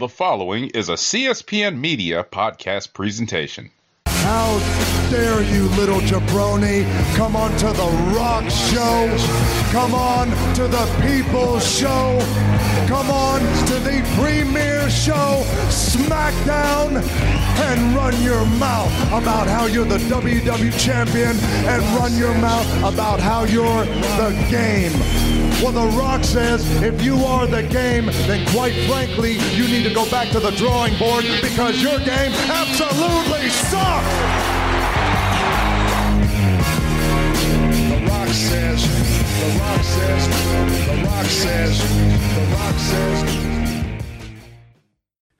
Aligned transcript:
The 0.00 0.08
following 0.08 0.70
is 0.70 0.88
a 0.88 0.94
CSPN 0.94 1.78
Media 1.78 2.24
podcast 2.24 2.94
presentation. 2.94 3.70
How 4.06 4.58
dare 5.10 5.42
you, 5.42 5.64
little 5.76 6.00
jabroni, 6.00 6.86
come 7.16 7.36
on 7.36 7.50
to 7.58 7.66
the 7.66 8.14
rock 8.16 8.48
show, 8.48 9.14
come 9.72 9.94
on 9.94 10.28
to 10.54 10.68
the 10.68 10.86
people's 11.02 11.70
show, 11.70 12.18
come 12.88 13.10
on 13.10 13.40
to 13.66 13.74
the 13.74 14.00
premiere 14.16 14.88
show, 14.88 15.42
SmackDown, 15.68 17.02
and 17.60 17.94
run 17.94 18.22
your 18.22 18.46
mouth 18.56 18.90
about 19.08 19.48
how 19.48 19.66
you're 19.66 19.84
the 19.84 19.98
WWE 19.98 20.80
champion 20.82 21.36
and 21.68 21.82
run 21.94 22.16
your 22.16 22.32
mouth 22.38 22.94
about 22.94 23.20
how 23.20 23.44
you're 23.44 23.84
the 23.84 24.46
game. 24.50 25.39
Well, 25.62 25.72
The 25.72 25.94
Rock 25.98 26.24
says 26.24 26.64
if 26.82 27.02
you 27.02 27.16
are 27.16 27.46
the 27.46 27.62
game, 27.62 28.06
then 28.06 28.46
quite 28.48 28.72
frankly, 28.88 29.32
you 29.52 29.68
need 29.68 29.84
to 29.84 29.92
go 29.92 30.08
back 30.10 30.30
to 30.30 30.40
the 30.40 30.52
drawing 30.52 30.96
board 30.98 31.26
because 31.42 31.82
your 31.82 31.98
game 31.98 32.32
absolutely 32.48 33.50
sucks. 33.50 34.06
The 37.90 38.06
Rock 38.08 38.28
says, 38.28 38.82
The 39.38 39.58
Rock 39.60 39.82
says, 39.82 40.28
The 40.86 41.04
Rock 41.04 41.26
says, 41.26 41.78
The 42.34 42.44
Rock 42.56 42.78
says. 42.78 43.40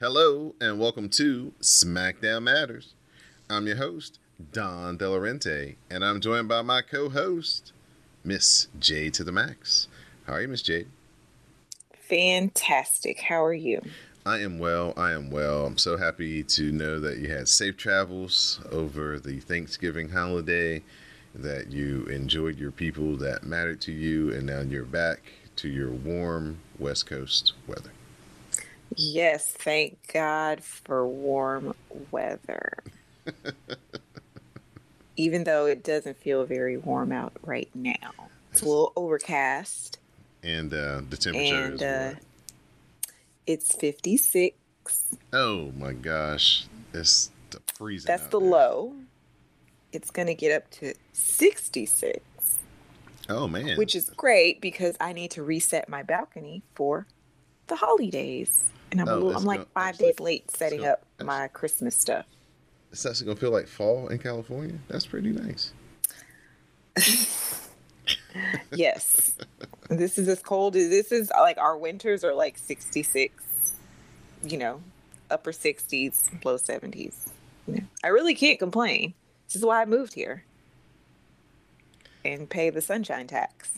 Hello 0.00 0.54
and 0.60 0.78
welcome 0.78 1.08
to 1.08 1.54
SmackDown 1.62 2.42
Matters. 2.42 2.92
I'm 3.48 3.66
your 3.66 3.76
host, 3.76 4.18
Don 4.52 4.98
Delarente, 4.98 5.76
and 5.88 6.04
I'm 6.04 6.20
joined 6.20 6.48
by 6.48 6.60
my 6.60 6.82
co-host, 6.82 7.72
Miss 8.22 8.68
Jade 8.78 9.14
to 9.14 9.24
the 9.24 9.32
Max. 9.32 9.88
How 10.30 10.36
are 10.36 10.42
you, 10.42 10.46
Miss 10.46 10.62
Jade? 10.62 10.86
Fantastic. 12.02 13.18
How 13.18 13.44
are 13.44 13.52
you? 13.52 13.82
I 14.24 14.38
am 14.38 14.60
well. 14.60 14.94
I 14.96 15.10
am 15.10 15.28
well. 15.28 15.66
I'm 15.66 15.76
so 15.76 15.96
happy 15.96 16.44
to 16.44 16.70
know 16.70 17.00
that 17.00 17.18
you 17.18 17.28
had 17.28 17.48
safe 17.48 17.76
travels 17.76 18.60
over 18.70 19.18
the 19.18 19.40
Thanksgiving 19.40 20.10
holiday, 20.10 20.84
that 21.34 21.72
you 21.72 22.04
enjoyed 22.04 22.60
your 22.60 22.70
people 22.70 23.16
that 23.16 23.42
mattered 23.42 23.80
to 23.80 23.92
you, 23.92 24.32
and 24.32 24.46
now 24.46 24.60
you're 24.60 24.84
back 24.84 25.20
to 25.56 25.68
your 25.68 25.90
warm 25.90 26.60
West 26.78 27.06
Coast 27.06 27.54
weather. 27.66 27.90
Yes, 28.94 29.50
thank 29.50 29.98
God 30.12 30.62
for 30.62 31.08
warm 31.08 31.74
weather. 32.12 32.84
Even 35.16 35.42
though 35.42 35.66
it 35.66 35.82
doesn't 35.82 36.18
feel 36.18 36.44
very 36.44 36.76
warm 36.76 37.10
out 37.10 37.32
right 37.42 37.68
now, 37.74 38.12
it's 38.52 38.62
a 38.62 38.64
little 38.64 38.92
overcast 38.94 39.98
And 40.42 40.72
uh, 40.72 41.02
the 41.08 41.16
temperature 41.16 41.64
and 41.64 41.74
is 41.74 41.82
uh, 41.82 42.14
what? 42.14 42.22
it's 43.46 43.74
56. 43.74 44.56
Oh 45.32 45.70
my 45.76 45.92
gosh, 45.92 46.64
it's 46.94 47.30
the 47.50 47.60
freezing. 47.74 48.06
That's 48.08 48.26
the 48.28 48.40
there. 48.40 48.48
low. 48.48 48.94
It's 49.92 50.10
going 50.10 50.28
to 50.28 50.34
get 50.34 50.52
up 50.56 50.70
to 50.72 50.94
66, 51.12 52.20
Oh 53.28 53.46
man, 53.48 53.76
which 53.76 53.94
is 53.96 54.08
great 54.10 54.60
because 54.60 54.96
I 55.00 55.12
need 55.12 55.30
to 55.32 55.42
reset 55.42 55.88
my 55.88 56.02
balcony 56.02 56.62
for 56.74 57.06
the 57.66 57.76
holidays. 57.76 58.64
And 58.92 59.00
I'm, 59.00 59.08
a 59.08 59.12
Oh, 59.12 59.14
little, 59.18 59.36
I'm 59.36 59.44
like 59.44 59.58
gonna- 59.58 59.68
five 59.74 59.98
days 59.98 60.18
late 60.20 60.50
setting 60.50 60.80
gonna- 60.80 60.92
up 60.92 61.06
my 61.22 61.48
Christmas 61.48 61.96
stuff. 61.96 62.26
it's 62.90 63.04
actually 63.06 63.26
gonna 63.26 63.38
feel 63.40 63.50
like 63.52 63.68
fall 63.68 64.08
in 64.08 64.18
California. 64.18 64.78
That's 64.88 65.06
pretty 65.06 65.30
nice. 65.30 65.72
Yes. 68.72 69.36
this 69.88 70.18
is 70.18 70.28
as 70.28 70.40
cold 70.40 70.76
as 70.76 70.88
this 70.88 71.12
is 71.12 71.30
like 71.30 71.58
our 71.58 71.76
winters 71.76 72.24
are 72.24 72.34
like 72.34 72.56
66, 72.58 73.34
you 74.44 74.58
know, 74.58 74.80
upper 75.30 75.52
60s, 75.52 76.44
low 76.44 76.56
70s. 76.56 77.30
You 77.66 77.74
know, 77.74 77.82
I 78.04 78.08
really 78.08 78.34
can't 78.34 78.58
complain. 78.58 79.14
This 79.46 79.56
is 79.56 79.64
why 79.64 79.82
I 79.82 79.84
moved 79.84 80.14
here 80.14 80.44
and 82.24 82.48
pay 82.48 82.70
the 82.70 82.80
sunshine 82.80 83.26
tax. 83.26 83.72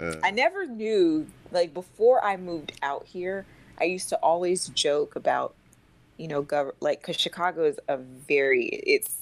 Uh, 0.00 0.14
I 0.24 0.30
never 0.30 0.66
knew, 0.66 1.26
like, 1.52 1.74
before 1.74 2.24
I 2.24 2.36
moved 2.38 2.72
out 2.82 3.04
here, 3.06 3.44
I 3.78 3.84
used 3.84 4.08
to 4.08 4.16
always 4.16 4.68
joke 4.68 5.14
about, 5.14 5.54
you 6.16 6.26
know, 6.26 6.42
gov- 6.42 6.72
like, 6.80 7.00
because 7.00 7.16
Chicago 7.16 7.64
is 7.64 7.78
a 7.86 7.98
very, 7.98 8.66
it's, 8.66 9.18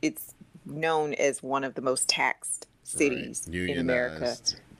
it's 0.00 0.34
known 0.64 1.14
as 1.14 1.42
one 1.42 1.64
of 1.64 1.74
the 1.74 1.82
most 1.82 2.08
taxed 2.08 2.66
cities 2.82 3.44
right. 3.48 3.70
in 3.70 3.78
America. 3.78 4.36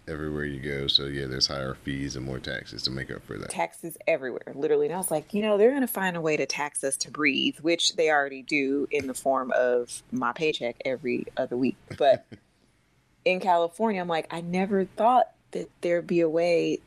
Everywhere 0.08 0.44
you 0.44 0.60
go. 0.60 0.88
So 0.88 1.04
yeah, 1.04 1.26
there's 1.26 1.46
higher 1.46 1.74
fees 1.74 2.16
and 2.16 2.26
more 2.26 2.40
taxes 2.40 2.82
to 2.82 2.90
make 2.90 3.10
up 3.10 3.24
for 3.24 3.38
that. 3.38 3.50
Taxes 3.50 3.96
everywhere, 4.08 4.52
literally. 4.54 4.86
And 4.86 4.94
I 4.94 4.98
was 4.98 5.12
like, 5.12 5.32
you 5.32 5.42
know, 5.42 5.56
they're 5.56 5.70
going 5.70 5.82
to 5.82 5.86
find 5.86 6.16
a 6.16 6.20
way 6.20 6.36
to 6.36 6.44
tax 6.44 6.82
us 6.82 6.96
to 6.98 7.10
breathe, 7.10 7.58
which 7.60 7.94
they 7.94 8.10
already 8.10 8.42
do 8.42 8.88
in 8.90 9.06
the 9.06 9.14
form 9.14 9.52
of 9.52 10.02
my 10.10 10.32
paycheck 10.32 10.76
every 10.84 11.26
other 11.36 11.56
week. 11.56 11.76
But 11.96 12.26
in 13.24 13.38
California, 13.38 14.00
I'm 14.00 14.08
like, 14.08 14.26
I 14.32 14.40
never 14.40 14.84
thought 14.84 15.28
that 15.52 15.70
there'd 15.82 16.06
be 16.06 16.20
a 16.20 16.28
way 16.28 16.80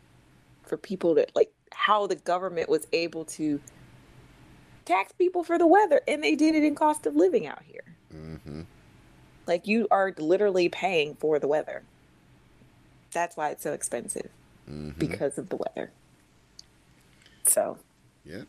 for 0.63 0.75
people 0.75 1.15
to, 1.15 1.25
like, 1.35 1.53
how 1.71 2.07
the 2.07 2.15
government 2.15 2.67
was 2.67 2.85
able 2.91 3.23
to 3.25 3.61
tax 4.83 5.13
people 5.13 5.43
for 5.43 5.57
the 5.57 5.67
weather. 5.67 6.01
And 6.05 6.21
they 6.21 6.35
did 6.35 6.53
it 6.53 6.65
in 6.65 6.75
cost 6.75 7.05
of 7.05 7.15
living 7.15 7.47
out 7.47 7.63
here. 7.63 7.95
hmm 8.11 8.63
Like, 9.47 9.67
you 9.67 9.87
are 9.91 10.13
literally 10.17 10.69
paying 10.69 11.15
for 11.15 11.39
the 11.39 11.47
weather. 11.47 11.83
That's 13.11 13.37
why 13.37 13.49
it's 13.51 13.63
so 13.63 13.73
expensive 13.73 14.29
hmm 14.67 14.89
because 14.97 15.37
of 15.37 15.49
the 15.49 15.57
weather. 15.57 15.91
So, 17.45 17.77
Yeah. 18.25 18.43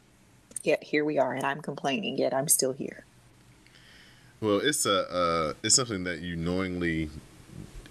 yet 0.62 0.82
here 0.82 1.04
we 1.04 1.18
are, 1.18 1.34
and 1.34 1.44
I'm 1.44 1.60
complaining, 1.60 2.18
yet 2.18 2.32
I'm 2.32 2.48
still 2.48 2.72
here. 2.72 3.04
Well, 4.40 4.58
it's 4.58 4.84
a 4.86 5.10
uh, 5.10 5.54
it's 5.62 5.74
something 5.74 6.04
that 6.04 6.20
you 6.20 6.36
knowingly 6.36 7.10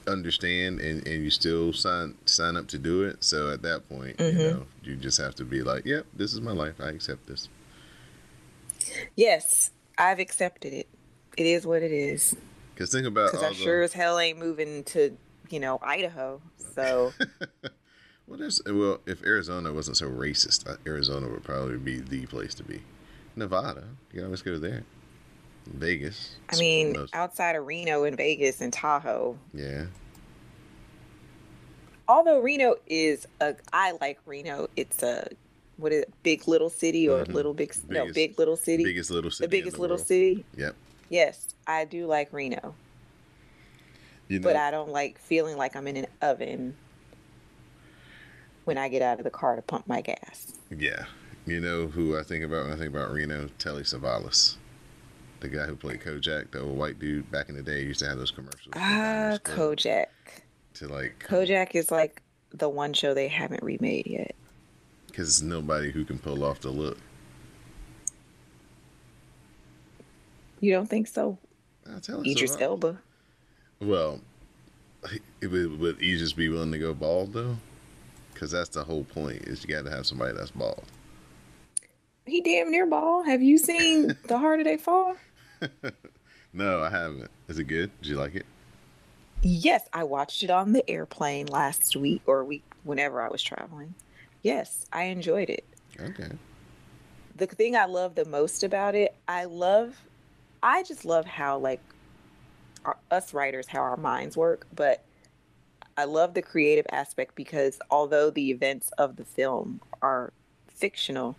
understand 0.08 0.80
and, 0.80 1.06
and 1.08 1.24
you 1.24 1.30
still 1.32 1.74
sign 1.74 2.16
sign 2.26 2.56
up 2.56 2.68
to 2.68 2.78
do 2.78 3.04
it. 3.04 3.24
So 3.24 3.50
at 3.52 3.62
that 3.64 3.88
point, 3.90 4.20
you 4.20 4.26
Mhm. 4.26 4.52
know, 4.52 4.66
you 4.84 4.96
just 4.96 5.18
have 5.20 5.34
to 5.36 5.46
be 5.46 5.64
like, 5.64 5.86
"Yep, 5.86 6.06
this 6.14 6.34
is 6.34 6.42
my 6.42 6.52
life. 6.52 6.76
I 6.80 6.90
accept 6.90 7.28
this." 7.28 7.50
Yes, 9.16 9.72
I've 9.98 10.20
accepted 10.20 10.74
it. 10.74 10.88
It 11.38 11.46
is 11.48 11.66
what 11.66 11.82
it 11.82 11.92
is. 11.92 12.36
Because 12.76 12.92
think 12.92 13.08
about 13.08 13.32
Because 13.32 13.44
I 13.44 13.50
the, 13.50 13.56
sure 13.56 13.82
as 13.84 13.94
hell 13.94 14.20
ain't 14.20 14.38
moving 14.38 14.84
to, 14.86 15.18
you 15.50 15.60
know, 15.60 15.80
Idaho. 15.82 16.42
So, 16.76 17.14
well, 18.28 18.38
there's 18.38 18.62
well, 18.66 19.00
if 19.06 19.24
Arizona 19.24 19.72
wasn't 19.74 19.98
so 19.98 20.08
racist, 20.10 20.70
uh, 20.70 20.76
Arizona 20.86 21.28
would 21.30 21.44
probably 21.44 21.78
be 21.78 22.00
the 22.02 22.26
place 22.28 22.54
to 22.56 22.64
be. 22.64 22.82
Nevada, 23.38 23.86
you 24.12 24.18
can 24.20 24.26
always 24.26 24.42
go 24.42 24.58
there. 24.60 24.84
Vegas. 25.68 26.36
I 26.50 26.58
mean, 26.58 26.94
most- 26.94 27.16
outside 27.16 27.56
of 27.56 27.66
Reno 27.66 28.04
and 28.04 28.16
Vegas 28.18 28.60
and 28.62 28.72
Tahoe, 28.72 29.38
yeah, 29.54 29.86
although 32.08 32.40
Reno 32.40 32.76
is 32.88 33.28
a, 33.42 33.56
I 33.74 33.94
like 34.02 34.20
Reno. 34.26 34.68
It's 34.76 35.02
a, 35.04 35.28
what 35.78 35.92
is 35.92 36.04
it, 36.04 36.14
big 36.24 36.48
little 36.48 36.70
city 36.70 37.10
or 37.10 37.24
Mhm. 37.26 37.34
little 37.34 37.54
big, 37.54 37.74
no, 37.90 38.12
big 38.14 38.38
little 38.38 38.56
city? 38.58 38.84
biggest 38.84 39.10
little 39.12 39.32
city. 39.32 39.46
the 39.48 39.50
biggest 39.50 39.76
the 39.78 39.82
little 39.82 39.98
world. 39.98 40.08
city. 40.08 40.46
Yep. 40.58 40.76
Yes, 41.10 41.54
I 41.68 41.86
do 41.86 42.08
like 42.08 42.32
Reno. 42.34 42.76
You 44.28 44.40
know, 44.40 44.44
but 44.44 44.56
I 44.56 44.72
don't 44.72 44.90
like 44.90 45.20
feeling 45.20 45.56
like 45.58 45.76
I'm 45.76 45.88
in 45.88 45.98
an 45.98 46.08
oven 46.22 46.76
when 48.64 48.78
I 48.78 48.88
get 48.90 49.02
out 49.04 49.20
of 49.20 49.24
the 49.24 49.30
car 49.30 49.56
to 49.56 49.62
pump 49.62 49.88
my 49.88 50.02
gas. 50.02 50.54
Yeah. 50.76 51.06
You 51.46 51.60
know 51.60 51.86
who 51.88 52.18
I 52.18 52.24
think 52.24 52.44
about 52.44 52.64
when 52.66 52.74
I 52.74 52.76
think 52.78 52.90
about 52.90 53.12
Reno? 53.12 53.50
Telly 53.60 53.84
Savalas. 53.84 54.56
The 55.42 55.48
guy 55.48 55.66
who 55.68 55.76
played 55.76 56.02
Kojak, 56.02 56.50
the 56.50 56.62
old 56.62 56.76
white 56.76 56.98
dude 56.98 57.30
back 57.30 57.50
in 57.50 57.56
the 57.56 57.62
day, 57.62 57.84
used 57.84 58.00
to 58.00 58.08
have 58.08 58.18
those 58.18 58.32
commercials. 58.32 58.74
Ah, 58.74 59.38
Kojak. 59.44 60.08
To 60.76 60.88
like, 60.88 61.24
Kojak 61.28 61.76
is 61.76 61.92
like 61.92 62.24
the 62.52 62.68
one 62.68 62.94
show 62.94 63.14
they 63.14 63.28
haven't 63.28 63.62
remade 63.62 64.08
yet. 64.08 64.34
because 65.08 65.44
nobody 65.44 65.92
who 65.92 66.04
can 66.04 66.18
pull 66.18 66.44
off 66.44 66.62
the 66.62 66.70
look. 66.72 66.98
You 70.66 70.72
don't 70.72 70.90
think 70.90 71.06
so? 71.06 71.38
I 71.96 72.00
tell 72.00 72.26
you, 72.26 72.32
Idris 72.32 72.58
Elba. 72.60 72.98
Well, 73.80 74.20
it 75.40 75.46
would, 75.48 75.80
would 75.80 76.02
Idris 76.02 76.34
be 76.34 76.50
willing 76.50 76.72
to 76.72 76.80
go 76.80 76.96
bald 76.96 77.34
though? 77.34 77.58
Because 78.34 78.50
that's 78.50 78.70
the 78.70 78.84
whole 78.84 79.04
point. 79.04 79.44
Is 79.44 79.64
you 79.64 79.70
got 79.70 79.86
to 79.86 79.92
have 79.92 80.08
somebody 80.08 80.34
that's 80.36 80.50
bald. 80.50 80.84
He 82.26 82.42
damn 82.42 82.72
near 82.72 82.88
bald. 82.88 83.28
Have 83.28 83.44
you 83.44 83.60
seen 83.60 84.18
The 84.28 84.40
Harder 84.40 84.64
They 84.64 84.78
Fall? 84.78 85.16
No, 86.52 86.80
I 86.82 86.90
haven't. 86.90 87.30
Is 87.50 87.60
it 87.60 87.66
good? 87.66 87.92
Did 88.02 88.10
you 88.12 88.16
like 88.18 88.34
it? 88.34 88.46
Yes, 89.42 89.88
I 89.92 90.06
watched 90.06 90.42
it 90.42 90.50
on 90.50 90.72
the 90.72 90.90
airplane 90.90 91.48
last 91.48 91.98
week 91.98 92.22
or 92.26 92.46
week 92.46 92.64
whenever 92.86 93.22
I 93.22 93.28
was 93.28 93.44
traveling. 93.44 93.94
Yes, 94.42 94.86
I 94.94 95.04
enjoyed 95.04 95.50
it. 95.50 95.66
Okay. 96.00 96.30
the 97.36 97.46
thing 97.46 97.76
I 97.76 97.86
love 97.86 98.16
the 98.16 98.24
most 98.24 98.64
about 98.64 98.96
it, 98.96 99.14
I 99.28 99.44
love, 99.44 99.98
I 100.64 100.84
just 100.84 101.06
love 101.06 101.26
how 101.26 101.58
like 101.58 101.82
our, 102.86 102.98
us 103.12 103.34
writers 103.34 103.68
how 103.68 103.82
our 103.82 103.98
minds 103.98 104.38
work. 104.38 104.68
But 104.74 105.04
I 105.98 106.06
love 106.06 106.34
the 106.34 106.42
creative 106.42 106.86
aspect 106.92 107.36
because 107.36 107.80
although 107.90 108.30
the 108.30 108.52
events 108.52 108.90
of 108.98 109.16
the 109.16 109.26
film 109.26 109.82
are 110.02 110.34
fictional, 110.68 111.36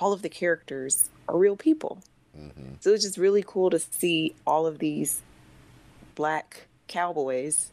all 0.00 0.12
of 0.12 0.22
the 0.22 0.28
characters 0.28 1.10
are 1.28 1.36
real 1.36 1.56
people. 1.56 1.98
hmm 2.34 2.74
So 2.80 2.92
it's 2.92 3.04
just 3.04 3.18
really 3.18 3.44
cool 3.46 3.70
to 3.70 3.78
see 3.78 4.34
all 4.46 4.66
of 4.66 4.78
these 4.78 5.22
black 6.14 6.66
cowboys 6.88 7.70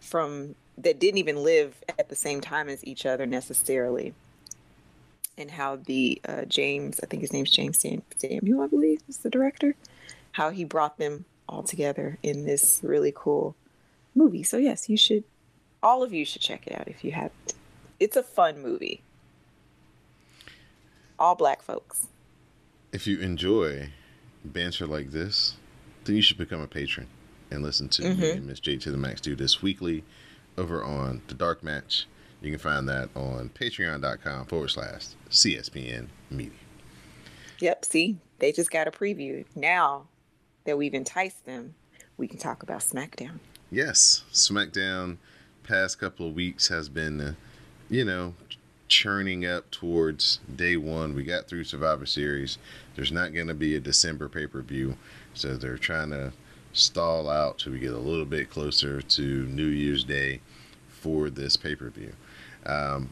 from 0.00 0.54
that 0.78 0.98
didn't 0.98 1.18
even 1.18 1.42
live 1.42 1.82
at 1.98 2.08
the 2.08 2.16
same 2.16 2.40
time 2.40 2.68
as 2.68 2.84
each 2.84 3.06
other 3.06 3.26
necessarily. 3.26 4.14
And 5.36 5.50
how 5.50 5.76
the 5.76 6.20
uh, 6.28 6.44
James, 6.44 7.00
I 7.02 7.06
think 7.06 7.20
his 7.22 7.32
name's 7.32 7.50
James 7.50 7.80
Sam- 7.80 8.02
Samuel, 8.16 8.62
I 8.62 8.68
believe, 8.68 9.00
is 9.08 9.18
the 9.18 9.30
director. 9.30 9.74
How 10.34 10.50
he 10.50 10.64
brought 10.64 10.98
them 10.98 11.24
all 11.48 11.62
together 11.62 12.18
in 12.22 12.44
this 12.44 12.80
really 12.82 13.12
cool 13.14 13.54
movie. 14.14 14.42
So 14.42 14.56
yes, 14.56 14.88
you 14.88 14.96
should, 14.96 15.24
all 15.82 16.02
of 16.02 16.12
you 16.12 16.24
should 16.24 16.42
check 16.42 16.66
it 16.66 16.74
out 16.78 16.88
if 16.88 17.04
you 17.04 17.12
haven't. 17.12 17.54
It's 18.00 18.16
a 18.16 18.22
fun 18.22 18.60
movie. 18.60 19.02
All 21.18 21.34
black 21.34 21.62
folks. 21.62 22.08
If 22.92 23.06
you 23.06 23.20
enjoy 23.20 23.90
banter 24.44 24.86
like 24.86 25.10
this, 25.10 25.54
then 26.04 26.16
you 26.16 26.22
should 26.22 26.38
become 26.38 26.60
a 26.60 26.66
patron 26.66 27.06
and 27.50 27.62
listen 27.62 27.88
to 27.90 28.02
me 28.02 28.16
Mhm. 28.16 28.32
and 28.38 28.46
Miss 28.46 28.60
J 28.60 28.76
to 28.78 28.90
the 28.90 28.96
Max 28.96 29.20
do 29.20 29.36
this 29.36 29.62
weekly 29.62 30.04
over 30.58 30.82
on 30.82 31.22
the 31.28 31.34
Dark 31.34 31.62
Match. 31.62 32.06
You 32.40 32.50
can 32.50 32.58
find 32.58 32.88
that 32.88 33.08
on 33.14 33.50
patreon.com 33.50 34.46
forward 34.46 34.68
slash 34.70 35.06
CSPN 35.30 36.08
Media. 36.30 36.58
Yep, 37.60 37.84
see, 37.84 38.18
they 38.40 38.52
just 38.52 38.70
got 38.70 38.88
a 38.88 38.90
preview. 38.90 39.44
Now 39.54 40.08
that 40.64 40.78
we've 40.78 40.94
enticed 40.94 41.44
them, 41.46 41.74
we 42.16 42.28
can 42.28 42.38
talk 42.38 42.62
about 42.62 42.80
SmackDown. 42.80 43.38
Yes, 43.70 44.24
SmackDown 44.32 45.18
past 45.62 45.98
couple 45.98 46.28
of 46.28 46.34
weeks 46.34 46.68
has 46.68 46.88
been, 46.88 47.20
uh, 47.20 47.34
you 47.88 48.04
know, 48.04 48.34
churning 48.88 49.46
up 49.46 49.70
towards 49.70 50.40
day 50.54 50.76
one. 50.76 51.14
We 51.14 51.24
got 51.24 51.48
through 51.48 51.64
Survivor 51.64 52.06
Series. 52.06 52.58
There's 52.94 53.12
not 53.12 53.34
going 53.34 53.48
to 53.48 53.54
be 53.54 53.74
a 53.74 53.80
December 53.80 54.28
pay 54.28 54.46
per 54.46 54.62
view, 54.62 54.96
so 55.32 55.56
they're 55.56 55.78
trying 55.78 56.10
to 56.10 56.32
stall 56.72 57.28
out 57.28 57.58
till 57.58 57.72
we 57.72 57.78
get 57.78 57.92
a 57.92 57.98
little 57.98 58.24
bit 58.24 58.50
closer 58.50 59.00
to 59.00 59.22
New 59.46 59.66
Year's 59.66 60.04
Day 60.04 60.40
for 60.88 61.30
this 61.30 61.56
pay 61.56 61.74
per 61.74 61.88
view. 61.90 62.12
Um, 62.66 63.10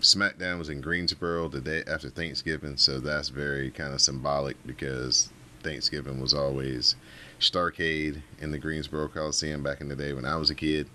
SmackDown 0.00 0.58
was 0.58 0.68
in 0.68 0.80
Greensboro 0.80 1.48
the 1.48 1.60
day 1.60 1.82
after 1.86 2.10
Thanksgiving, 2.10 2.76
so 2.76 3.00
that's 3.00 3.28
very 3.28 3.70
kind 3.70 3.94
of 3.94 4.00
symbolic 4.00 4.56
because 4.66 5.30
Thanksgiving 5.64 6.20
was 6.20 6.32
always 6.32 6.94
Starcade 7.40 8.22
in 8.40 8.52
the 8.52 8.58
Greensboro 8.58 9.08
Coliseum 9.08 9.62
back 9.62 9.80
in 9.80 9.88
the 9.88 9.96
day 9.96 10.12
when 10.12 10.24
I 10.24 10.36
was 10.36 10.50
a 10.50 10.54
kid. 10.54 10.88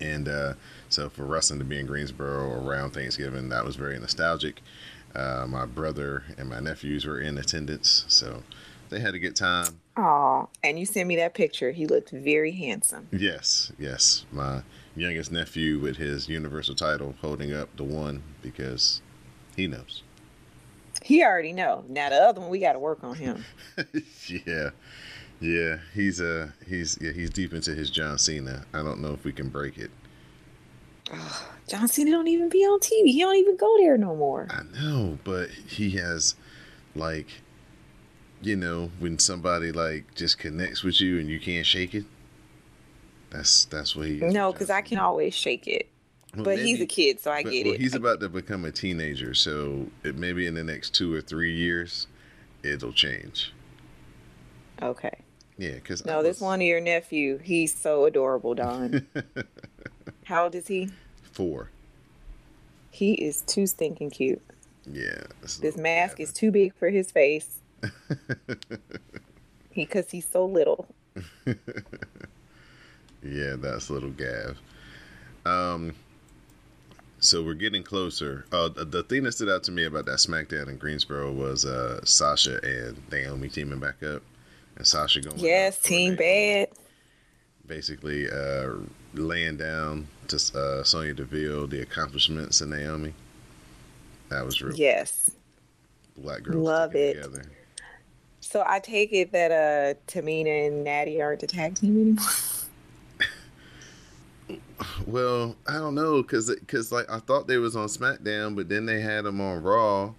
And 0.00 0.28
uh, 0.28 0.54
so 0.88 1.08
for 1.08 1.24
wrestling 1.24 1.60
to 1.60 1.64
be 1.64 1.78
in 1.78 1.86
Greensboro 1.86 2.66
around 2.66 2.90
Thanksgiving, 2.90 3.48
that 3.50 3.64
was 3.64 3.76
very 3.76 3.98
nostalgic. 3.98 4.60
Uh, 5.14 5.46
my 5.48 5.66
brother 5.66 6.24
and 6.36 6.48
my 6.48 6.58
nephews 6.58 7.04
were 7.04 7.20
in 7.20 7.38
attendance, 7.38 8.04
so 8.08 8.42
they 8.88 8.98
had 8.98 9.14
a 9.14 9.18
good 9.18 9.36
time. 9.36 9.80
Oh, 9.96 10.48
and 10.64 10.78
you 10.78 10.86
sent 10.86 11.06
me 11.06 11.16
that 11.16 11.34
picture. 11.34 11.70
He 11.70 11.86
looked 11.86 12.10
very 12.10 12.52
handsome. 12.52 13.08
Yes, 13.12 13.72
yes. 13.78 14.24
My 14.32 14.62
youngest 14.96 15.30
nephew 15.30 15.78
with 15.78 15.96
his 15.96 16.28
Universal 16.28 16.76
title 16.76 17.14
holding 17.20 17.52
up 17.52 17.76
the 17.76 17.84
one 17.84 18.22
because 18.42 19.02
he 19.54 19.66
knows. 19.66 20.02
He 21.04 21.22
already 21.22 21.52
know. 21.52 21.84
Now 21.88 22.10
the 22.10 22.16
other 22.16 22.40
one, 22.40 22.50
we 22.50 22.58
got 22.58 22.74
to 22.74 22.78
work 22.78 23.02
on 23.02 23.16
him. 23.16 23.44
yeah, 24.46 24.70
yeah. 25.40 25.78
He's 25.94 26.20
uh 26.20 26.50
he's 26.66 26.98
yeah 27.00 27.12
he's 27.12 27.30
deep 27.30 27.52
into 27.52 27.74
his 27.74 27.90
John 27.90 28.18
Cena. 28.18 28.64
I 28.72 28.82
don't 28.82 29.00
know 29.00 29.12
if 29.12 29.24
we 29.24 29.32
can 29.32 29.48
break 29.48 29.78
it. 29.78 29.90
John 31.68 31.88
Cena 31.88 32.10
don't 32.10 32.28
even 32.28 32.48
be 32.48 32.58
on 32.58 32.80
TV. 32.80 33.06
He 33.06 33.20
don't 33.20 33.36
even 33.36 33.56
go 33.56 33.76
there 33.78 33.96
no 33.96 34.14
more. 34.14 34.48
I 34.50 34.62
know, 34.80 35.18
but 35.24 35.50
he 35.50 35.90
has 35.90 36.34
like 36.94 37.28
you 38.40 38.56
know 38.56 38.90
when 38.98 39.18
somebody 39.18 39.72
like 39.72 40.14
just 40.14 40.38
connects 40.38 40.82
with 40.82 41.00
you 41.00 41.18
and 41.18 41.28
you 41.28 41.40
can't 41.40 41.66
shake 41.66 41.94
it. 41.94 42.04
That's 43.30 43.64
that's 43.64 43.96
what 43.96 44.06
he. 44.06 44.16
No, 44.18 44.52
because 44.52 44.70
I 44.70 44.82
can 44.82 44.98
always 44.98 45.34
shake 45.34 45.66
it. 45.66 45.88
Well, 46.34 46.44
But 46.44 46.58
he's 46.60 46.80
a 46.80 46.86
kid, 46.86 47.20
so 47.20 47.30
I 47.30 47.42
but- 47.42 47.52
get 47.52 47.66
well, 47.66 47.74
it. 47.74 47.80
He's 47.80 47.94
about 47.94 48.20
to 48.20 48.28
become 48.28 48.64
a 48.64 48.72
teenager, 48.72 49.34
so 49.34 49.86
it 50.02 50.16
maybe 50.16 50.46
in 50.46 50.54
the 50.54 50.64
next 50.64 50.94
two 50.94 51.12
or 51.14 51.20
three 51.20 51.52
years, 51.54 52.06
it'll 52.62 52.92
change. 52.92 53.52
Okay. 54.80 55.12
Yeah, 55.58 55.74
because 55.74 56.04
No, 56.06 56.22
this 56.22 56.40
one 56.40 56.60
of 56.60 56.66
your 56.66 56.80
nephew, 56.80 57.38
he's 57.38 57.76
so 57.76 58.06
adorable, 58.06 58.54
Don. 58.54 59.06
How 60.24 60.44
old 60.44 60.54
is 60.54 60.68
he? 60.68 60.88
four. 61.22 61.68
He 62.90 63.14
is 63.14 63.42
too 63.42 63.66
stinking 63.66 64.10
cute. 64.10 64.42
Yeah, 64.90 65.22
This 65.60 65.76
mask 65.76 66.18
is 66.20 66.32
too 66.32 66.50
big 66.50 66.74
for 66.74 66.88
his 66.90 67.10
face. 67.10 67.58
He, 69.70 69.86
cause 69.86 70.10
he's 70.10 70.28
so 70.28 70.44
little. 70.44 70.86
Yeah, 73.22 73.54
that's 73.56 73.88
little 73.88 74.10
Gav. 74.10 74.58
Um, 75.46 75.94
so 77.22 77.42
we're 77.42 77.54
getting 77.54 77.82
closer. 77.84 78.44
Uh, 78.52 78.68
the, 78.68 78.84
the 78.84 79.02
thing 79.04 79.22
that 79.22 79.32
stood 79.32 79.48
out 79.48 79.62
to 79.64 79.72
me 79.72 79.84
about 79.84 80.04
that 80.06 80.18
SmackDown 80.18 80.68
in 80.68 80.76
Greensboro 80.76 81.32
was 81.32 81.64
uh, 81.64 82.04
Sasha 82.04 82.60
and 82.64 83.00
Naomi 83.10 83.48
teaming 83.48 83.78
back 83.78 84.02
up, 84.02 84.22
and 84.76 84.86
Sasha 84.86 85.20
going. 85.20 85.38
Yes, 85.38 85.78
team 85.80 86.16
bad. 86.16 86.68
Basically, 87.66 88.28
uh, 88.28 88.70
laying 89.14 89.56
down 89.56 90.08
to 90.28 90.36
uh, 90.58 90.82
Sonya 90.82 91.14
Deville 91.14 91.68
the 91.68 91.80
accomplishments 91.80 92.60
of 92.60 92.68
Naomi. 92.68 93.14
That 94.28 94.44
was 94.44 94.60
real. 94.60 94.74
Yes. 94.74 95.30
Black 96.16 96.42
girls 96.42 96.56
Love 96.56 96.94
it. 96.96 97.14
together. 97.14 97.44
So 98.40 98.64
I 98.66 98.80
take 98.80 99.12
it 99.12 99.30
that 99.32 99.52
uh 99.52 99.98
Tamina 100.08 100.66
and 100.66 100.84
Natty 100.84 101.22
aren't 101.22 101.40
the 101.40 101.46
tag 101.46 101.76
team 101.76 102.00
anymore. 102.00 102.24
Well, 105.06 105.56
I 105.66 105.74
don't 105.74 105.94
know, 105.94 106.22
cause, 106.22 106.54
cause 106.66 106.92
like 106.92 107.10
I 107.10 107.18
thought 107.18 107.46
they 107.46 107.58
was 107.58 107.76
on 107.76 107.88
SmackDown, 107.88 108.56
but 108.56 108.68
then 108.68 108.86
they 108.86 109.00
had 109.00 109.24
them 109.24 109.40
on 109.40 109.62
Raw. 109.62 110.14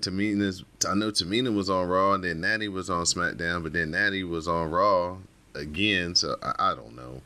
Tamina's, 0.00 0.64
I 0.88 0.94
know 0.94 1.10
Tamina 1.10 1.54
was 1.54 1.68
on 1.68 1.86
Raw, 1.86 2.14
and 2.14 2.24
then 2.24 2.40
Natty 2.40 2.68
was 2.68 2.88
on 2.88 3.04
SmackDown, 3.04 3.62
but 3.62 3.72
then 3.72 3.90
Natty 3.90 4.24
was 4.24 4.48
on 4.48 4.70
Raw 4.70 5.18
again. 5.54 6.14
So 6.14 6.36
I, 6.42 6.70
I 6.70 6.74
don't 6.74 6.96
know. 6.96 7.20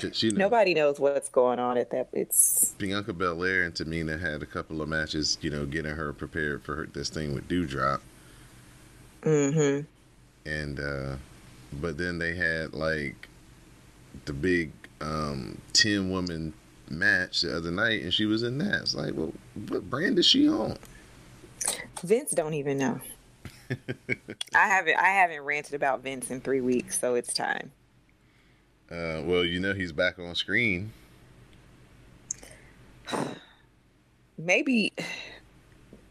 'Cause, 0.00 0.22
you 0.22 0.30
know, 0.32 0.38
Nobody 0.38 0.72
knows 0.72 0.98
what's 0.98 1.28
going 1.28 1.58
on 1.58 1.76
at 1.76 1.90
that. 1.90 2.08
It's 2.14 2.74
Bianca 2.78 3.12
Belair 3.12 3.64
and 3.64 3.74
Tamina 3.74 4.18
had 4.18 4.42
a 4.42 4.46
couple 4.46 4.80
of 4.80 4.88
matches, 4.88 5.36
you 5.42 5.50
know, 5.50 5.66
getting 5.66 5.94
her 5.94 6.12
prepared 6.14 6.62
for 6.64 6.76
her, 6.76 6.86
this 6.86 7.10
thing 7.10 7.34
with 7.34 7.46
Doudrop, 7.46 8.00
mm-hmm. 9.22 9.86
and 10.48 10.80
uh, 10.80 11.16
but 11.74 11.98
then 11.98 12.18
they 12.18 12.34
had 12.34 12.72
like 12.72 13.28
the 14.24 14.32
big 14.32 14.72
um, 15.00 15.58
ten 15.72 16.10
woman 16.10 16.54
match 16.90 17.42
the 17.42 17.56
other 17.56 17.70
night, 17.70 18.02
and 18.02 18.12
she 18.12 18.26
was 18.26 18.42
in 18.42 18.58
that. 18.58 18.82
It's 18.82 18.94
like, 18.94 19.14
well, 19.14 19.32
what 19.68 19.88
brand 19.88 20.18
is 20.18 20.26
she 20.26 20.48
on? 20.48 20.76
Vince 22.02 22.32
don't 22.32 22.54
even 22.54 22.78
know. 22.78 23.00
I 24.54 24.68
haven't 24.68 24.96
I 24.96 25.08
haven't 25.08 25.40
ranted 25.42 25.74
about 25.74 26.02
Vince 26.02 26.30
in 26.30 26.40
three 26.40 26.60
weeks, 26.60 27.00
so 27.00 27.14
it's 27.14 27.32
time. 27.32 27.72
Uh, 28.90 29.22
well, 29.24 29.44
you 29.44 29.58
know, 29.58 29.72
he's 29.72 29.92
back 29.92 30.18
on 30.18 30.34
screen. 30.34 30.92
Maybe 34.38 34.92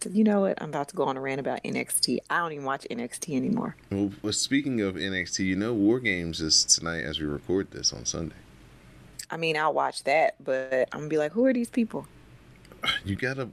you 0.10 0.24
know 0.24 0.42
what? 0.42 0.62
I'm 0.62 0.70
about 0.70 0.88
to 0.90 0.96
go 0.96 1.04
on 1.04 1.18
a 1.18 1.22
rant 1.22 1.40
about 1.40 1.64
NXT. 1.64 2.20
I 2.30 2.40
don't 2.40 2.54
even 2.54 2.66
watch 2.66 2.88
NXT 2.90 3.36
anymore. 3.36 3.76
Well, 3.92 4.12
well, 4.24 4.34
speaking 4.34 4.82
of 4.82 4.96
NXT, 4.96 5.40
you 5.46 5.56
know, 5.56 5.74
War 5.74 6.00
Games 6.00 6.42
is 6.42 6.64
tonight 6.66 7.02
as 7.02 7.20
we 7.20 7.26
record 7.26 7.72
this 7.72 7.94
on 7.94 8.06
Sunday. 8.06 8.36
I 9.30 9.38
mean, 9.38 9.56
I'll 9.58 9.74
watch 9.74 10.04
that, 10.04 10.36
but 10.44 10.90
I'm 10.92 11.00
gonna 11.02 11.08
be 11.10 11.18
like, 11.18 11.32
who 11.32 11.46
are 11.46 11.54
these 11.54 11.70
people? 11.70 12.08
You 13.06 13.16
gotta, 13.16 13.48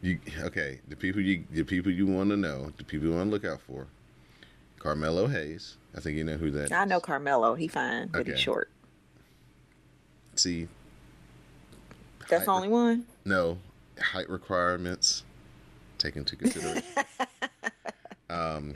you 0.00 0.18
okay? 0.40 0.80
The 0.88 0.96
people 0.96 1.20
you, 1.20 1.44
the 1.50 1.64
people 1.64 1.92
you 1.92 2.06
want 2.06 2.30
to 2.30 2.36
know, 2.36 2.72
the 2.78 2.84
people 2.84 3.08
you 3.08 3.14
want 3.14 3.26
to 3.26 3.30
look 3.30 3.44
out 3.44 3.60
for. 3.60 3.86
Carmelo 4.78 5.26
Hayes. 5.26 5.76
I 5.96 6.00
think 6.00 6.16
you 6.16 6.24
know 6.24 6.36
who 6.36 6.50
that 6.52 6.72
I 6.72 6.84
is. 6.84 6.88
know 6.88 7.00
Carmelo. 7.00 7.54
He 7.56 7.68
fine, 7.68 8.06
but 8.08 8.20
Okay. 8.20 8.30
he's 8.32 8.40
short. 8.40 8.70
See, 10.36 10.68
That's 12.28 12.44
the 12.44 12.50
only 12.50 12.68
one. 12.68 13.04
No, 13.24 13.58
height 14.00 14.30
requirements 14.30 15.24
taken 15.98 16.20
into 16.20 16.36
consideration. 16.36 16.82
um, 18.30 18.74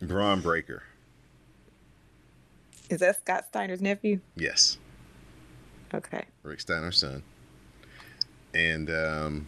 Bron 0.00 0.40
Breakker. 0.40 0.82
Is 2.90 3.00
that 3.00 3.16
Scott 3.18 3.46
Steiner's 3.48 3.80
nephew? 3.80 4.20
Yes, 4.36 4.78
Okay. 5.92 6.24
Rick 6.42 6.60
Steiner's 6.60 6.98
son. 6.98 7.22
And 8.52 8.90
um, 8.90 9.46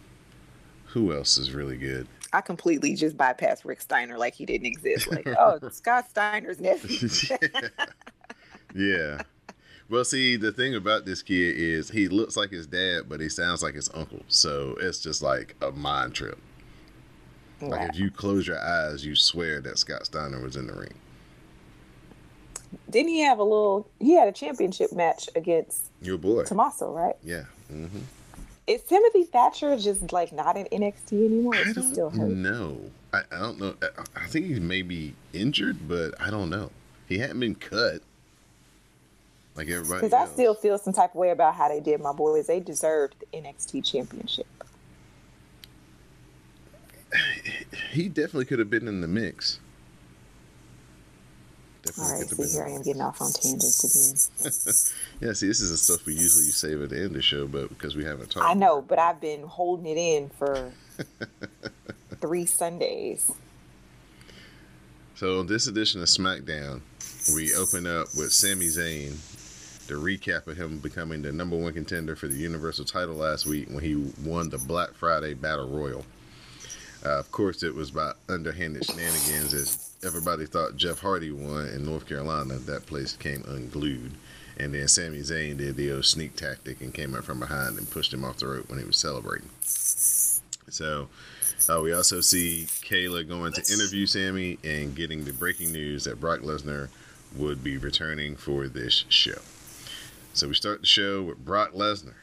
who 0.85 1.13
else 1.13 1.37
is 1.37 1.51
really 1.51 1.77
good? 1.77 2.07
I 2.33 2.41
completely 2.41 2.93
just 2.95 3.17
bypassed 3.17 3.65
Rick 3.65 3.81
Steiner 3.81 4.17
like 4.17 4.33
he 4.33 4.45
didn't 4.45 4.67
exist. 4.67 5.11
Like, 5.11 5.27
oh, 5.27 5.59
Scott 5.71 6.09
Steiner's 6.09 6.59
nephew. 6.59 7.09
yeah. 8.75 9.21
Well, 9.89 10.03
see, 10.05 10.35
the 10.35 10.51
thing 10.51 10.75
about 10.75 11.05
this 11.05 11.21
kid 11.21 11.55
is 11.57 11.91
he 11.91 12.07
looks 12.07 12.35
like 12.35 12.49
his 12.49 12.67
dad, 12.67 13.03
but 13.07 13.19
he 13.21 13.29
sounds 13.29 13.61
like 13.63 13.75
his 13.75 13.89
uncle. 13.93 14.23
So 14.27 14.75
it's 14.79 14.99
just 14.99 15.21
like 15.21 15.55
a 15.61 15.71
mind 15.71 16.13
trip. 16.15 16.37
Like 17.61 17.89
if 17.89 17.99
you 17.99 18.11
close 18.11 18.47
your 18.47 18.59
eyes, 18.59 19.05
you 19.05 19.15
swear 19.15 19.61
that 19.61 19.79
Scott 19.79 20.05
Steiner 20.05 20.39
was 20.41 20.55
in 20.55 20.67
the 20.67 20.73
ring. 20.73 20.93
Didn't 22.89 23.09
he 23.09 23.21
have 23.21 23.39
a 23.39 23.43
little? 23.43 23.89
He 23.99 24.13
had 24.15 24.27
a 24.27 24.31
championship 24.31 24.91
match 24.93 25.29
against 25.35 25.85
Your 26.01 26.17
boy. 26.17 26.43
Tommaso, 26.43 26.91
right? 26.91 27.15
Yeah. 27.23 27.45
hmm 27.69 27.87
Is 28.67 28.81
Timothy 28.83 29.23
Thatcher 29.23 29.75
just 29.77 30.11
like 30.11 30.31
not 30.31 30.57
in 30.57 30.65
NXT 30.65 31.13
anymore? 31.25 31.55
I 31.55 31.61
Is 31.61 31.67
he 31.67 31.73
don't 31.73 31.83
still 31.83 32.09
hurt? 32.09 32.29
know. 32.29 32.77
I, 33.13 33.21
I 33.31 33.39
don't 33.39 33.59
know. 33.59 33.75
I, 33.81 33.87
I 34.23 34.27
think 34.27 34.47
he 34.47 34.59
may 34.59 34.81
be 34.81 35.13
injured, 35.33 35.87
but 35.87 36.13
I 36.21 36.29
don't 36.29 36.49
know. 36.49 36.71
He 37.07 37.17
hadn't 37.19 37.39
been 37.39 37.55
cut. 37.55 38.01
Like 39.55 39.69
everybody 39.69 40.01
Because 40.07 40.13
I 40.13 40.31
still 40.31 40.53
feel 40.53 40.77
some 40.77 40.93
type 40.93 41.11
of 41.11 41.15
way 41.15 41.31
about 41.31 41.55
how 41.55 41.67
they 41.67 41.79
did 41.79 41.99
my 41.99 42.13
boys. 42.13 42.45
They 42.47 42.59
deserved 42.59 43.15
the 43.19 43.37
NXT 43.37 43.83
championship. 43.89 44.45
he 47.91 48.09
definitely 48.09 48.45
could 48.45 48.59
have 48.59 48.69
been 48.69 48.87
in 48.87 49.01
the 49.01 49.07
mix. 49.07 49.59
Definitely 51.83 52.13
All 52.13 52.19
right, 52.19 52.29
see 52.29 52.57
here 52.57 52.65
I 52.65 52.71
am 52.71 52.81
getting 52.83 53.01
off 53.01 53.21
on 53.21 53.31
tangents 53.31 54.39
again. 54.43 54.93
Yeah, 55.27 55.33
see, 55.33 55.47
this 55.47 55.61
is 55.61 55.71
the 55.71 55.77
stuff 55.77 56.05
we 56.05 56.13
usually 56.13 56.43
save 56.45 56.81
at 56.81 56.89
the 56.89 56.97
end 56.97 57.07
of 57.07 57.13
the 57.13 57.21
show, 57.21 57.47
but 57.47 57.69
because 57.69 57.95
we 57.95 58.03
haven't 58.03 58.29
talked. 58.29 58.45
I 58.45 58.53
know, 58.53 58.81
but 58.81 58.99
I've 58.99 59.19
been 59.19 59.43
holding 59.43 59.87
it 59.87 59.97
in 59.97 60.29
for 60.29 60.71
three 62.21 62.45
Sundays. 62.45 63.31
So, 65.15 65.39
on 65.39 65.47
this 65.47 65.65
edition 65.65 66.01
of 66.01 66.07
SmackDown, 66.07 66.81
we 67.33 67.53
open 67.55 67.87
up 67.87 68.09
with 68.15 68.31
Sami 68.31 68.67
Zayn, 68.67 69.15
the 69.87 69.95
recap 69.95 70.45
of 70.45 70.57
him 70.57 70.77
becoming 70.77 71.23
the 71.23 71.31
number 71.31 71.57
one 71.57 71.73
contender 71.73 72.15
for 72.15 72.27
the 72.27 72.35
Universal 72.35 72.85
title 72.85 73.15
last 73.15 73.47
week 73.47 73.69
when 73.69 73.83
he 73.83 73.95
won 74.23 74.49
the 74.49 74.59
Black 74.59 74.93
Friday 74.93 75.33
Battle 75.33 75.67
Royal. 75.69 76.05
Uh, 77.07 77.19
of 77.19 77.31
course, 77.31 77.63
it 77.63 77.73
was 77.73 77.91
by 77.91 78.11
underhanded 78.27 78.83
shenanigans 78.83 79.53
as 79.53 79.95
everybody 80.03 80.45
thought 80.45 80.75
Jeff 80.75 80.99
Hardy 80.99 81.31
won 81.31 81.67
in 81.69 81.85
North 81.85 82.05
Carolina. 82.05 82.55
That 82.55 82.85
place 82.85 83.13
came 83.15 83.45
unglued. 83.47 84.11
And 84.57 84.73
then 84.73 84.89
Sami 84.89 85.19
Zayn 85.19 85.57
did 85.57 85.77
the 85.77 85.93
old 85.93 86.03
sneak 86.03 86.35
tactic 86.35 86.81
and 86.81 86.93
came 86.93 87.15
up 87.15 87.23
from 87.23 87.39
behind 87.39 87.77
and 87.77 87.89
pushed 87.89 88.13
him 88.13 88.25
off 88.25 88.39
the 88.39 88.47
rope 88.47 88.69
when 88.69 88.79
he 88.79 88.85
was 88.85 88.97
celebrating. 88.97 89.49
So, 89.61 91.07
uh, 91.69 91.79
we 91.81 91.93
also 91.93 92.19
see 92.19 92.67
Kayla 92.67 93.25
going 93.25 93.53
to 93.53 93.73
interview 93.73 94.05
Sami 94.05 94.57
and 94.65 94.93
getting 94.93 95.23
the 95.23 95.31
breaking 95.31 95.71
news 95.71 96.03
that 96.03 96.19
Brock 96.19 96.41
Lesnar 96.41 96.89
would 97.37 97.63
be 97.63 97.77
returning 97.77 98.35
for 98.35 98.67
this 98.67 99.05
show. 99.07 99.39
So 100.33 100.49
we 100.49 100.55
start 100.55 100.81
the 100.81 100.87
show 100.87 101.23
with 101.23 101.45
Brock 101.45 101.71
Lesnar 101.71 102.15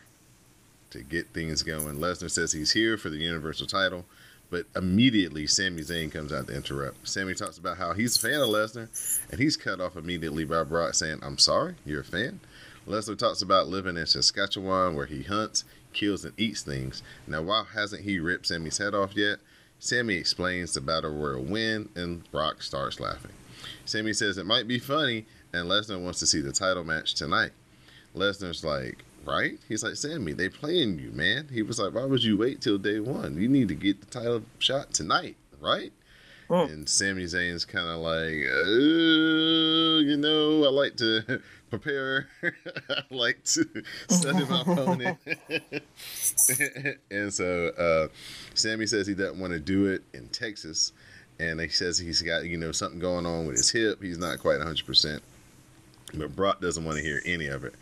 to 0.90 1.02
get 1.02 1.28
things 1.28 1.62
going. 1.62 1.96
Lesnar 1.96 2.30
says 2.30 2.52
he's 2.52 2.72
here 2.72 2.98
for 2.98 3.08
the 3.08 3.16
Universal 3.16 3.68
title, 3.68 4.04
but 4.54 4.66
immediately 4.76 5.48
Sami 5.48 5.82
Zayn 5.82 6.12
comes 6.12 6.32
out 6.32 6.46
to 6.46 6.54
interrupt. 6.54 7.08
Sami 7.08 7.34
talks 7.34 7.58
about 7.58 7.76
how 7.76 7.92
he's 7.92 8.14
a 8.14 8.20
fan 8.20 8.40
of 8.40 8.46
Lesnar, 8.50 8.88
and 9.28 9.40
he's 9.40 9.56
cut 9.56 9.80
off 9.80 9.96
immediately 9.96 10.44
by 10.44 10.62
Brock 10.62 10.94
saying, 10.94 11.18
I'm 11.22 11.38
sorry, 11.38 11.74
you're 11.84 12.02
a 12.02 12.04
fan? 12.04 12.38
Lesnar 12.86 13.18
talks 13.18 13.42
about 13.42 13.66
living 13.66 13.96
in 13.96 14.06
Saskatchewan 14.06 14.94
where 14.94 15.06
he 15.06 15.24
hunts, 15.24 15.64
kills, 15.92 16.24
and 16.24 16.38
eats 16.38 16.62
things. 16.62 17.02
Now, 17.26 17.42
why 17.42 17.64
hasn't 17.74 18.04
he 18.04 18.20
ripped 18.20 18.46
Sami's 18.46 18.78
head 18.78 18.94
off 18.94 19.16
yet? 19.16 19.38
Sami 19.80 20.14
explains 20.14 20.72
the 20.72 20.80
Battle 20.80 21.10
Royal 21.10 21.42
win, 21.42 21.88
and 21.96 22.30
Brock 22.30 22.62
starts 22.62 23.00
laughing. 23.00 23.32
Sami 23.84 24.12
says 24.12 24.38
it 24.38 24.46
might 24.46 24.68
be 24.68 24.78
funny, 24.78 25.26
and 25.52 25.68
Lesnar 25.68 26.00
wants 26.00 26.20
to 26.20 26.28
see 26.28 26.40
the 26.40 26.52
title 26.52 26.84
match 26.84 27.14
tonight. 27.14 27.50
Lesnar's 28.14 28.62
like, 28.62 29.04
right? 29.24 29.58
He's 29.68 29.82
like, 29.82 29.96
Sami, 29.96 30.32
they 30.32 30.48
playing 30.48 30.98
you, 30.98 31.10
man. 31.10 31.48
He 31.52 31.62
was 31.62 31.78
like, 31.78 31.94
why 31.94 32.04
would 32.04 32.24
you 32.24 32.36
wait 32.36 32.60
till 32.60 32.78
day 32.78 33.00
one? 33.00 33.36
You 33.36 33.48
need 33.48 33.68
to 33.68 33.74
get 33.74 34.00
the 34.00 34.06
title 34.06 34.42
shot 34.58 34.92
tonight, 34.92 35.36
right? 35.60 35.92
Mm. 36.48 36.72
And 36.72 36.88
Sami 36.88 37.24
Zayn's 37.24 37.64
kind 37.64 37.88
of 37.88 38.00
like, 38.00 38.44
uh, 38.50 40.00
you 40.04 40.16
know, 40.16 40.64
I 40.64 40.70
like 40.70 40.96
to 40.96 41.40
prepare. 41.70 42.28
I 42.42 43.02
like 43.10 43.42
to 43.44 43.64
study 44.08 44.44
my 44.44 44.60
opponent. 44.60 45.18
and 47.10 47.32
so 47.32 47.68
uh, 47.68 48.08
Sami 48.54 48.86
says 48.86 49.06
he 49.06 49.14
doesn't 49.14 49.38
want 49.38 49.52
to 49.52 49.60
do 49.60 49.86
it 49.86 50.02
in 50.12 50.28
Texas. 50.28 50.92
And 51.40 51.60
he 51.60 51.68
says 51.68 51.98
he's 51.98 52.22
got, 52.22 52.44
you 52.44 52.56
know, 52.56 52.70
something 52.70 53.00
going 53.00 53.26
on 53.26 53.46
with 53.46 53.56
his 53.56 53.70
hip. 53.70 54.00
He's 54.02 54.18
not 54.18 54.38
quite 54.38 54.60
100%. 54.60 55.20
But 56.16 56.36
Brock 56.36 56.60
doesn't 56.60 56.84
want 56.84 56.98
to 56.98 57.02
hear 57.02 57.20
any 57.24 57.48
of 57.48 57.64
it. 57.64 57.74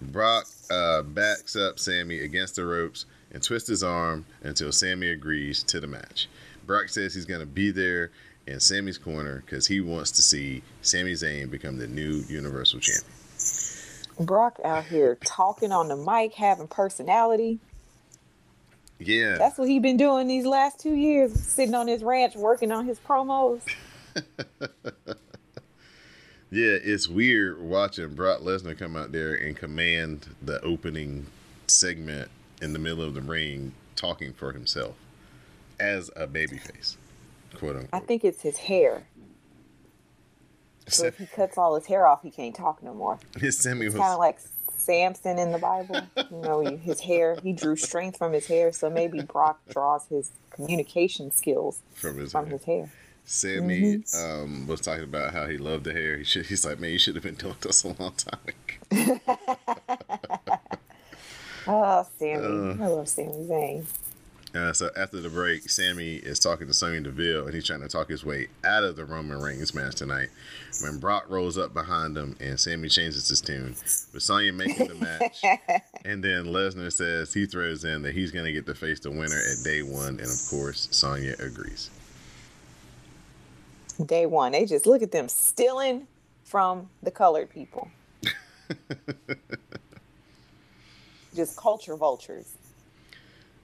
Brock 0.00 0.46
uh, 0.70 1.02
backs 1.02 1.56
up 1.56 1.78
Sami 1.78 2.20
against 2.20 2.56
the 2.56 2.64
ropes 2.64 3.06
and 3.32 3.42
twists 3.42 3.68
his 3.68 3.82
arm 3.82 4.24
until 4.42 4.72
Sami 4.72 5.08
agrees 5.08 5.62
to 5.64 5.80
the 5.80 5.86
match. 5.86 6.28
Brock 6.66 6.88
says 6.88 7.14
he's 7.14 7.26
going 7.26 7.40
to 7.40 7.46
be 7.46 7.70
there 7.70 8.10
in 8.46 8.60
Sami's 8.60 8.98
corner 8.98 9.42
because 9.44 9.66
he 9.66 9.80
wants 9.80 10.10
to 10.12 10.22
see 10.22 10.62
Sami 10.82 11.12
Zayn 11.12 11.50
become 11.50 11.78
the 11.78 11.86
new 11.86 12.22
Universal 12.28 12.80
Champion. 12.80 13.12
Brock 14.20 14.58
out 14.64 14.84
here 14.84 15.16
talking 15.24 15.72
on 15.72 15.88
the 15.88 15.96
mic, 15.96 16.34
having 16.34 16.68
personality. 16.68 17.58
Yeah. 18.98 19.38
That's 19.38 19.56
what 19.56 19.68
he's 19.68 19.80
been 19.80 19.96
doing 19.96 20.26
these 20.28 20.44
last 20.44 20.78
two 20.78 20.94
years, 20.94 21.32
sitting 21.32 21.74
on 21.74 21.88
his 21.88 22.02
ranch 22.02 22.36
working 22.36 22.70
on 22.70 22.86
his 22.86 22.98
promos. 22.98 23.62
Yeah, 26.50 26.76
it's 26.82 27.06
weird 27.08 27.60
watching 27.60 28.14
Brock 28.14 28.40
Lesnar 28.40 28.76
come 28.76 28.96
out 28.96 29.12
there 29.12 29.34
and 29.34 29.56
command 29.56 30.26
the 30.42 30.60
opening 30.62 31.26
segment 31.68 32.28
in 32.60 32.72
the 32.72 32.78
middle 32.78 33.02
of 33.04 33.14
the 33.14 33.20
ring, 33.20 33.72
talking 33.94 34.32
for 34.32 34.52
himself 34.52 34.94
as 35.78 36.10
a 36.16 36.26
babyface, 36.26 36.96
quote 37.54 37.76
unquote. 37.76 37.88
I 37.92 38.00
think 38.04 38.24
it's 38.24 38.42
his 38.42 38.56
hair. 38.58 39.04
So 40.88 41.06
if 41.06 41.18
he 41.18 41.26
cuts 41.34 41.56
all 41.56 41.76
his 41.76 41.86
hair 41.86 42.06
off, 42.06 42.22
he 42.22 42.30
can't 42.30 42.54
talk 42.54 42.82
no 42.82 42.94
more. 42.94 43.18
His 43.38 43.56
Sami 43.56 43.86
It's 43.86 43.94
was 43.94 44.00
kind 44.00 44.12
of 44.12 44.18
like 44.18 44.38
Samson 44.76 45.38
in 45.38 45.52
the 45.52 45.58
Bible. 45.58 46.00
You 46.16 46.38
know, 46.42 46.60
his 46.76 47.00
hair, 47.00 47.36
he 47.42 47.52
drew 47.52 47.76
strength 47.76 48.18
from 48.18 48.32
his 48.32 48.46
hair. 48.48 48.72
So 48.72 48.90
maybe 48.90 49.20
Brock 49.22 49.60
draws 49.70 50.06
his 50.06 50.32
communication 50.50 51.30
skills 51.30 51.80
from 51.94 52.18
his 52.18 52.32
from 52.32 52.46
hair. 52.46 52.56
his 52.56 52.64
hair. 52.64 52.90
Sami 53.32 54.02
um, 54.18 54.66
was 54.66 54.80
talking 54.80 55.04
about 55.04 55.32
how 55.32 55.46
he 55.46 55.56
loved 55.56 55.84
the 55.84 55.92
hair. 55.92 56.18
He 56.18 56.24
should, 56.24 56.46
he's 56.46 56.64
like, 56.66 56.80
man, 56.80 56.90
you 56.90 56.98
should 56.98 57.14
have 57.14 57.22
been 57.22 57.36
doing 57.36 57.54
this 57.60 57.84
a 57.84 57.88
long 57.88 58.12
time 58.12 58.40
ago. 58.90 59.20
Oh, 61.66 62.04
Sami. 62.18 62.34
Uh. 62.34 62.84
I 62.84 62.86
love 62.88 63.08
Sami 63.08 63.28
Zayn. 63.28 63.84
Uh, 64.52 64.72
so 64.72 64.90
after 64.96 65.20
the 65.20 65.28
break, 65.28 65.70
Sami 65.70 66.14
is 66.16 66.40
talking 66.40 66.66
to 66.66 66.74
Sonya 66.74 67.02
Deville, 67.02 67.44
and 67.44 67.54
he's 67.54 67.66
trying 67.66 67.82
to 67.82 67.88
talk 67.88 68.08
his 68.08 68.24
way 68.24 68.48
out 68.64 68.82
of 68.82 68.96
the 68.96 69.04
Roman 69.04 69.38
Reigns 69.38 69.74
match 69.74 69.96
tonight. 69.96 70.30
When 70.82 70.98
Brock 70.98 71.26
rolls 71.28 71.56
up 71.58 71.72
behind 71.72 72.16
him, 72.16 72.34
and 72.40 72.58
Sami 72.58 72.88
changes 72.88 73.28
his 73.28 73.40
tune, 73.40 73.76
with 74.12 74.22
Sonya 74.22 74.52
making 74.52 74.88
the 74.88 74.94
match, 74.94 75.42
and 76.04 76.24
then 76.24 76.46
Lesnar 76.46 76.92
says 76.92 77.32
he 77.32 77.46
throws 77.46 77.84
in 77.84 78.02
that 78.02 78.14
he's 78.14 78.32
going 78.32 78.46
to 78.46 78.52
get 78.52 78.66
to 78.66 78.74
face 78.74 78.98
the 78.98 79.10
winner 79.10 79.40
at 79.52 79.62
day 79.62 79.82
one, 79.82 80.18
and 80.18 80.22
of 80.22 80.48
course, 80.50 80.88
Sonya 80.90 81.36
agrees. 81.38 81.90
Day 84.06 84.26
one. 84.26 84.52
They 84.52 84.64
just 84.66 84.86
look 84.86 85.02
at 85.02 85.12
them 85.12 85.28
stealing 85.28 86.06
from 86.44 86.88
the 87.02 87.10
colored 87.10 87.50
people. 87.50 87.90
just 91.34 91.56
culture 91.56 91.96
vultures. 91.96 92.54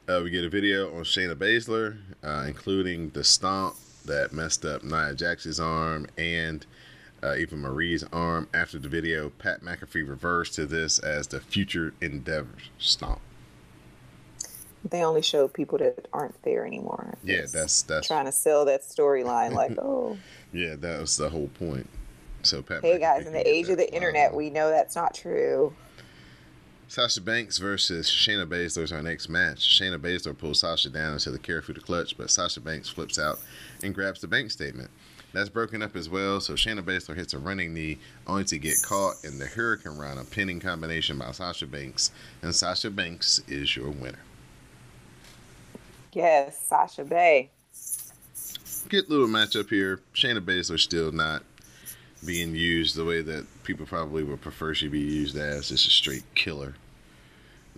Uh, 0.09 0.21
we 0.23 0.31
get 0.31 0.45
a 0.45 0.49
video 0.49 0.95
on 0.97 1.03
Shayna 1.03 1.35
Baszler, 1.35 1.99
uh, 2.23 2.45
including 2.47 3.11
the 3.11 3.25
stomp 3.25 3.75
that 4.05 4.33
messed 4.33 4.65
up 4.65 4.85
Nia 4.85 5.15
Jax's 5.15 5.59
arm 5.59 6.07
and 6.17 6.65
uh, 7.23 7.35
even 7.37 7.61
Marie's 7.61 8.05
arm. 8.13 8.49
After 8.55 8.79
the 8.79 8.89
video, 8.89 9.31
Pat 9.31 9.63
McAfee 9.63 10.09
reversed 10.09 10.55
to 10.55 10.67
this 10.67 10.99
as 11.01 11.27
the 11.27 11.41
future 11.41 11.93
endeavors 12.01 12.71
stomp. 12.79 13.21
They 14.91 15.03
only 15.03 15.23
show 15.23 15.49
people 15.49 15.79
that 15.79 16.07
aren't 16.13 16.41
there 16.43 16.67
anymore. 16.67 17.17
Yeah, 17.25 17.47
that's 17.51 17.83
that's 17.83 18.07
trying 18.07 18.27
to 18.27 18.33
sell 18.33 18.65
that 18.67 18.83
storyline. 18.83 19.53
Like, 19.53 19.77
oh, 19.79 20.17
yeah, 20.53 20.77
that 20.77 21.01
was 21.01 21.17
the 21.17 21.29
whole 21.29 21.49
point. 21.59 21.89
So 22.43 22.63
Pat. 22.63 22.83
hey 22.83 22.99
guys, 22.99 23.27
in 23.27 23.33
the 23.33 23.49
age 23.49 23.69
of 23.69 23.77
the 23.77 23.93
internet, 23.93 24.31
line. 24.31 24.37
we 24.37 24.51
know 24.51 24.71
that's 24.71 24.95
not 24.95 25.15
true. 25.15 25.75
Sasha 26.89 27.21
Banks 27.21 27.59
versus 27.59 28.09
Shayna 28.09 28.47
Baszler 28.47 28.85
is 28.85 28.93
our 28.93 29.03
next 29.03 29.29
match. 29.29 29.59
Shayna 29.59 29.99
Baszler 29.99 30.39
pulls 30.39 30.61
Sasha 30.61 30.89
down 30.89 31.15
into 31.15 31.33
the 31.33 31.39
Kirifuda 31.39 31.83
clutch, 31.83 32.17
but 32.17 32.31
Sasha 32.31 32.61
Banks 32.61 32.89
flips 32.89 33.19
out 33.19 33.41
and 33.83 33.93
grabs 33.93 34.21
the 34.21 34.29
bank 34.29 34.53
statement. 34.53 34.89
That's 35.33 35.49
broken 35.49 35.83
up 35.83 35.97
as 35.97 36.09
well, 36.09 36.41
so 36.41 36.53
Shayna 36.53 36.83
Baszler 36.83 37.17
hits 37.17 37.35
a 37.35 37.39
running 37.39 37.75
knee 37.75 37.99
only 38.29 38.45
to 38.45 38.59
get 38.59 38.77
caught 38.85 39.17
in 39.25 39.39
the 39.39 39.47
Hurricane 39.47 39.99
Rana 39.99 40.25
pinning 40.25 40.61
combination 40.61 41.19
by 41.19 41.33
Sasha 41.33 41.67
Banks, 41.67 42.13
and 42.41 42.55
Sasha 42.55 42.91
Banks 42.91 43.43
is 43.49 43.77
your 43.77 43.91
winner. 43.91 44.21
Yes, 46.17 46.59
Sasha 46.67 47.05
Bay. 47.05 47.51
Good 48.89 49.11
little 49.11 49.27
matchup 49.27 49.69
here. 49.69 50.01
Shayna 50.15 50.41
Baszler 50.41 50.81
still 50.81 51.13
not 51.13 51.43
being 52.25 52.55
used 52.55 52.97
the 52.97 53.05
way 53.05 53.21
that 53.21 53.45
people 53.65 53.85
probably 53.85 54.23
would 54.25 54.41
prefer 54.41 54.73
she 54.73 54.89
be 54.89 54.99
used 54.99 55.37
as, 55.37 55.69
just 55.69 55.87
a 55.87 55.91
straight 55.91 56.23
killer. 56.35 56.75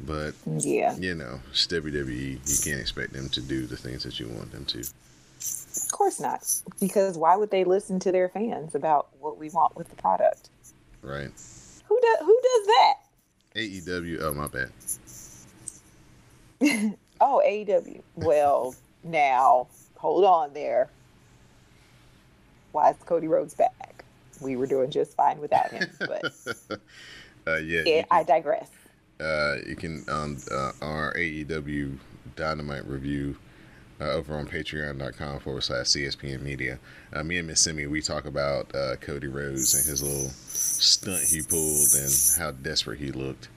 But 0.06 0.34
Yeah. 0.46 0.94
you 0.96 1.16
know, 1.16 1.40
it's 1.50 1.66
WWE. 1.66 2.38
You 2.46 2.58
can't 2.62 2.80
expect 2.80 3.12
them 3.12 3.28
to 3.30 3.40
do 3.40 3.66
the 3.66 3.76
things 3.76 4.04
that 4.04 4.20
you 4.20 4.28
want 4.28 4.52
them 4.52 4.64
to. 4.66 4.78
Of 4.82 5.90
course 5.90 6.20
not. 6.20 6.46
Because 6.78 7.18
why 7.18 7.34
would 7.34 7.50
they 7.50 7.64
listen 7.64 7.98
to 8.00 8.12
their 8.12 8.28
fans 8.28 8.76
about 8.76 9.08
what 9.18 9.36
we 9.36 9.50
want 9.50 9.74
with 9.76 9.88
the 9.90 9.96
product? 9.96 10.50
Right? 11.02 11.32
Who 11.88 12.00
does 12.00 12.18
who 12.20 12.40
does 12.40 12.66
that? 12.66 12.94
AEW. 13.56 14.20
Oh 14.22 14.32
my 14.34 14.46
bad. 14.46 14.70
Oh, 17.20 17.42
AEW. 17.44 18.02
Well, 18.16 18.74
now 19.04 19.66
hold 19.96 20.24
on 20.24 20.52
there. 20.54 20.88
Why 22.72 22.90
is 22.90 22.96
Cody 23.06 23.28
Rhodes 23.28 23.54
back? 23.54 24.04
We 24.40 24.56
were 24.56 24.66
doing 24.66 24.90
just 24.90 25.16
fine 25.16 25.40
without 25.40 25.70
him, 25.70 25.88
but 25.98 26.32
Uh, 27.46 27.56
yeah. 27.56 27.80
it, 27.86 28.06
I 28.10 28.22
digress. 28.24 28.68
Uh, 29.18 29.56
you 29.66 29.74
can 29.74 30.04
on 30.08 30.36
uh, 30.52 30.72
our 30.82 31.14
AEW 31.14 31.96
Dynamite 32.36 32.86
review 32.86 33.36
uh, 34.00 34.10
over 34.10 34.36
on 34.36 34.46
patreon.com 34.46 35.40
forward 35.40 35.62
slash 35.62 35.86
CSPN 35.86 36.42
Media. 36.42 36.78
Uh, 37.12 37.24
me 37.24 37.38
and 37.38 37.48
Miss 37.48 37.60
Simi, 37.62 37.86
we 37.86 38.02
talk 38.02 38.26
about 38.26 38.72
uh, 38.74 38.96
Cody 38.96 39.26
Rhodes 39.28 39.74
and 39.74 39.84
his 39.86 40.02
little 40.02 40.28
stunt 40.28 41.22
he 41.24 41.40
pulled 41.42 41.88
and 41.96 42.12
how 42.38 42.50
desperate 42.52 42.98
he 43.00 43.10
looked 43.12 43.48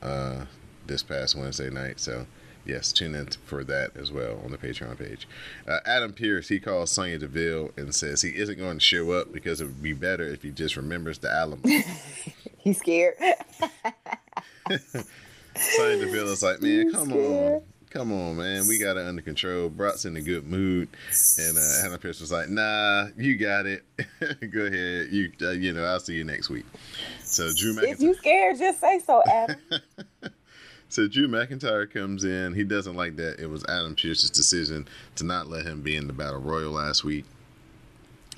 uh, 0.00 0.44
this 0.86 1.02
past 1.02 1.34
Wednesday 1.36 1.70
night. 1.70 1.98
So, 2.00 2.24
yes, 2.68 2.92
tune 2.92 3.14
in 3.14 3.26
for 3.44 3.64
that 3.64 3.96
as 3.96 4.12
well 4.12 4.40
on 4.44 4.50
the 4.52 4.58
Patreon 4.58 4.98
page. 4.98 5.26
Uh, 5.66 5.78
Adam 5.86 6.12
Pearce, 6.12 6.48
he 6.48 6.60
calls 6.60 6.92
Sonya 6.92 7.18
Deville 7.18 7.70
and 7.76 7.94
says 7.94 8.22
he 8.22 8.30
isn't 8.36 8.58
going 8.58 8.78
to 8.78 8.84
show 8.84 9.10
up 9.12 9.32
because 9.32 9.60
it 9.60 9.64
would 9.64 9.82
be 9.82 9.94
better 9.94 10.24
if 10.24 10.42
he 10.42 10.50
just 10.50 10.76
remembers 10.76 11.18
the 11.18 11.30
Alamo. 11.30 11.62
He's 12.58 12.78
scared. 12.78 13.14
Sonya 15.56 16.04
Deville 16.04 16.28
is 16.28 16.42
like, 16.42 16.60
man, 16.62 16.70
You 16.70 16.92
come 16.92 17.08
scared? 17.10 17.52
on. 17.54 17.62
Come 17.90 18.12
on, 18.12 18.36
man. 18.36 18.68
We 18.68 18.78
got 18.78 18.98
it 18.98 19.06
under 19.06 19.22
control. 19.22 19.70
Brock's 19.70 20.04
in 20.04 20.14
a 20.16 20.20
good 20.20 20.46
mood. 20.46 20.88
And 21.38 21.56
uh, 21.56 21.82
Hannah 21.82 21.96
Pearce 21.98 22.20
was 22.20 22.30
like, 22.30 22.50
nah, 22.50 23.06
you 23.16 23.36
got 23.38 23.64
it. 23.64 23.82
Go 24.52 24.60
ahead. 24.66 25.08
You 25.10 25.32
uh, 25.40 25.50
you 25.52 25.72
know, 25.72 25.84
I'll 25.84 25.98
see 25.98 26.12
you 26.14 26.24
next 26.24 26.50
week. 26.50 26.66
So 27.24 27.50
Drew 27.56 27.78
if 27.78 27.98
you 27.98 28.12
scared, 28.14 28.58
just 28.58 28.78
say 28.80 28.98
so, 28.98 29.22
Adam. 29.26 29.56
So 30.88 31.06
Drew 31.06 31.28
McIntyre 31.28 31.90
comes 31.90 32.24
in. 32.24 32.54
He 32.54 32.64
doesn't 32.64 32.96
like 32.96 33.16
that. 33.16 33.38
It 33.38 33.48
was 33.48 33.64
Adam 33.68 33.94
Pearce's 33.94 34.30
decision 34.30 34.88
to 35.16 35.24
not 35.24 35.48
let 35.48 35.66
him 35.66 35.82
be 35.82 35.96
in 35.96 36.06
the 36.06 36.12
Battle 36.12 36.40
Royal 36.40 36.72
last 36.72 37.04
week. 37.04 37.24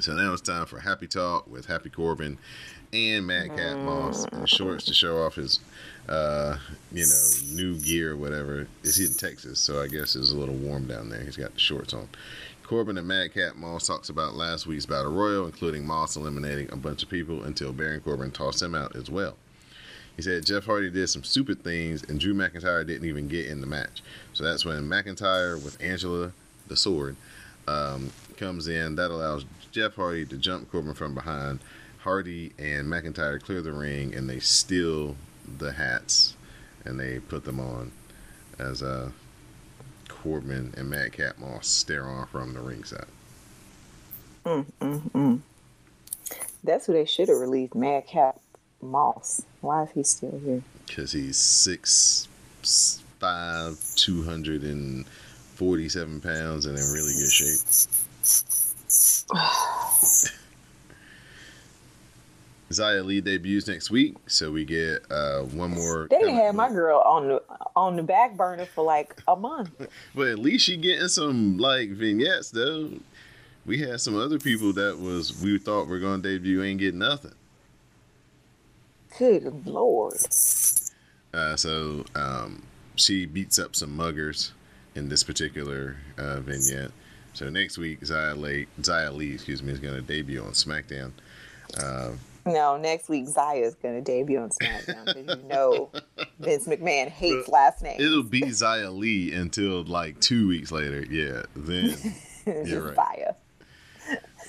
So 0.01 0.15
now 0.15 0.33
it's 0.33 0.43
time 0.43 0.67
for 0.67 0.81
Happy 0.81 1.07
Talk 1.07 1.47
with 1.47 1.67
Happy 1.67 1.91
Corbin 1.91 2.39
and 2.93 3.27
Madcap 3.27 3.77
Moss 3.79 4.25
in 4.33 4.47
shorts 4.47 4.85
to 4.87 4.95
show 4.95 5.23
off 5.23 5.37
his, 5.37 5.61
uh, 6.09 6.57
you 6.91 7.07
know, 7.07 7.55
new 7.55 7.79
gear 7.79 8.13
or 8.13 8.17
whatever. 8.17 8.67
Is 8.83 8.97
he 8.97 9.07
in 9.07 9.13
Texas? 9.13 9.61
So 9.61 9.81
I 9.81 9.87
guess 9.87 10.17
it's 10.17 10.33
a 10.33 10.37
little 10.37 10.55
warm 10.57 10.87
down 10.87 11.09
there. 11.09 11.21
He's 11.21 11.37
got 11.37 11.55
the 11.55 11.61
shorts 11.61 11.95
on. 11.95 12.09
Corbin 12.65 12.99
and 12.99 13.07
Madcap 13.07 13.57
Moss 13.57 13.87
talks 13.87 14.09
about 14.09 14.35
last 14.35 14.67
week's 14.67 14.87
Battle 14.87 15.13
Royal, 15.13 15.47
including 15.47 15.87
Moss 15.87 16.17
eliminating 16.17 16.73
a 16.73 16.77
bunch 16.77 17.03
of 17.03 17.11
people 17.11 17.45
until 17.45 17.73
Baron 17.73 18.01
Corbin 18.01 18.31
tossed 18.31 18.63
him 18.63 18.75
out 18.75 18.97
as 18.97 19.11
well. 19.11 19.37
He 20.21 20.25
said 20.25 20.45
Jeff 20.45 20.67
Hardy 20.67 20.91
did 20.91 21.09
some 21.09 21.25
stupid 21.25 21.65
things 21.65 22.03
and 22.03 22.21
Drew 22.21 22.35
McIntyre 22.35 22.87
didn't 22.87 23.09
even 23.09 23.27
get 23.27 23.47
in 23.47 23.63
the 23.63 23.67
match. 23.67 24.03
So 24.35 24.45
that's 24.45 24.67
when 24.67 24.87
McIntyre 24.87 25.55
with 25.65 25.83
Angela 25.83 26.33
the 26.69 26.77
Sword 26.77 27.17
um, 27.67 28.11
comes 28.37 28.69
in. 28.69 28.97
That 28.97 29.11
allows 29.11 29.47
Jeff 29.73 29.95
Hardy 29.95 30.27
to 30.27 30.37
jump 30.37 30.71
Corbin 30.71 30.93
from 30.93 31.15
behind. 31.15 31.61
Hardy 32.01 32.53
and 32.59 32.87
McIntyre 32.87 33.43
clear 33.43 33.63
the 33.63 33.73
ring 33.73 34.15
and 34.15 34.29
they 34.29 34.41
steal 34.41 35.17
the 35.57 35.73
hats 35.73 36.37
and 36.85 37.01
they 37.01 37.19
put 37.19 37.47
them 37.47 37.59
on 37.59 37.91
as 38.59 38.83
uh, 38.83 39.09
Corbin 40.07 40.75
and 40.77 40.91
Madcap 40.91 41.39
Moss 41.39 41.67
stare 41.67 42.07
on 42.07 42.27
from 42.27 42.53
the 42.53 42.61
ringside. 42.61 43.07
Mm, 44.45 44.67
mm, 44.83 45.11
mm. 45.13 45.41
That's 46.63 46.85
who 46.85 46.93
they 46.93 47.07
should 47.07 47.31
have 47.31 47.39
released, 47.39 47.75
Madcap 47.75 48.39
Moss. 48.83 49.43
Why 49.61 49.85
is 49.85 49.91
he 49.93 50.03
still 50.03 50.41
here? 50.45 50.63
because 50.91 51.13
he's 51.13 51.37
six 51.37 52.29
five, 53.21 53.79
two 53.95 54.23
hundred 54.25 54.63
and 54.63 55.07
forty-seven 55.55 56.21
pounds, 56.21 56.67
and 56.67 56.77
in 56.77 56.85
really 56.93 57.13
good 57.15 57.31
shape. 57.31 57.61
Zaya 62.73 63.03
Lee 63.03 63.21
debuts 63.21 63.67
next 63.67 63.91
week, 63.91 64.17
so 64.27 64.53
we 64.53 64.65
get 64.65 65.05
uh, 65.11 65.41
one 65.43 65.73
more. 65.73 66.07
They 66.09 66.31
had 66.33 66.55
my 66.55 66.69
girl 66.69 67.01
on 67.01 67.29
the 67.29 67.43
on 67.75 67.97
the 67.97 68.03
back 68.03 68.37
burner 68.37 68.67
for 68.67 68.85
like 68.85 69.21
a 69.29 69.37
month. 69.37 69.71
But 70.15 70.29
at 70.29 70.39
least 70.39 70.65
she 70.67 70.77
getting 70.77 71.09
some 71.09 71.59
like 71.59 71.91
vignettes 71.91 72.51
though. 72.51 72.91
We 73.67 73.79
had 73.79 74.01
some 74.01 74.17
other 74.17 74.39
people 74.39 74.73
that 74.75 74.99
was 74.99 75.41
we 75.41 75.59
thought 75.59 75.87
were 75.87 75.99
gonna 75.99 76.23
debut 76.23 76.63
ain't 76.63 76.81
getting 76.81 76.99
nothing. 77.01 77.35
Good 79.21 79.67
lord. 79.67 80.15
Uh, 81.35 81.55
so 81.55 82.07
um, 82.15 82.63
she 82.97 83.27
beats 83.27 83.59
up 83.59 83.77
some 83.77 83.95
muggers 83.95 84.53
in 84.95 85.11
this 85.11 85.23
particular 85.23 85.97
uh, 86.17 86.41
vignette. 86.41 86.91
So 87.35 87.51
next 87.51 87.77
week, 87.77 88.03
Zia 88.05 88.35
Lee, 88.35 88.67
Zia 88.83 89.13
Lee, 89.13 89.35
excuse 89.35 89.63
me, 89.63 89.73
is 89.75 89.79
going 89.79 89.95
to 89.95 90.01
debut 90.01 90.41
on 90.43 90.53
SmackDown. 90.53 91.13
Uh, 91.79 92.13
No, 92.47 92.79
next 92.79 93.11
week 93.11 93.27
Zaya's 93.27 93.75
gonna 93.75 94.01
debut 94.01 94.39
on 94.41 94.49
SmackDown 94.49 95.05
because 95.05 95.37
you 95.37 95.49
know 95.49 95.91
Vince 96.41 96.67
McMahon 96.67 97.09
hates 97.09 97.47
last 97.49 97.83
names. 97.83 98.03
it'll 98.03 98.23
be 98.23 98.51
Zia 98.51 98.91
Lee 98.91 99.35
until 99.35 99.85
like 99.85 100.19
two 100.21 100.49
weeks 100.49 100.73
later. 100.73 101.05
Yeah, 101.11 101.43
then 101.55 101.95
you're 102.67 102.93
right. 102.95 102.97
Zaya. 102.97 103.35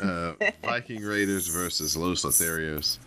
uh, 0.02 0.34
Viking 0.64 1.04
Raiders 1.04 1.48
versus 1.48 1.98
Los 1.98 2.24
Lotharios. 2.24 2.98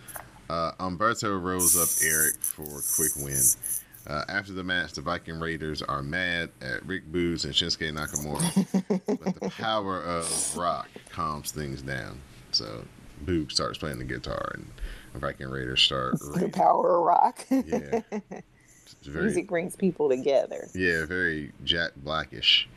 Uh, 0.48 0.72
Humberto 0.78 1.40
rolls 1.42 1.76
up 1.76 1.88
Eric 2.06 2.34
for 2.42 2.62
a 2.62 2.82
quick 2.96 3.12
win. 3.16 3.42
Uh, 4.06 4.22
after 4.28 4.52
the 4.52 4.62
match, 4.62 4.92
the 4.92 5.00
Viking 5.00 5.40
Raiders 5.40 5.80
are 5.80 6.02
mad 6.02 6.50
at 6.60 6.84
Rick 6.84 7.10
Boogs 7.10 7.44
and 7.44 7.54
Shinsuke 7.54 7.90
Nakamura, 7.90 9.00
but 9.06 9.40
the 9.40 9.48
power 9.50 10.02
of 10.02 10.56
Rock 10.56 10.88
calms 11.10 11.50
things 11.50 11.80
down. 11.80 12.20
So 12.52 12.84
Boog 13.24 13.50
starts 13.50 13.78
playing 13.78 13.98
the 13.98 14.04
guitar, 14.04 14.52
and 14.54 14.66
the 15.14 15.20
Viking 15.20 15.48
Raiders 15.48 15.80
start. 15.80 16.18
The 16.20 16.50
power 16.50 16.98
of 16.98 17.04
rock. 17.04 17.46
Yeah, 17.50 18.00
very 19.04 19.24
Music 19.24 19.48
brings 19.48 19.74
people 19.74 20.10
together. 20.10 20.68
yeah, 20.74 21.06
very 21.06 21.52
Jack 21.64 21.92
Blackish. 21.96 22.68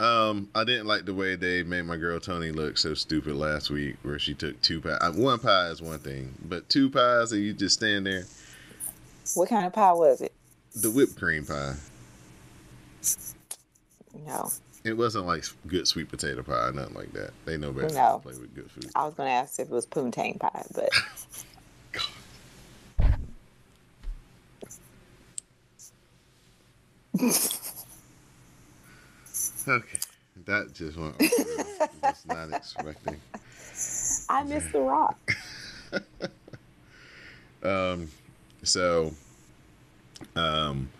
Um, 0.00 0.48
I 0.54 0.62
didn't 0.62 0.86
like 0.86 1.06
the 1.06 1.14
way 1.14 1.34
they 1.34 1.64
made 1.64 1.82
my 1.82 1.96
girl 1.96 2.20
Toni 2.20 2.52
look 2.52 2.78
so 2.78 2.94
stupid 2.94 3.34
last 3.34 3.68
week, 3.68 3.96
where 4.02 4.18
she 4.18 4.32
took 4.32 4.60
two 4.62 4.80
pies. 4.80 4.98
One 5.14 5.40
pie 5.40 5.68
is 5.70 5.82
one 5.82 5.98
thing, 5.98 6.34
but 6.44 6.68
two 6.68 6.88
pies 6.88 7.32
and 7.32 7.42
you 7.42 7.52
just 7.52 7.74
stand 7.78 8.06
there. 8.06 8.24
What 9.34 9.48
kind 9.48 9.66
of 9.66 9.72
pie 9.72 9.92
was 9.92 10.20
it? 10.20 10.32
The 10.74 10.90
whipped 10.90 11.16
cream 11.18 11.44
pie. 11.44 11.74
No, 14.26 14.50
It 14.84 14.92
wasn't 14.96 15.26
like 15.26 15.44
good 15.66 15.86
sweet 15.88 16.08
potato 16.08 16.42
pie, 16.42 16.70
nothing 16.74 16.94
like 16.94 17.12
that. 17.14 17.30
They 17.44 17.56
know 17.56 17.72
better 17.72 17.92
No. 17.94 18.20
play 18.22 18.34
with 18.34 18.54
good 18.54 18.70
food. 18.70 18.90
I 18.94 19.04
was 19.04 19.14
gonna 19.14 19.30
ask 19.30 19.58
if 19.58 19.68
it 19.68 19.72
was 19.72 19.86
poontang 19.86 20.38
pie, 20.38 20.64
but 20.74 20.90
Okay, 29.68 29.98
that 30.46 30.72
just 30.72 30.96
went. 30.96 31.18
the- 31.18 31.88
was 32.02 32.24
not 32.26 32.52
expecting. 32.52 33.20
I 34.28 34.42
miss 34.44 34.64
the 34.72 34.80
rock. 34.80 35.18
Um, 37.62 38.10
so, 38.62 39.12
um, 40.36 40.90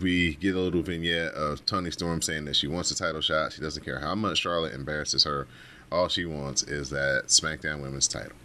we 0.00 0.36
get 0.36 0.54
a 0.54 0.58
little 0.58 0.82
vignette 0.82 1.32
of 1.34 1.64
Toni 1.66 1.90
Storm 1.90 2.22
saying 2.22 2.44
that 2.46 2.56
she 2.56 2.66
wants 2.66 2.90
a 2.90 2.94
title 2.94 3.20
shot. 3.20 3.52
She 3.52 3.60
doesn't 3.60 3.84
care 3.84 3.98
how 4.00 4.14
much 4.14 4.38
Charlotte 4.38 4.72
embarrasses 4.72 5.24
her. 5.24 5.46
All 5.92 6.08
she 6.08 6.24
wants 6.24 6.62
is 6.62 6.90
that 6.90 7.24
SmackDown 7.26 7.82
Women's 7.82 8.08
title. 8.08 8.36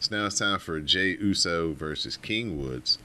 So 0.00 0.16
now 0.16 0.26
it's 0.26 0.38
time 0.38 0.58
for 0.58 0.80
Jey 0.80 1.16
Uso 1.20 1.72
versus 1.74 2.16
King 2.16 2.58
Woods. 2.60 2.98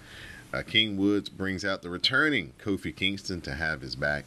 Uh, 0.54 0.64
King 0.64 0.98
Woods 0.98 1.30
brings 1.30 1.66
out 1.66 1.82
the 1.82 1.90
returning 1.90 2.54
Kofi 2.60 2.96
Kingston 2.96 3.42
to 3.42 3.56
have 3.56 3.82
his 3.82 3.96
back. 3.96 4.26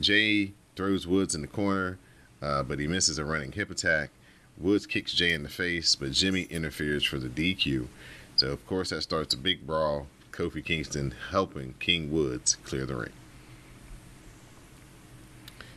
Jey 0.00 0.52
throws 0.76 1.06
Woods 1.06 1.34
in 1.34 1.42
the 1.42 1.46
corner, 1.46 1.98
uh, 2.40 2.62
but 2.62 2.78
he 2.78 2.86
misses 2.86 3.18
a 3.18 3.24
running 3.24 3.52
hip 3.52 3.70
attack. 3.70 4.10
Woods 4.58 4.86
kicks 4.86 5.12
Jey 5.12 5.32
in 5.32 5.42
the 5.42 5.48
face, 5.48 5.94
but 5.94 6.12
Jimmy 6.12 6.42
interferes 6.44 7.04
for 7.04 7.18
the 7.18 7.28
DQ. 7.28 7.88
So, 8.36 8.48
of 8.48 8.66
course, 8.66 8.90
that 8.90 9.02
starts 9.02 9.34
a 9.34 9.38
big 9.38 9.66
brawl. 9.66 10.06
Kofi 10.30 10.64
Kingston 10.64 11.14
helping 11.30 11.74
King 11.78 12.10
Woods 12.10 12.56
clear 12.64 12.86
the 12.86 12.96
ring. 12.96 13.12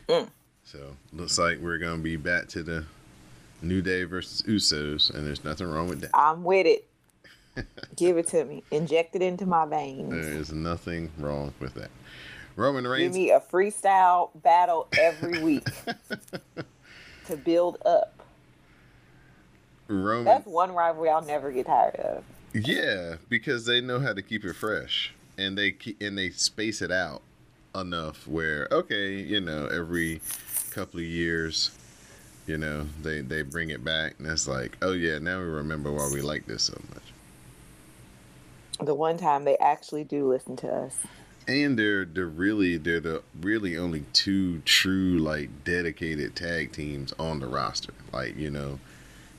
Mm. 0.08 0.30
So, 0.64 0.96
looks 1.12 1.38
like 1.38 1.58
we're 1.58 1.78
going 1.78 1.98
to 1.98 2.02
be 2.02 2.16
back 2.16 2.48
to 2.48 2.62
the 2.62 2.86
New 3.60 3.82
Day 3.82 4.04
versus 4.04 4.42
Usos, 4.42 5.14
and 5.14 5.26
there's 5.26 5.44
nothing 5.44 5.68
wrong 5.68 5.88
with 5.88 6.00
that. 6.00 6.10
I'm 6.14 6.44
with 6.44 6.66
it. 6.66 6.86
Give 7.96 8.16
it 8.18 8.28
to 8.28 8.44
me. 8.44 8.62
Inject 8.70 9.16
it 9.16 9.22
into 9.22 9.46
my 9.46 9.66
veins. 9.66 10.10
There 10.10 10.34
is 10.34 10.52
nothing 10.52 11.10
wrong 11.18 11.54
with 11.60 11.74
that. 11.74 11.90
Roman 12.56 12.86
Reigns. 12.86 13.14
Give 13.14 13.22
me 13.22 13.30
a 13.30 13.40
freestyle 13.40 14.30
battle 14.42 14.88
every 14.98 15.42
week 15.42 15.66
to 17.26 17.36
build 17.36 17.78
up. 17.84 18.22
Roman. 19.88 20.24
That's 20.24 20.46
one 20.46 20.72
rivalry 20.72 21.10
I'll 21.10 21.22
never 21.22 21.52
get 21.52 21.66
tired 21.66 21.96
of. 21.96 22.24
Yeah, 22.52 23.16
because 23.28 23.66
they 23.66 23.80
know 23.80 24.00
how 24.00 24.14
to 24.14 24.22
keep 24.22 24.44
it 24.44 24.54
fresh, 24.54 25.14
and 25.36 25.56
they 25.56 25.72
keep, 25.72 26.00
and 26.00 26.16
they 26.16 26.30
space 26.30 26.80
it 26.80 26.90
out 26.90 27.22
enough 27.74 28.26
where 28.26 28.68
okay, 28.72 29.16
you 29.16 29.40
know, 29.40 29.66
every 29.66 30.22
couple 30.70 30.98
of 31.00 31.06
years, 31.06 31.70
you 32.46 32.56
know, 32.56 32.86
they 33.02 33.20
they 33.20 33.42
bring 33.42 33.70
it 33.70 33.84
back, 33.84 34.14
and 34.18 34.26
it's 34.26 34.48
like, 34.48 34.76
oh 34.80 34.92
yeah, 34.92 35.18
now 35.18 35.38
we 35.38 35.44
remember 35.44 35.92
why 35.92 36.08
we 36.12 36.22
like 36.22 36.46
this 36.46 36.64
so 36.64 36.80
much. 36.94 37.05
The 38.80 38.94
one 38.94 39.16
time 39.16 39.44
they 39.44 39.56
actually 39.56 40.04
do 40.04 40.28
listen 40.28 40.56
to 40.56 40.68
us. 40.68 40.98
And 41.48 41.78
they're 41.78 42.04
they're 42.04 42.26
really 42.26 42.76
they're 42.76 43.00
the 43.00 43.22
really 43.40 43.76
only 43.76 44.04
two 44.12 44.60
true 44.60 45.18
like 45.18 45.64
dedicated 45.64 46.34
tag 46.34 46.72
teams 46.72 47.12
on 47.18 47.38
the 47.40 47.46
roster. 47.46 47.94
Like 48.12 48.36
you 48.36 48.50
know, 48.50 48.80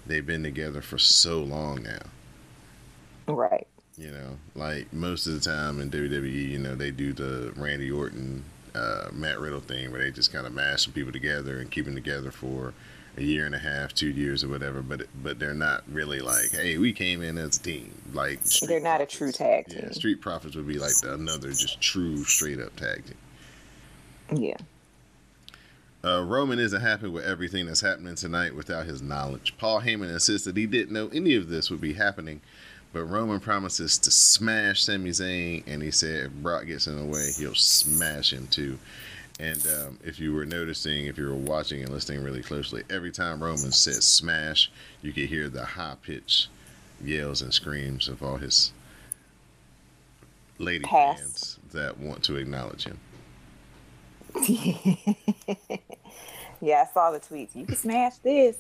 they've 0.06 0.26
been 0.26 0.44
together 0.44 0.82
for 0.82 0.98
so 0.98 1.40
long 1.40 1.84
now. 1.84 3.34
Right. 3.34 3.68
You 3.98 4.12
know, 4.12 4.38
like 4.56 4.94
most 4.94 5.28
of 5.28 5.34
the 5.34 5.40
time 5.40 5.82
in 5.82 5.90
WWE, 5.90 6.50
you 6.50 6.60
know, 6.60 6.76
they 6.76 6.92
do 6.92 7.14
the 7.14 7.52
Randy 7.56 7.92
Orton, 7.92 8.46
uh, 8.74 9.10
Matt 9.12 9.40
Riddle 9.40 9.60
thing 9.60 9.92
where 9.92 10.02
they 10.02 10.12
just 10.12 10.32
kind 10.32 10.46
of 10.46 10.54
mash 10.54 10.86
some 10.86 10.94
people 10.94 11.12
together 11.12 11.60
and 11.60 11.70
keep 11.70 11.86
them 11.86 11.96
together 11.96 12.32
for 12.32 12.74
a 13.18 13.24
year 13.24 13.46
and 13.46 13.56
a 13.56 13.60
half, 13.60 13.94
two 13.94 14.10
years 14.10 14.44
or 14.44 14.48
whatever. 14.48 14.82
But 14.82 15.08
but 15.22 15.40
they're 15.40 15.54
not 15.54 15.84
really 15.92 16.20
like, 16.20 16.52
hey, 16.52 16.78
we 16.78 16.94
came 16.94 17.22
in 17.22 17.38
as 17.38 17.58
a 17.58 17.64
team. 17.64 17.92
Like 18.14 18.40
Street 18.46 18.68
They're 18.68 18.80
not 18.80 19.02
a 19.02 19.06
true 19.06 19.32
tag 19.32 19.66
Yeah, 19.68 19.82
team. 19.82 19.94
Street 19.94 20.22
Profits 20.22 20.56
would 20.56 20.68
be 20.68 20.80
like 20.80 20.98
the, 21.02 21.14
another 21.14 21.50
just 21.50 21.82
true 21.82 22.24
straight 22.24 22.60
up 22.60 22.76
tag 22.76 23.04
team. 23.06 24.42
Yeah. 24.44 24.58
Uh, 26.04 26.24
Roman 26.24 26.60
isn't 26.60 26.82
happy 26.82 27.08
with 27.08 27.26
everything 27.26 27.66
that's 27.66 27.82
happening 27.82 28.16
tonight 28.16 28.56
without 28.56 28.86
his 28.86 29.02
knowledge. 29.02 29.56
Paul 29.58 29.82
Heyman 29.82 30.14
insists 30.14 30.46
that 30.46 30.56
he 30.56 30.66
didn't 30.66 30.94
know 30.94 31.10
any 31.12 31.36
of 31.36 31.50
this 31.50 31.70
would 31.70 31.82
be 31.82 31.94
happening, 31.94 32.40
but 32.94 33.04
Roman 33.06 33.40
promises 33.40 33.98
to 34.00 34.12
smash 34.12 34.84
Sami 34.84 35.10
Zayn, 35.10 35.64
and 35.66 35.82
he 35.82 35.92
said 35.92 36.26
if 36.26 36.32
Brock 36.32 36.68
gets 36.68 36.88
in 36.88 36.98
the 36.98 37.06
way, 37.06 37.32
he'll 37.38 37.56
smash 37.56 38.32
him 38.32 38.48
too. 38.48 38.78
And 39.40 39.66
um, 39.68 40.00
if 40.04 40.20
you 40.20 40.34
were 40.34 40.46
noticing, 40.46 41.06
if 41.06 41.18
you 41.18 41.28
were 41.28 41.36
watching 41.36 41.82
and 41.82 41.92
listening 41.92 42.24
really 42.24 42.42
closely, 42.42 42.84
every 42.90 43.12
time 43.12 43.42
Roman 43.42 43.72
said 43.72 44.02
smash, 44.02 44.72
you 45.02 45.14
could 45.14 45.26
hear 45.26 45.48
the 45.48 45.64
high 45.64 45.96
pitched 46.02 46.48
yells 47.04 47.42
and 47.44 47.54
screams 47.54 48.08
of 48.08 48.24
all 48.24 48.38
his 48.38 48.72
lady 50.58 50.86
Pass. 50.86 51.20
fans 51.20 51.60
that 51.72 52.00
want 52.00 52.24
to 52.24 52.36
acknowledge 52.38 52.86
him. 52.86 53.00
yeah, 56.62 56.86
I 56.88 56.94
saw 56.94 57.12
the 57.12 57.20
tweets. 57.20 57.56
You 57.56 57.66
can 57.66 57.76
smash 57.76 58.16
this. 58.18 58.58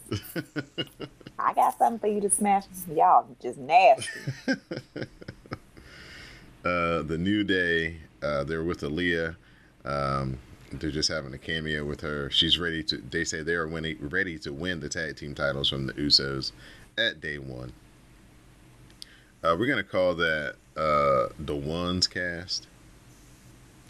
I 1.39 1.53
got 1.53 1.77
something 1.77 1.99
for 1.99 2.07
you 2.07 2.21
to 2.21 2.29
smash. 2.29 2.65
Y'all 2.93 3.27
just 3.41 3.57
nasty. 3.57 4.09
uh, 6.65 7.01
the 7.01 7.17
New 7.19 7.43
Day. 7.43 7.97
Uh, 8.21 8.43
they're 8.43 8.63
with 8.63 8.81
Aaliyah. 8.81 9.35
Um, 9.85 10.37
they're 10.71 10.91
just 10.91 11.10
having 11.10 11.34
a 11.34 11.38
cameo 11.38 11.86
with 11.86 12.01
her. 12.01 12.30
She's 12.30 12.58
ready 12.60 12.84
to. 12.84 12.97
They 12.97 13.23
say 13.23 13.41
they 13.43 13.56
are 13.56 13.67
winning, 13.67 13.97
ready 14.10 14.38
to 14.39 14.51
win 14.53 14.80
the 14.80 14.89
tag 14.89 15.17
team 15.17 15.36
titles 15.36 15.69
from 15.69 15.88
the 15.88 15.93
Usos 15.93 16.51
at 16.97 17.21
day 17.21 17.38
one. 17.38 17.73
Uh, 19.43 19.56
we're 19.58 19.67
gonna 19.67 19.84
call 19.84 20.15
that 20.15 20.56
uh, 20.75 21.30
the 21.39 21.56
Ones 21.56 22.08
Cast. 22.08 22.67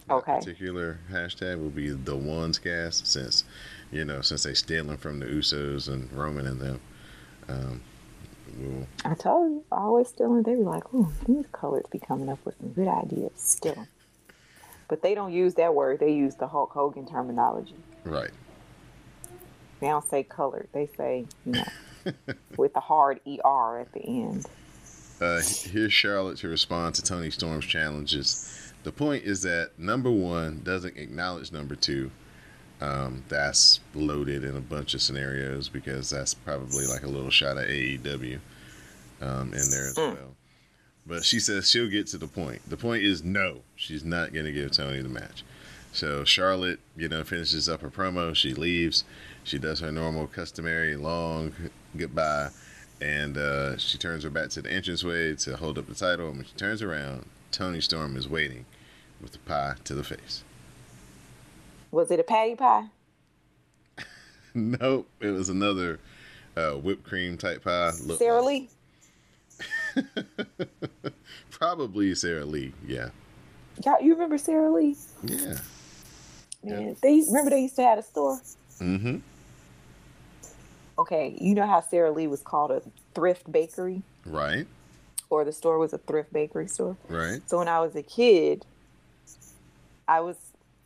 That 0.07 0.15
Okay. 0.15 0.39
particular 0.39 0.99
hashtag 1.11 1.59
will 1.61 1.69
be 1.69 1.89
the 1.89 2.15
Ones 2.15 2.59
Cast 2.59 3.07
since 3.07 3.43
you 3.91 4.05
know 4.05 4.21
since 4.21 4.43
they 4.43 4.53
stealing 4.53 4.97
from 4.97 5.19
the 5.19 5.25
Usos 5.25 5.87
and 5.87 6.11
Roman 6.11 6.47
and 6.47 6.59
them. 6.61 6.79
Um, 7.49 7.81
we'll 8.57 8.87
I 9.03 9.15
told 9.15 9.49
you, 9.51 9.65
always 9.71 10.09
stealing. 10.09 10.43
They 10.43 10.53
be 10.55 10.63
like, 10.63 10.93
"Ooh, 10.93 11.11
these 11.25 11.47
colors 11.51 11.85
be 11.91 11.99
coming 11.99 12.29
up 12.29 12.45
with 12.45 12.55
some 12.57 12.73
good 12.73 12.87
ideas." 12.87 13.31
Still, 13.35 13.87
but 14.87 15.01
they 15.01 15.13
don't 15.15 15.33
use 15.33 15.53
that 15.55 15.73
word. 15.75 15.99
They 15.99 16.13
use 16.13 16.35
the 16.35 16.47
Hulk 16.47 16.71
Hogan 16.71 17.05
terminology. 17.07 17.75
right. 18.03 18.31
They 19.79 19.87
don't 19.87 20.07
say 20.09 20.23
colored. 20.23 20.67
They 20.71 20.87
say, 20.97 21.25
you 21.45 21.51
know, 21.51 22.13
with 22.57 22.73
the 22.73 22.79
hard 22.79 23.19
er 23.45 23.79
at 23.79 23.91
the 23.93 24.01
end. 24.01 24.47
Uh, 25.21 25.39
here's 25.45 25.93
Charlotte 25.93 26.37
to 26.39 26.47
respond 26.47 26.95
to 26.95 27.03
Toni 27.03 27.29
Storm's 27.29 27.65
challenges. 27.65 28.71
The 28.83 28.91
point 28.91 29.23
is 29.25 29.41
that 29.43 29.71
number 29.77 30.09
one 30.09 30.61
doesn't 30.63 30.97
acknowledge 30.97 31.51
number 31.51 31.75
two. 31.75 32.09
Um, 32.81 33.23
that's 33.27 33.79
loaded 33.95 34.43
in 34.43 34.55
a 34.55 34.61
bunch 34.61 34.93
of 34.93 35.01
scenarios 35.01 35.67
because 35.69 36.09
that's 36.11 36.33
probably 36.35 36.85
like 36.87 37.03
a 37.03 37.07
little 37.07 37.31
shot 37.31 37.57
at 37.57 37.67
AEW 37.67 38.39
um, 39.21 39.53
in 39.53 39.69
there 39.71 39.87
as 39.87 39.95
Mm. 39.95 40.13
well. 40.15 40.35
But 41.07 41.23
she 41.23 41.39
says 41.39 41.69
she'll 41.69 41.87
get 41.89 42.07
to 42.07 42.17
the 42.17 42.27
point. 42.27 42.69
The 42.69 42.77
point 42.77 43.03
is 43.03 43.23
no, 43.23 43.61
she's 43.75 44.03
not 44.03 44.33
going 44.33 44.45
to 44.45 44.51
give 44.51 44.71
Toni 44.71 45.01
the 45.01 45.09
match. 45.09 45.43
So 45.93 46.23
Charlotte, 46.25 46.79
you 46.95 47.07
know, 47.07 47.23
finishes 47.23 47.69
up 47.69 47.81
her 47.81 47.89
promo. 47.89 48.35
She 48.35 48.53
leaves. 48.53 49.03
She 49.43 49.57
does 49.57 49.79
her 49.79 49.91
normal, 49.91 50.27
customary 50.27 50.95
long 50.97 51.53
goodbye, 51.95 52.49
and 53.01 53.37
uh, 53.37 53.77
she 53.77 53.97
turns 53.97 54.23
her 54.23 54.29
back 54.29 54.49
to 54.49 54.61
the 54.61 54.69
entranceway 54.75 55.35
to 55.37 55.55
hold 55.57 55.77
up 55.77 55.87
the 55.87 55.95
title. 55.95 56.27
And 56.27 56.37
when 56.37 56.45
she 56.45 56.53
turns 56.53 56.81
around, 56.81 57.25
Toni 57.51 57.81
Storm 57.81 58.17
is 58.17 58.27
waiting 58.27 58.65
with 59.21 59.31
the 59.31 59.39
pie 59.39 59.75
to 59.85 59.95
the 59.95 60.03
face. 60.03 60.43
Was 61.91 62.11
it 62.11 62.19
a 62.19 62.23
patty 62.23 62.55
pie? 62.55 62.87
nope, 64.53 65.07
it 65.21 65.31
was 65.31 65.49
another 65.49 65.99
uh, 66.57 66.71
whipped 66.73 67.03
cream 67.05 67.37
type 67.37 67.63
pie. 67.63 67.91
Looked 68.03 68.19
Sarah 68.19 68.41
like- 68.41 68.47
Lee? 68.47 68.69
Probably 71.49 72.13
Sara 72.15 72.45
Lee. 72.45 72.73
Yeah, 72.85 73.09
Y'all, 73.85 74.01
you 74.01 74.13
remember 74.13 74.37
Sara 74.37 74.71
Lee? 74.71 74.95
yeah. 75.23 75.57
Man, 76.63 76.95
they 77.01 77.21
remember 77.27 77.51
they 77.51 77.61
used 77.61 77.75
to 77.77 77.83
have 77.83 77.99
a 77.99 78.03
store. 78.03 78.39
Mm-hmm. 78.79 79.17
Okay, 80.99 81.37
you 81.39 81.53
know 81.53 81.65
how 81.67 81.81
Sara 81.81 82.11
Lee 82.11 82.27
was 82.27 82.41
called 82.41 82.71
a 82.71 82.81
thrift 83.13 83.49
bakery, 83.51 84.01
Right. 84.25 84.65
or 85.29 85.45
the 85.45 85.51
store 85.53 85.77
was 85.77 85.93
a 85.93 85.99
thrift 85.99 86.33
bakery 86.33 86.67
store. 86.67 86.97
Right. 87.07 87.41
So 87.47 87.59
when 87.59 87.67
I 87.67 87.79
was 87.79 87.95
a 87.95 88.01
kid, 88.01 88.65
I 90.07 90.21
was, 90.21 90.35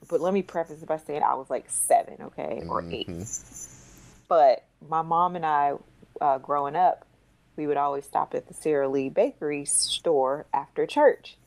but 0.10 0.20
let 0.20 0.34
me 0.34 0.42
preface 0.42 0.82
it 0.82 0.88
by 0.88 0.98
saying 0.98 1.24
I 1.24 1.36
was 1.36 1.50
like 1.50 1.70
seven, 1.70 2.16
okay, 2.22 2.62
or 2.68 2.84
eight. 2.92 3.08
Mhm. 3.08 3.78
But 4.28 4.66
my 4.90 5.02
mom 5.02 5.36
and 5.38 5.46
I, 5.46 5.74
uh, 6.20 6.38
growing 6.40 6.76
up, 6.76 7.06
we 7.62 7.68
would 7.68 7.78
always 7.78 8.06
stop 8.06 8.34
at 8.34 8.48
the 8.48 8.56
Sara 8.56 8.90
Lee 8.90 9.10
Bakery 9.10 9.66
store 9.66 10.48
after 10.52 10.88
church. 10.88 11.38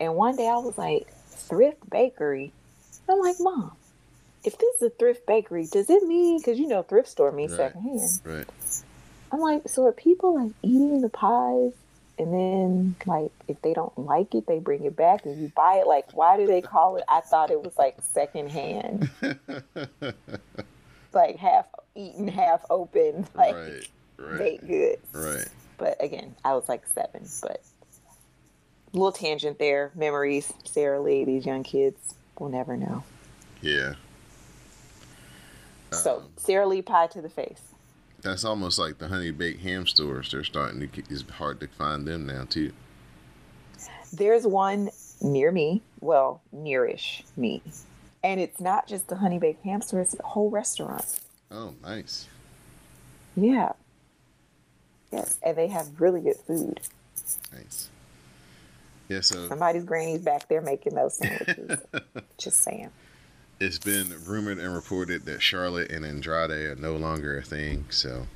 And 0.00 0.14
one 0.14 0.34
day 0.34 0.48
I 0.48 0.56
was 0.56 0.78
like, 0.78 1.12
thrift 1.28 1.90
bakery? 1.90 2.52
I'm 3.06 3.20
like, 3.20 3.36
Mom, 3.38 3.72
if 4.44 4.56
this 4.56 4.76
is 4.76 4.82
a 4.82 4.90
thrift 4.90 5.26
bakery, 5.26 5.68
does 5.70 5.90
it 5.90 6.02
mean, 6.04 6.38
because 6.38 6.58
you 6.58 6.66
know, 6.68 6.82
thrift 6.82 7.08
store 7.08 7.32
means 7.32 7.52
Right. 7.52 7.70
secondhand. 7.70 8.20
Right. 8.24 8.46
I'm 9.30 9.40
like, 9.40 9.68
so 9.68 9.84
are 9.84 9.92
people 9.92 10.42
like 10.42 10.52
eating 10.62 11.02
the 11.02 11.10
pies 11.10 11.72
and 12.18 12.32
then 12.32 12.96
like 13.04 13.32
if 13.46 13.60
they 13.60 13.74
don't 13.74 13.96
like 13.98 14.34
it, 14.34 14.46
they 14.46 14.58
bring 14.58 14.84
it 14.84 14.96
back 14.96 15.26
and 15.26 15.38
you 15.38 15.52
buy 15.54 15.82
it? 15.82 15.86
Like, 15.86 16.14
why 16.14 16.38
do 16.38 16.46
they 16.46 16.62
call 16.62 16.96
it? 16.96 17.04
I 17.10 17.20
thought 17.20 17.50
it 17.50 17.62
was 17.62 17.76
like 17.76 17.96
secondhand, 18.00 19.10
like 21.12 21.36
half 21.36 21.66
eaten, 21.94 22.26
half 22.28 22.62
open, 22.70 23.26
like 23.34 23.54
right. 23.54 23.88
Right. 24.22 24.38
baked 24.38 24.66
goods. 24.66 25.06
Right. 25.12 25.48
But 25.78 26.02
again, 26.02 26.34
I 26.44 26.54
was 26.54 26.68
like 26.68 26.86
seven. 26.94 27.26
But 27.42 27.60
little 28.92 29.12
tangent 29.12 29.58
there. 29.58 29.90
Memories. 29.94 30.52
Sara 30.64 31.00
Lee. 31.00 31.24
These 31.24 31.44
young 31.46 31.62
kids 31.62 32.14
will 32.38 32.48
never 32.50 32.76
know. 32.76 33.02
Yeah. 33.60 33.94
so 35.92 36.16
Um, 36.18 36.28
Sara 36.36 36.66
Lee 36.66 36.82
pie 36.82 37.06
to 37.08 37.20
the 37.22 37.28
face. 37.28 37.60
That's 38.22 38.44
almost 38.44 38.78
like 38.78 38.98
the 38.98 39.08
honey 39.08 39.30
baked 39.32 39.62
ham 39.62 39.86
stores. 39.86 40.30
They're 40.30 40.44
starting 40.44 40.80
to. 40.80 40.86
get- 40.86 41.10
It's 41.10 41.28
hard 41.28 41.58
to 41.60 41.66
find 41.68 42.06
them 42.06 42.26
now 42.26 42.44
too. 42.48 42.72
There's 44.12 44.46
one 44.46 44.90
near 45.22 45.50
me, 45.50 45.80
well, 46.00 46.40
nearish 46.54 47.22
me. 47.36 47.62
And 48.22 48.38
it's 48.40 48.60
not 48.60 48.86
just 48.86 49.08
the 49.08 49.16
honey 49.16 49.38
baked 49.38 49.64
hamster, 49.64 50.00
it's 50.00 50.14
a 50.18 50.22
whole 50.22 50.50
restaurant. 50.50 51.18
Oh, 51.50 51.74
nice. 51.82 52.28
Yeah. 53.36 53.72
Yes. 55.12 55.38
And 55.42 55.56
they 55.56 55.68
have 55.68 56.00
really 56.00 56.20
good 56.20 56.36
food. 56.46 56.80
Nice. 57.52 57.88
Yeah. 59.08 59.20
So 59.20 59.48
Somebody's 59.48 59.84
granny's 59.84 60.22
back 60.22 60.48
there 60.48 60.60
making 60.62 60.94
those 60.94 61.14
sandwiches. 61.18 61.80
just 62.38 62.62
saying. 62.62 62.90
it's 63.60 63.78
been 63.78 64.12
rumored 64.26 64.58
and 64.58 64.74
reported 64.74 65.24
that 65.26 65.42
Charlotte 65.42 65.90
and 65.92 66.04
Andrade 66.04 66.50
are 66.50 66.76
no 66.76 66.96
longer 66.96 67.38
a 67.38 67.42
thing. 67.42 67.84
So 67.90 68.26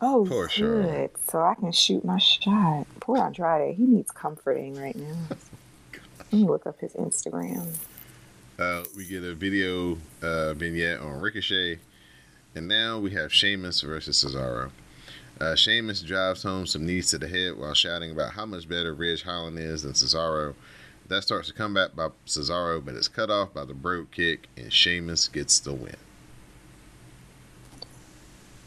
Oh, 0.00 0.26
Poor 0.28 0.46
good. 0.46 0.52
Charlotte. 0.52 1.16
So 1.28 1.40
I 1.40 1.54
can 1.54 1.72
shoot 1.72 2.04
my 2.04 2.18
shot. 2.18 2.86
Poor 3.00 3.18
Andrade. 3.18 3.76
He 3.76 3.84
needs 3.84 4.10
comforting 4.10 4.74
right 4.74 4.96
now. 4.96 5.16
Let 6.18 6.32
me 6.32 6.44
look 6.44 6.66
up 6.66 6.78
his 6.80 6.92
Instagram. 6.94 7.66
Uh, 8.58 8.84
we 8.96 9.06
get 9.06 9.22
a 9.24 9.34
video 9.34 9.96
uh, 10.22 10.54
vignette 10.54 11.00
on 11.00 11.20
Ricochet, 11.20 11.78
and 12.54 12.68
now 12.68 12.98
we 12.98 13.10
have 13.12 13.32
Sheamus 13.32 13.80
versus 13.80 14.22
Cesaro. 14.22 14.70
Uh, 15.42 15.56
Sheamus 15.56 16.02
drives 16.02 16.44
home 16.44 16.68
some 16.68 16.86
knees 16.86 17.10
to 17.10 17.18
the 17.18 17.26
head 17.26 17.56
while 17.58 17.74
shouting 17.74 18.12
about 18.12 18.32
how 18.32 18.46
much 18.46 18.68
better 18.68 18.94
Ridge 18.94 19.24
Holland 19.24 19.58
is 19.58 19.82
than 19.82 19.92
Cesaro. 19.92 20.54
That 21.08 21.24
starts 21.24 21.50
a 21.50 21.52
comeback 21.52 21.96
by 21.96 22.10
Cesaro, 22.28 22.82
but 22.84 22.94
it's 22.94 23.08
cut 23.08 23.28
off 23.28 23.52
by 23.52 23.64
the 23.64 23.74
Brogue 23.74 24.12
kick, 24.12 24.46
and 24.56 24.72
Sheamus 24.72 25.26
gets 25.26 25.58
the 25.58 25.72
win. 25.72 25.96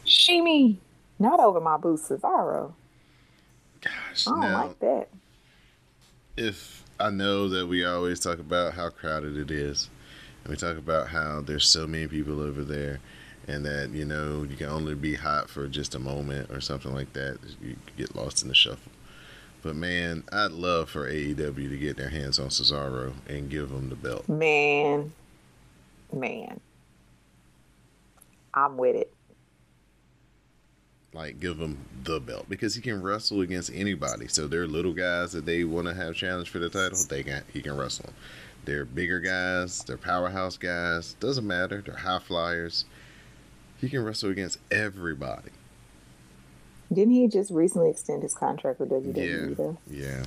Shimi. 0.04 0.76
Not 1.18 1.40
over 1.40 1.62
my 1.62 1.78
boo 1.78 1.96
Cesaro. 1.96 2.74
Gosh, 3.80 4.26
I 4.26 4.30
don't 4.32 4.40
now 4.40 4.66
like 4.66 4.78
that. 4.80 5.08
if 6.36 6.84
I 7.00 7.08
know 7.08 7.48
that 7.48 7.66
we 7.66 7.86
always 7.86 8.20
talk 8.20 8.38
about 8.38 8.74
how 8.74 8.90
crowded 8.90 9.38
it 9.38 9.50
is, 9.50 9.88
and 10.44 10.50
we 10.50 10.58
talk 10.58 10.76
about 10.76 11.08
how 11.08 11.40
there's 11.40 11.66
so 11.66 11.86
many 11.86 12.06
people 12.06 12.42
over 12.42 12.62
there, 12.62 13.00
and 13.48 13.64
that 13.64 13.90
you 13.90 14.04
know 14.04 14.46
you 14.48 14.56
can 14.56 14.68
only 14.68 14.94
be 14.94 15.14
hot 15.14 15.48
for 15.48 15.68
just 15.68 15.94
a 15.94 15.98
moment 15.98 16.50
or 16.50 16.60
something 16.60 16.92
like 16.92 17.12
that, 17.12 17.38
you 17.62 17.76
get 17.96 18.14
lost 18.16 18.42
in 18.42 18.48
the 18.48 18.54
shuffle. 18.54 18.92
But 19.62 19.76
man, 19.76 20.24
I'd 20.32 20.52
love 20.52 20.90
for 20.90 21.10
AEW 21.10 21.68
to 21.68 21.76
get 21.76 21.96
their 21.96 22.10
hands 22.10 22.38
on 22.38 22.48
Cesaro 22.48 23.14
and 23.28 23.50
give 23.50 23.70
him 23.70 23.88
the 23.88 23.96
belt. 23.96 24.28
Man. 24.28 25.12
Man. 26.12 26.60
I'm 28.54 28.76
with 28.76 28.96
it. 28.96 29.12
Like 31.12 31.40
give 31.40 31.58
him 31.58 31.78
the 32.04 32.20
belt 32.20 32.46
because 32.48 32.74
he 32.74 32.82
can 32.82 33.02
wrestle 33.02 33.40
against 33.40 33.70
anybody. 33.72 34.28
So 34.28 34.46
they're 34.46 34.66
little 34.66 34.92
guys 34.92 35.32
that 35.32 35.46
they 35.46 35.64
want 35.64 35.88
to 35.88 35.94
have 35.94 36.14
challenge 36.14 36.50
for 36.50 36.58
the 36.58 36.68
title. 36.68 36.98
They 37.08 37.22
can 37.22 37.42
he 37.52 37.62
can 37.62 37.76
wrestle 37.76 38.06
them. 38.06 38.14
They're 38.66 38.84
bigger 38.84 39.20
guys. 39.20 39.82
They're 39.84 39.96
powerhouse 39.96 40.56
guys. 40.56 41.14
Doesn't 41.14 41.46
matter. 41.46 41.82
They're 41.84 41.96
high 41.96 42.18
flyers. 42.18 42.84
He 43.80 43.88
can 43.88 44.04
wrestle 44.04 44.30
against 44.30 44.58
everybody. 44.70 45.50
Didn't 46.92 47.14
he 47.14 47.26
just 47.28 47.50
recently 47.50 47.90
extend 47.90 48.22
his 48.22 48.34
contract 48.34 48.78
with 48.80 48.90
WWE 48.90 49.48
Yeah. 49.50 49.54
though? 49.54 49.78
Yeah. 49.90 50.24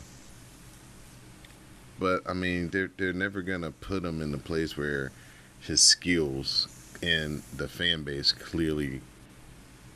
But 1.99 2.21
I 2.29 2.33
mean, 2.33 2.69
they're 2.69 2.91
they're 2.97 3.13
never 3.13 3.41
gonna 3.41 3.71
put 3.71 4.03
him 4.03 4.21
in 4.21 4.31
the 4.31 4.38
place 4.38 4.77
where 4.77 5.12
his 5.59 5.81
skills 5.81 6.67
and 7.01 7.41
the 7.55 7.67
fan 7.67 8.03
base 8.03 8.31
clearly 8.31 9.01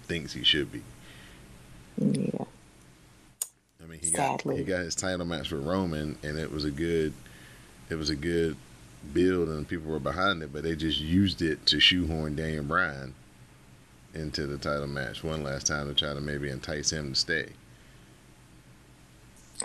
thinks 0.03 0.33
he 0.33 0.43
should 0.43 0.71
be. 0.71 0.81
Yeah. 1.97 2.45
I 3.81 3.85
mean, 3.85 3.99
he 4.01 4.11
got 4.11 4.41
he 4.41 4.63
got 4.63 4.79
his 4.79 4.95
title 4.95 5.25
match 5.25 5.51
with 5.51 5.63
Roman, 5.65 6.17
and 6.23 6.37
it 6.37 6.51
was 6.51 6.65
a 6.65 6.71
good, 6.71 7.13
it 7.89 7.95
was 7.95 8.09
a 8.09 8.15
good 8.15 8.55
build, 9.13 9.49
and 9.49 9.67
people 9.67 9.91
were 9.91 9.99
behind 9.99 10.41
it. 10.43 10.51
But 10.53 10.63
they 10.63 10.75
just 10.75 10.99
used 10.99 11.41
it 11.41 11.65
to 11.67 11.79
shoehorn 11.79 12.35
Daniel 12.35 12.63
Bryan 12.63 13.13
into 14.13 14.47
the 14.47 14.57
title 14.57 14.87
match 14.87 15.23
one 15.23 15.43
last 15.43 15.67
time 15.67 15.87
to 15.87 15.93
try 15.93 16.13
to 16.13 16.21
maybe 16.21 16.49
entice 16.49 16.91
him 16.91 17.13
to 17.13 17.19
stay. 17.19 17.49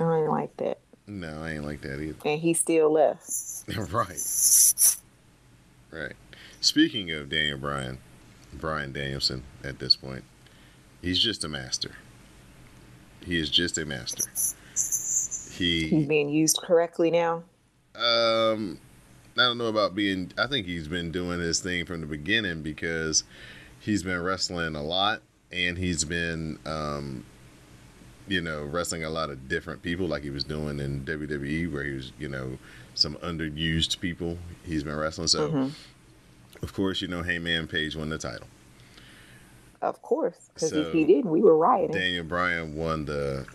I 0.01 0.19
ain't 0.19 0.31
like 0.31 0.57
that. 0.59 0.79
No, 1.07 1.43
I 1.43 1.53
ain't 1.53 1.65
like 1.65 1.81
that 1.83 2.01
either. 2.01 2.17
And 2.25 2.41
he 2.41 2.55
still 2.55 2.93
left. 2.93 3.65
right, 3.93 4.97
right. 5.91 6.13
Speaking 6.61 7.11
of 7.13 7.29
Daniel 7.29 7.59
Bryan, 7.59 7.99
Brian 8.53 8.93
Danielson, 8.93 9.43
at 9.65 9.79
this 9.79 9.97
point, 9.97 10.25
he's 11.03 11.19
just 11.19 11.45
a 11.45 11.49
master. 11.49 11.93
He 13.25 13.39
is 13.39 13.51
just 13.51 13.79
a 13.79 13.85
master. 13.85 14.31
He 15.57 15.89
He's 15.89 16.07
being 16.07 16.29
used 16.29 16.61
correctly 16.63 17.11
now. 17.11 17.43
Um, 17.95 18.79
I 19.37 19.43
don't 19.43 19.59
know 19.59 19.67
about 19.67 19.95
being. 19.95 20.33
I 20.39 20.47
think 20.47 20.67
he's 20.67 20.89
been 20.89 21.11
doing 21.11 21.41
his 21.41 21.61
thing 21.61 21.85
from 21.85 22.01
the 22.01 22.07
beginning 22.07 22.63
because 22.63 23.25
he's 23.89 24.03
been 24.03 24.23
wrestling 24.23 24.77
a 24.77 24.83
lot 24.83 25.23
and 25.51 25.79
he's 25.79 26.05
been, 26.05 26.59
um, 26.67 27.25
you 28.29 28.39
know, 28.43 28.63
wrestling 28.65 29.03
a 29.03 29.09
lot 29.09 29.31
of 29.31 29.49
different 29.49 29.81
people 29.83 30.07
like 30.07 30.23
he 30.23 30.29
was 30.29 30.45
doing 30.45 30.79
in 30.79 31.03
WWE, 31.07 31.73
where 31.73 31.85
he 31.85 31.93
was, 31.93 32.13
you 32.19 32.29
know, 32.29 32.59
some 32.95 33.15
underused 33.17 33.99
people 34.01 34.37
he's 34.63 34.85
been 34.85 34.95
wrestling. 34.95 35.27
So, 35.27 35.49
Mhm. 35.49 35.71
of 36.61 36.75
course, 36.75 37.01
you 37.01 37.09
know, 37.09 37.23
Hangman 37.23 37.67
Page 37.67 37.97
won 37.97 38.11
the 38.11 38.19
title. 38.19 38.47
Of 39.81 40.03
course. 40.03 40.51
Because 40.53 40.71
So, 40.71 40.81
if 40.81 40.93
he 40.93 41.05
didn't, 41.05 41.31
we 41.31 41.41
were 41.41 41.57
rioting. 41.57 41.97
Daniel 41.97 42.25
Bryan 42.25 42.75
won 42.75 43.07
the 43.07 43.47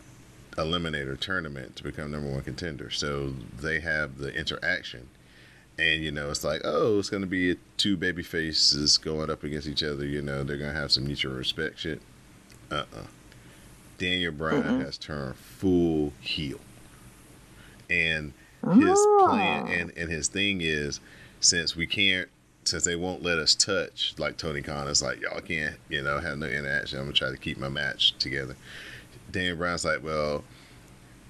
Eliminator 0.58 1.20
tournament 1.20 1.76
to 1.76 1.84
become 1.84 2.10
number 2.10 2.32
one 2.32 2.42
contender. 2.42 2.90
So 2.90 3.36
they 3.62 3.82
have 3.82 4.18
the 4.18 4.34
interaction. 4.34 5.10
And, 5.80 6.04
you 6.04 6.12
know, 6.12 6.30
it's 6.30 6.44
like, 6.44 6.62
oh, 6.64 7.00
it's 7.00 7.10
going 7.10 7.22
to 7.24 7.28
be 7.28 7.58
two 7.78 7.98
baby 7.98 8.22
faces 8.22 8.98
going 9.00 9.30
up 9.32 9.44
against 9.44 9.68
each 9.68 9.82
other. 9.84 10.06
You 10.06 10.22
know, 10.22 10.44
they're 10.44 10.58
going 10.58 10.74
to 10.74 10.80
have 10.80 10.92
some 10.92 11.06
mutual 11.06 11.34
respect 11.34 11.80
shit. 11.80 12.02
Uh 12.72 12.84
uh 12.96 13.06
Daniel 13.98 14.32
Bryan 14.32 14.64
Mm-mm. 14.64 14.86
has 14.86 14.98
turned 14.98 15.36
full 15.36 16.14
heel. 16.20 16.60
And 17.90 18.34
his 18.76 18.98
Oh. 18.98 19.26
plan 19.30 19.68
and, 19.68 19.92
and 19.98 20.10
his 20.10 20.28
thing 20.30 20.62
is 20.62 21.00
since 21.42 21.76
we 21.76 21.86
can't 21.86 22.30
since 22.64 22.86
they 22.86 22.96
won't 22.96 23.22
let 23.22 23.38
us 23.38 23.54
touch 23.56 24.16
like 24.18 24.38
tony 24.38 24.62
khan 24.62 24.88
is 24.88 25.02
like 25.04 25.20
y'all 25.20 25.42
can't 25.42 25.76
you 25.90 26.02
know 26.02 26.18
have 26.20 26.38
no 26.38 26.48
interaction 26.48 26.98
i'm 26.98 27.04
gonna 27.04 27.14
try 27.14 27.30
to 27.30 27.36
keep 27.36 27.58
my 27.58 27.68
match 27.68 28.18
together 28.20 28.56
dan 29.32 29.58
brown's 29.58 29.84
like 29.84 30.02
well 30.02 30.46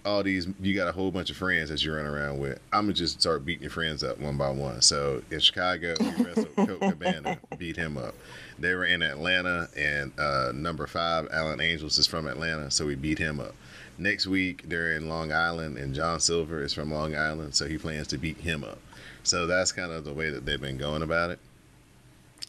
all 0.05 0.21
these 0.21 0.47
you 0.61 0.75
got 0.75 0.87
a 0.87 0.91
whole 0.91 1.11
bunch 1.11 1.29
of 1.29 1.37
friends 1.37 1.69
that 1.69 1.83
you 1.83 1.93
run 1.93 2.05
around 2.05 2.37
with 2.37 2.59
i'm 2.73 2.85
gonna 2.85 2.93
just 2.93 3.21
start 3.21 3.45
beating 3.45 3.61
your 3.61 3.71
friends 3.71 4.03
up 4.03 4.19
one 4.19 4.35
by 4.37 4.49
one 4.49 4.81
so 4.81 5.21
in 5.31 5.39
chicago 5.39 5.93
we 5.99 6.25
wrestled 6.25 6.55
colt 6.55 6.79
cabana 6.81 7.39
beat 7.57 7.77
him 7.77 7.97
up 7.97 8.13
they 8.59 8.73
were 8.73 8.85
in 8.85 9.01
atlanta 9.01 9.69
and 9.77 10.11
uh, 10.19 10.51
number 10.53 10.85
five 10.87 11.27
alan 11.31 11.61
angels 11.61 11.97
is 11.97 12.05
from 12.05 12.27
atlanta 12.27 12.69
so 12.69 12.85
we 12.85 12.95
beat 12.95 13.17
him 13.17 13.39
up 13.39 13.55
Next 13.97 14.25
week 14.25 14.67
they're 14.67 14.93
in 14.93 15.07
Long 15.07 15.31
Island, 15.31 15.77
and 15.77 15.93
John 15.93 16.19
Silver 16.19 16.63
is 16.63 16.73
from 16.73 16.91
Long 16.91 17.15
Island, 17.15 17.53
so 17.53 17.67
he 17.67 17.77
plans 17.77 18.07
to 18.07 18.17
beat 18.17 18.37
him 18.37 18.63
up. 18.63 18.79
So 19.23 19.45
that's 19.45 19.71
kind 19.71 19.91
of 19.91 20.03
the 20.03 20.13
way 20.13 20.29
that 20.29 20.45
they've 20.45 20.59
been 20.59 20.77
going 20.77 21.03
about 21.03 21.29
it. 21.29 21.39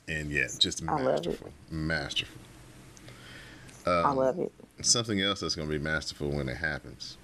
And 0.09 0.31
yeah, 0.31 0.47
just 0.59 0.83
I 0.89 0.93
love 0.93 1.01
it. 1.01 1.05
masterful, 1.05 1.53
masterful. 1.71 2.41
Um, 3.87 4.07
I 4.07 4.13
love 4.13 4.39
it. 4.39 4.53
Something 4.81 5.21
else 5.21 5.41
that's 5.41 5.55
going 5.55 5.69
to 5.69 5.79
be 5.79 5.83
masterful 5.83 6.31
when 6.31 6.49
it 6.49 6.57
happens, 6.57 7.19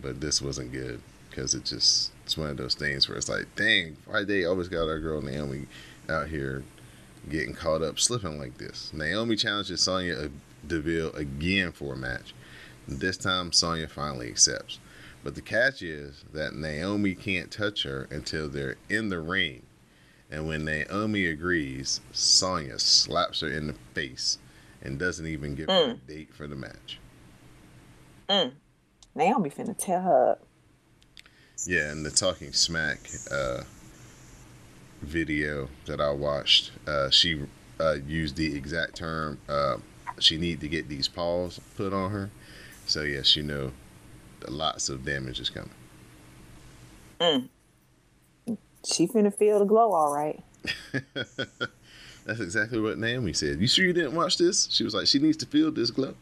but 0.00 0.20
this 0.20 0.40
wasn't 0.42 0.72
good 0.72 1.00
because 1.30 1.54
it 1.54 1.64
just 1.64 2.12
it's 2.24 2.36
one 2.36 2.50
of 2.50 2.56
those 2.56 2.74
things 2.74 3.08
where 3.08 3.16
it's 3.16 3.28
like, 3.28 3.46
dang, 3.54 3.96
why 4.06 4.24
they 4.24 4.44
always 4.44 4.68
got 4.68 4.88
our 4.88 4.98
girl 4.98 5.22
Naomi 5.22 5.66
out 6.08 6.28
here 6.28 6.64
getting 7.30 7.54
caught 7.54 7.82
up 7.82 8.00
slipping 8.00 8.38
like 8.38 8.58
this? 8.58 8.92
Naomi 8.92 9.36
challenges 9.36 9.82
Sonya 9.82 10.30
Deville 10.66 11.14
again 11.14 11.72
for 11.72 11.94
a 11.94 11.96
match. 11.96 12.34
This 12.88 13.16
time, 13.16 13.52
Sonya 13.52 13.88
finally 13.88 14.28
accepts. 14.28 14.78
But 15.22 15.34
the 15.34 15.42
catch 15.42 15.82
is 15.82 16.24
that 16.32 16.54
Naomi 16.54 17.14
can't 17.14 17.50
touch 17.50 17.82
her 17.82 18.06
until 18.10 18.48
they're 18.48 18.76
in 18.88 19.08
the 19.08 19.18
ring. 19.20 19.62
And 20.30 20.46
when 20.46 20.64
Naomi 20.64 21.26
agrees, 21.26 22.00
Sonya 22.12 22.78
slaps 22.78 23.40
her 23.40 23.48
in 23.48 23.68
the 23.68 23.74
face 23.94 24.38
and 24.82 24.98
doesn't 24.98 25.26
even 25.26 25.54
give 25.54 25.68
her 25.68 25.90
a 25.90 25.94
date 25.94 26.34
for 26.34 26.46
the 26.46 26.56
match. 26.56 26.98
Mm. 28.28 28.52
Naomi 29.16 29.50
finna 29.50 29.76
tell 29.76 30.02
her 30.02 30.30
up. 30.32 30.42
Yeah, 31.66 31.90
and 31.90 32.04
the 32.04 32.10
Talking 32.10 32.52
Smack 32.52 32.98
uh, 33.32 33.62
video 35.00 35.68
that 35.86 36.00
I 36.00 36.10
watched, 36.10 36.70
uh, 36.86 37.08
she 37.10 37.40
uh, 37.80 37.96
used 38.06 38.36
the 38.36 38.54
exact 38.54 38.96
term. 38.96 39.38
Uh, 39.48 39.78
she 40.18 40.36
need 40.36 40.60
to 40.60 40.68
get 40.68 40.88
these 40.88 41.08
paws 41.08 41.58
put 41.76 41.94
on 41.94 42.10
her. 42.10 42.30
So 42.84 43.02
yes, 43.02 43.34
you 43.34 43.42
know, 43.42 43.72
lots 44.46 44.90
of 44.90 45.04
damage 45.04 45.40
is 45.40 45.50
coming. 45.50 45.70
She 48.86 49.06
finna 49.08 49.34
feel 49.34 49.58
the 49.58 49.64
glow, 49.64 49.92
all 49.92 50.14
right. 50.14 50.42
That's 52.26 52.40
exactly 52.40 52.80
what 52.80 52.98
Naomi 52.98 53.32
said. 53.32 53.60
You 53.60 53.66
sure 53.66 53.84
you 53.84 53.92
didn't 53.92 54.14
watch 54.14 54.36
this? 54.36 54.68
She 54.70 54.84
was 54.84 54.94
like, 54.94 55.06
she 55.06 55.18
needs 55.18 55.36
to 55.38 55.46
feel 55.46 55.72
this 55.72 55.90
glow. 55.90 56.14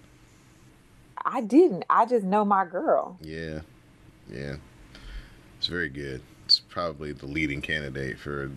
I 1.25 1.41
didn't. 1.41 1.85
I 1.89 2.07
just 2.07 2.25
know 2.25 2.45
my 2.45 2.65
girl. 2.65 3.17
Yeah, 3.21 3.61
yeah, 4.31 4.57
it's 5.59 5.67
very 5.67 5.89
good. 5.89 6.23
It's 6.45 6.61
probably 6.61 7.13
the 7.13 7.27
leading 7.27 7.63
candidate 7.63 8.19
for 8.19 8.51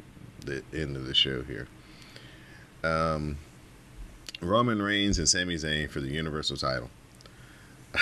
the 0.46 0.64
end 0.74 0.96
of 0.98 1.06
the 1.08 1.14
show 1.14 1.44
here. 1.44 1.68
Um, 2.84 3.38
Roman 4.42 4.82
Reigns 4.82 5.18
and 5.18 5.28
Sami 5.28 5.56
Zayn 5.56 5.90
for 5.90 6.02
the 6.02 6.10
Universal 6.10 6.58
title. 6.58 6.90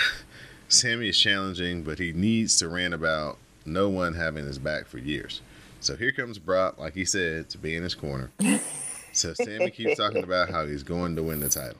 Sami 0.68 1.10
is 1.10 1.20
challenging, 1.20 1.84
but 1.84 2.00
he 2.00 2.12
needs 2.12 2.58
to 2.58 2.68
rant 2.68 2.94
about 2.94 3.38
no 3.66 3.90
one 3.90 4.16
having 4.16 4.46
his 4.46 4.58
back 4.60 4.88
for 4.88 4.98
years. 4.98 5.42
So 5.80 5.96
here 5.96 6.12
comes 6.12 6.40
Brock, 6.40 6.80
like 6.80 6.96
he 6.96 7.06
said, 7.06 7.50
to 7.50 7.58
be 7.58 7.76
in 7.76 7.84
his 7.84 7.94
corner. 7.94 8.32
So 9.12 9.34
Sami 9.34 9.70
keeps 9.70 9.98
talking 9.98 10.24
about 10.24 10.50
how 10.50 10.66
he's 10.66 10.84
going 10.84 11.16
to 11.16 11.24
win 11.24 11.40
the 11.40 11.50
title. 11.50 11.78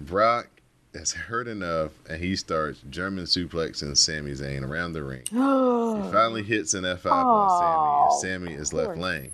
Brock 0.00 0.48
has 0.94 1.12
hurt 1.12 1.48
enough, 1.48 1.92
and 2.08 2.22
he 2.22 2.36
starts 2.36 2.80
German 2.90 3.24
suplexing 3.24 3.96
Sami 3.96 4.32
Zayn 4.32 4.62
around 4.62 4.92
the 4.92 5.02
ring. 5.02 5.22
He 5.92 6.10
finally 6.10 6.42
hits 6.42 6.74
an 6.74 6.84
F5 6.84 7.06
on 7.06 8.20
Sami, 8.20 8.44
and 8.44 8.52
Sami 8.52 8.60
is 8.60 8.72
left 8.72 8.96
laying. 8.96 9.30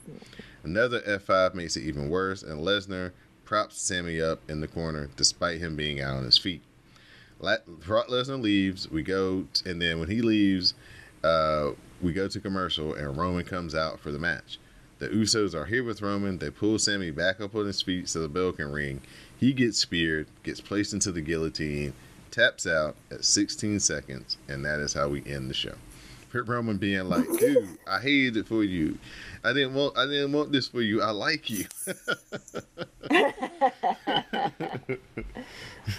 Another 0.65 1.01
F5 1.01 1.55
makes 1.55 1.77
it 1.77 1.83
even 1.83 2.09
worse, 2.09 2.43
and 2.43 2.61
Lesnar 2.61 3.13
props 3.45 3.81
Sami 3.81 4.21
up 4.21 4.41
in 4.51 4.61
the 4.61 4.69
corner 4.69 5.09
despite 5.17 5.61
him 5.61 5.77
being 5.77 6.01
out 6.01 6.17
on 6.17 6.25
his 6.25 6.37
feet. 6.39 6.63
Brock 7.41 8.09
Lesnar 8.09 8.41
leaves. 8.41 8.91
We 8.91 9.03
go, 9.03 9.47
and 9.65 9.81
then 9.81 10.01
when 10.01 10.11
he 10.11 10.21
leaves, 10.21 10.75
uh, 11.23 11.71
we 12.03 12.13
go 12.13 12.29
to 12.29 12.41
commercial, 12.41 12.95
and 12.95 13.17
Roman 13.17 13.45
comes 13.45 13.75
out 13.75 14.01
for 14.01 14.11
the 14.11 14.19
match. 14.19 14.59
The 14.99 15.09
Usos 15.09 15.55
are 15.55 15.67
here 15.67 15.85
with 15.85 16.03
Roman. 16.03 16.39
They 16.39 16.51
pull 16.51 16.79
Sami 16.79 17.11
back 17.11 17.41
up 17.41 17.55
on 17.55 17.67
his 17.67 17.81
feet 17.83 18.09
so 18.09 18.21
the 18.21 18.29
bell 18.29 18.53
can 18.53 18.73
ring. 18.73 19.01
He 19.39 19.53
gets 19.53 19.79
speared, 19.79 20.27
gets 20.43 20.61
placed 20.61 20.93
into 20.93 21.13
the 21.13 21.21
guillotine, 21.21 21.93
taps 22.31 22.67
out 22.67 22.97
at 23.11 23.25
16 23.25 23.79
seconds, 23.81 24.37
and 24.49 24.65
that 24.65 24.81
is 24.81 24.95
how 24.95 25.09
we 25.09 25.25
end 25.25 25.49
the 25.49 25.55
show. 25.55 25.75
Put 26.31 26.47
Roman 26.47 26.77
being 26.77 27.09
like, 27.09 27.27
"Dude, 27.39 27.79
I 27.87 28.01
hated 28.01 28.37
it 28.39 28.47
for 28.47 28.63
you. 28.65 28.99
I 29.45 29.53
didn't 29.53 29.75
want. 29.75 29.97
I 29.97 30.05
didn't 30.05 30.33
want 30.33 30.53
this 30.53 30.69
for 30.69 30.83
you. 30.83 31.01
I 31.01 31.11
like 31.11 31.49
you." 31.49 31.65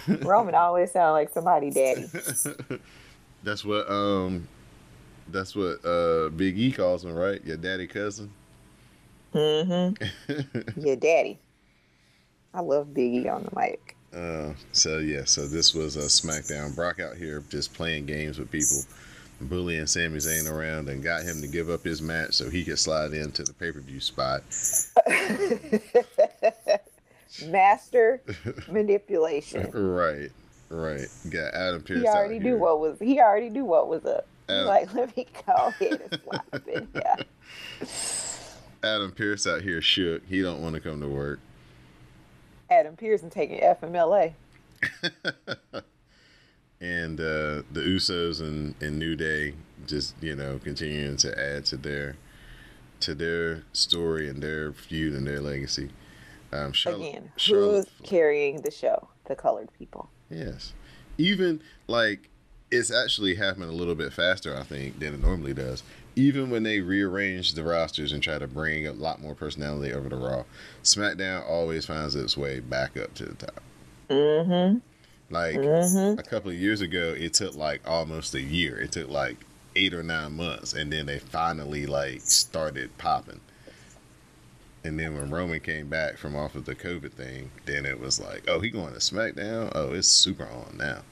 Roman 0.20 0.54
always 0.54 0.92
sound 0.92 1.12
like 1.14 1.30
somebody 1.30 1.70
daddy. 1.70 2.08
that's 3.42 3.64
what 3.64 3.90
um, 3.90 4.46
that's 5.28 5.56
what 5.56 5.84
uh 5.84 6.28
Big 6.28 6.56
E 6.58 6.70
calls 6.70 7.04
him, 7.04 7.14
right? 7.14 7.44
Your 7.44 7.56
daddy 7.56 7.88
cousin. 7.88 8.30
Mm-hmm. 9.34 10.80
Your 10.80 10.96
daddy. 10.96 11.38
I 12.52 12.60
love 12.60 12.88
Biggie 12.88 13.32
on 13.32 13.44
the 13.44 13.50
mic. 13.58 13.96
Uh, 14.14 14.54
so 14.72 14.98
yeah, 14.98 15.24
so 15.24 15.46
this 15.46 15.72
was 15.72 15.96
a 15.96 16.00
SmackDown. 16.06 16.74
Brock 16.74 16.98
out 16.98 17.16
here 17.16 17.44
just 17.48 17.72
playing 17.74 18.06
games 18.06 18.40
with 18.40 18.50
people, 18.50 18.78
bullying 19.40 19.86
Sami 19.86 20.18
Zayn 20.18 20.50
around, 20.50 20.88
and 20.88 21.00
got 21.02 21.22
him 21.22 21.40
to 21.42 21.46
give 21.46 21.70
up 21.70 21.84
his 21.84 22.02
match 22.02 22.34
so 22.34 22.50
he 22.50 22.64
could 22.64 22.78
slide 22.78 23.12
into 23.12 23.44
the 23.44 23.52
pay 23.52 23.70
per 23.70 23.78
view 23.80 24.00
spot. 24.00 24.42
Master 27.46 28.20
manipulation. 28.68 29.70
Right, 29.70 30.30
right. 30.70 31.06
Got 31.30 31.54
Adam 31.54 31.82
Pearce. 31.82 32.00
He 32.00 32.08
already 32.08 32.40
knew 32.40 32.56
what 32.56 32.80
was. 32.80 32.98
He 32.98 33.20
already 33.20 33.48
knew 33.50 33.64
what 33.64 33.88
was 33.88 34.04
up. 34.04 34.26
Adam- 34.48 34.66
like, 34.66 34.92
let 34.94 35.16
me 35.16 35.26
go 35.46 35.52
ahead 35.52 36.00
and 36.10 36.20
slap 36.24 36.46
it. 36.66 36.88
Yeah. 36.92 37.16
Adam 38.82 39.12
Pearce 39.12 39.46
out 39.46 39.62
here 39.62 39.82
shook. 39.82 40.22
He 40.26 40.42
don't 40.42 40.62
want 40.62 40.74
to 40.74 40.80
come 40.80 41.00
to 41.00 41.08
work. 41.08 41.40
Adam 42.70 42.96
Pearson 42.96 43.30
taking 43.30 43.60
FMLA. 43.60 44.34
and 46.80 47.20
uh, 47.20 47.62
the 47.72 47.80
Usos 47.80 48.40
and, 48.40 48.74
and 48.80 48.98
New 48.98 49.16
Day 49.16 49.54
just 49.86 50.14
you 50.22 50.34
know 50.34 50.58
continuing 50.62 51.16
to 51.18 51.38
add 51.38 51.64
to 51.66 51.76
their 51.76 52.16
to 53.00 53.14
their 53.14 53.64
story 53.72 54.28
and 54.28 54.42
their 54.42 54.72
feud 54.72 55.14
and 55.14 55.26
their 55.26 55.40
legacy. 55.40 55.90
Um, 56.52 56.72
Charlotte, 56.72 57.08
Again, 57.08 57.32
Charlotte 57.36 57.88
who's 57.98 58.08
carrying 58.08 58.62
the 58.62 58.70
show? 58.70 59.08
The 59.26 59.36
colored 59.36 59.70
people. 59.78 60.10
Yes. 60.30 60.72
Even 61.18 61.62
like 61.86 62.28
it's 62.70 62.90
actually 62.90 63.34
happening 63.34 63.68
a 63.68 63.72
little 63.72 63.94
bit 63.94 64.12
faster, 64.12 64.56
I 64.56 64.62
think, 64.62 64.98
than 64.98 65.14
it 65.14 65.20
normally 65.20 65.54
does. 65.54 65.82
Even 66.16 66.50
when 66.50 66.62
they 66.64 66.80
rearrange 66.80 67.54
the 67.54 67.64
rosters 67.64 68.12
and 68.12 68.22
try 68.22 68.38
to 68.38 68.46
bring 68.46 68.86
a 68.86 68.92
lot 68.92 69.20
more 69.22 69.34
personality 69.34 69.92
over 69.92 70.08
to 70.08 70.16
Raw, 70.16 70.44
SmackDown 70.82 71.48
always 71.48 71.86
finds 71.86 72.14
its 72.16 72.36
way 72.36 72.60
back 72.60 72.96
up 72.96 73.14
to 73.14 73.26
the 73.26 73.34
top. 73.34 73.62
Mm-hmm. 74.08 74.78
Like 75.32 75.56
Mhm. 75.56 76.18
a 76.18 76.22
couple 76.22 76.50
of 76.50 76.56
years 76.56 76.80
ago, 76.80 77.14
it 77.16 77.34
took 77.34 77.54
like 77.54 77.80
almost 77.88 78.34
a 78.34 78.40
year. 78.40 78.76
It 78.78 78.92
took 78.92 79.08
like 79.08 79.36
eight 79.76 79.94
or 79.94 80.02
nine 80.02 80.36
months, 80.36 80.72
and 80.72 80.92
then 80.92 81.06
they 81.06 81.20
finally 81.20 81.86
like 81.86 82.22
started 82.22 82.96
popping. 82.98 83.40
And 84.82 84.98
then 84.98 85.14
when 85.14 85.30
Roman 85.30 85.60
came 85.60 85.88
back 85.88 86.16
from 86.16 86.34
off 86.34 86.54
of 86.54 86.64
the 86.64 86.74
COVID 86.74 87.12
thing, 87.12 87.50
then 87.66 87.84
it 87.86 88.00
was 88.00 88.18
like, 88.18 88.44
oh, 88.48 88.60
he 88.60 88.70
going 88.70 88.94
to 88.94 88.98
SmackDown? 88.98 89.70
Oh, 89.74 89.92
it's 89.92 90.08
super 90.08 90.44
on 90.44 90.76
now. 90.78 91.02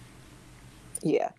Yeah. 1.02 1.30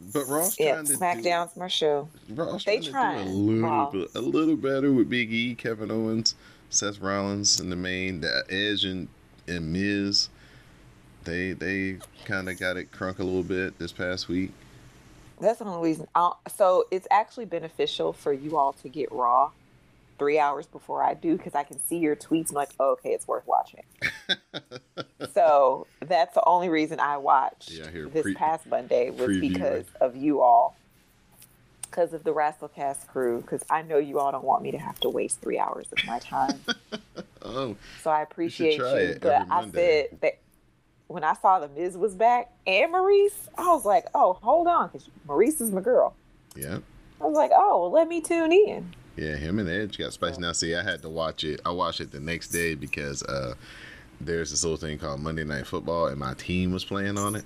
But 0.00 0.26
Raw's 0.26 0.58
Yeah. 0.58 0.74
trying 0.74 0.86
to 0.86 0.92
SmackDown's 0.94 1.56
my 1.56 1.68
show. 1.68 2.08
do, 2.28 2.34
Raw's 2.34 2.64
They 2.64 2.80
trying 2.80 3.26
do 3.26 3.32
a 3.32 3.34
little 3.34 3.86
bit, 3.86 4.10
a 4.14 4.20
little 4.20 4.56
better 4.56 4.92
with 4.92 5.10
Big 5.10 5.32
E, 5.32 5.54
Kevin 5.54 5.90
Owens, 5.90 6.34
Seth 6.70 7.00
Rollins 7.00 7.60
in 7.60 7.70
the 7.70 7.76
main, 7.76 8.20
the 8.20 8.44
Edge 8.48 8.84
and, 8.84 9.08
and 9.46 9.72
Miz. 9.72 10.28
They 11.24 11.52
they 11.52 11.98
kind 12.24 12.48
of 12.48 12.58
got 12.58 12.76
it 12.78 12.90
crunk 12.92 13.18
a 13.18 13.24
little 13.24 13.42
bit 13.42 13.78
this 13.78 13.92
past 13.92 14.28
week. 14.28 14.52
That's 15.38 15.58
the 15.58 15.66
only 15.66 15.88
reason. 15.88 16.06
I'll, 16.14 16.38
so 16.54 16.84
it's 16.90 17.06
actually 17.10 17.46
beneficial 17.46 18.12
for 18.12 18.32
you 18.32 18.56
all 18.56 18.72
to 18.74 18.88
get 18.88 19.10
Raw 19.12 19.50
three 20.20 20.38
hours 20.38 20.66
before 20.66 21.02
I 21.02 21.14
do 21.14 21.36
because 21.36 21.54
I 21.56 21.64
can 21.64 21.80
see 21.80 21.96
your 21.96 22.14
tweets. 22.14 22.48
and 22.48 22.52
like, 22.52 22.68
oh, 22.78 22.90
okay, 22.92 23.08
it's 23.10 23.26
worth 23.26 23.44
watching. 23.46 23.82
so 25.34 25.86
that's 26.06 26.34
the 26.34 26.44
only 26.46 26.68
reason 26.68 27.00
I 27.00 27.16
watched 27.16 27.70
Yeah, 27.72 27.86
I 27.88 28.08
this 28.10 28.22
pre- 28.22 28.34
past 28.34 28.66
Monday 28.66 29.10
was 29.10 29.30
previewing. 29.30 29.52
because 29.54 29.84
of 30.00 30.14
you 30.16 30.40
all, 30.42 30.76
because 31.82 32.12
of 32.12 32.22
the 32.22 32.32
Wrestlecast 32.34 33.06
crew. 33.08 33.40
Because 33.40 33.62
I 33.70 33.82
know 33.82 33.96
you 33.98 34.18
all 34.20 34.30
don't 34.30 34.44
want 34.44 34.62
me 34.62 34.70
to 34.72 34.78
have 34.78 35.00
to 35.00 35.08
waste 35.08 35.40
three 35.40 35.58
hours 35.58 35.86
of 35.90 36.06
my 36.06 36.18
time. 36.20 36.60
Oh, 37.42 37.74
So 38.02 38.10
I 38.10 38.20
appreciate 38.20 38.76
try 38.76 39.00
you. 39.00 39.18
But 39.18 39.46
I 39.50 39.70
said 39.70 40.18
that 40.20 40.38
when 41.06 41.24
I 41.24 41.32
saw 41.32 41.58
the 41.58 41.68
Miz 41.68 41.96
was 41.96 42.14
back 42.14 42.52
and 42.66 42.92
Maryse, 42.92 43.48
I 43.56 43.72
was 43.72 43.86
like, 43.86 44.04
oh, 44.14 44.34
hold 44.42 44.66
on, 44.66 44.88
because 44.88 45.08
Maryse 45.26 45.58
is 45.62 45.70
my 45.72 45.80
girl. 45.80 46.14
yeah, 46.54 46.80
I 47.18 47.24
was 47.24 47.34
like, 47.34 47.50
oh, 47.54 47.80
well, 47.80 47.90
let 47.90 48.08
me 48.08 48.20
tune 48.20 48.52
in. 48.52 48.92
Yeah. 49.16 49.36
Him 49.36 49.58
and 49.58 49.68
Edge 49.68 49.98
got 49.98 50.12
spicy. 50.12 50.40
Now, 50.40 50.52
see, 50.52 50.74
I 50.74 50.82
had 50.82 51.02
to 51.02 51.08
watch 51.08 51.44
it. 51.44 51.60
I 51.64 51.70
watched 51.70 52.00
it 52.00 52.10
the 52.10 52.20
next 52.20 52.48
day 52.48 52.74
because 52.74 53.22
uh, 53.22 53.54
there's 54.20 54.50
this 54.50 54.62
little 54.62 54.76
thing 54.76 54.98
called 54.98 55.20
Monday 55.20 55.44
Night 55.44 55.66
Football, 55.66 56.08
and 56.08 56.18
my 56.18 56.34
team 56.34 56.72
was 56.72 56.84
playing 56.84 57.18
on 57.18 57.36
it. 57.36 57.44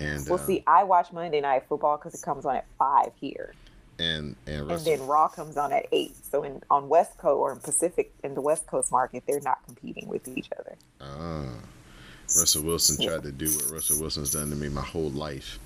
And 0.00 0.26
Well, 0.26 0.38
uh, 0.38 0.42
see, 0.42 0.64
I 0.66 0.84
watch 0.84 1.12
Monday 1.12 1.40
Night 1.40 1.64
Football 1.68 1.98
because 1.98 2.14
it 2.14 2.22
comes 2.22 2.44
on 2.46 2.56
at 2.56 2.66
five 2.78 3.12
here, 3.20 3.54
and 3.98 4.34
and, 4.46 4.70
and 4.70 4.80
then 4.84 5.06
Raw 5.06 5.28
comes 5.28 5.56
on 5.56 5.72
at 5.72 5.86
eight. 5.92 6.16
So 6.30 6.42
in 6.42 6.62
on 6.70 6.88
West 6.88 7.18
Coast 7.18 7.38
or 7.38 7.52
in 7.52 7.58
Pacific 7.58 8.12
in 8.24 8.34
the 8.34 8.40
West 8.40 8.66
Coast 8.66 8.90
market, 8.90 9.24
they're 9.26 9.40
not 9.40 9.58
competing 9.66 10.08
with 10.08 10.26
each 10.26 10.48
other. 10.58 10.76
Ah, 11.00 11.52
Russell 12.36 12.64
Wilson 12.64 13.04
tried 13.04 13.22
to 13.24 13.32
do 13.32 13.46
what 13.46 13.70
Russell 13.70 14.00
Wilson's 14.00 14.32
done 14.32 14.50
to 14.50 14.56
me 14.56 14.68
my 14.68 14.82
whole 14.82 15.10
life. 15.10 15.58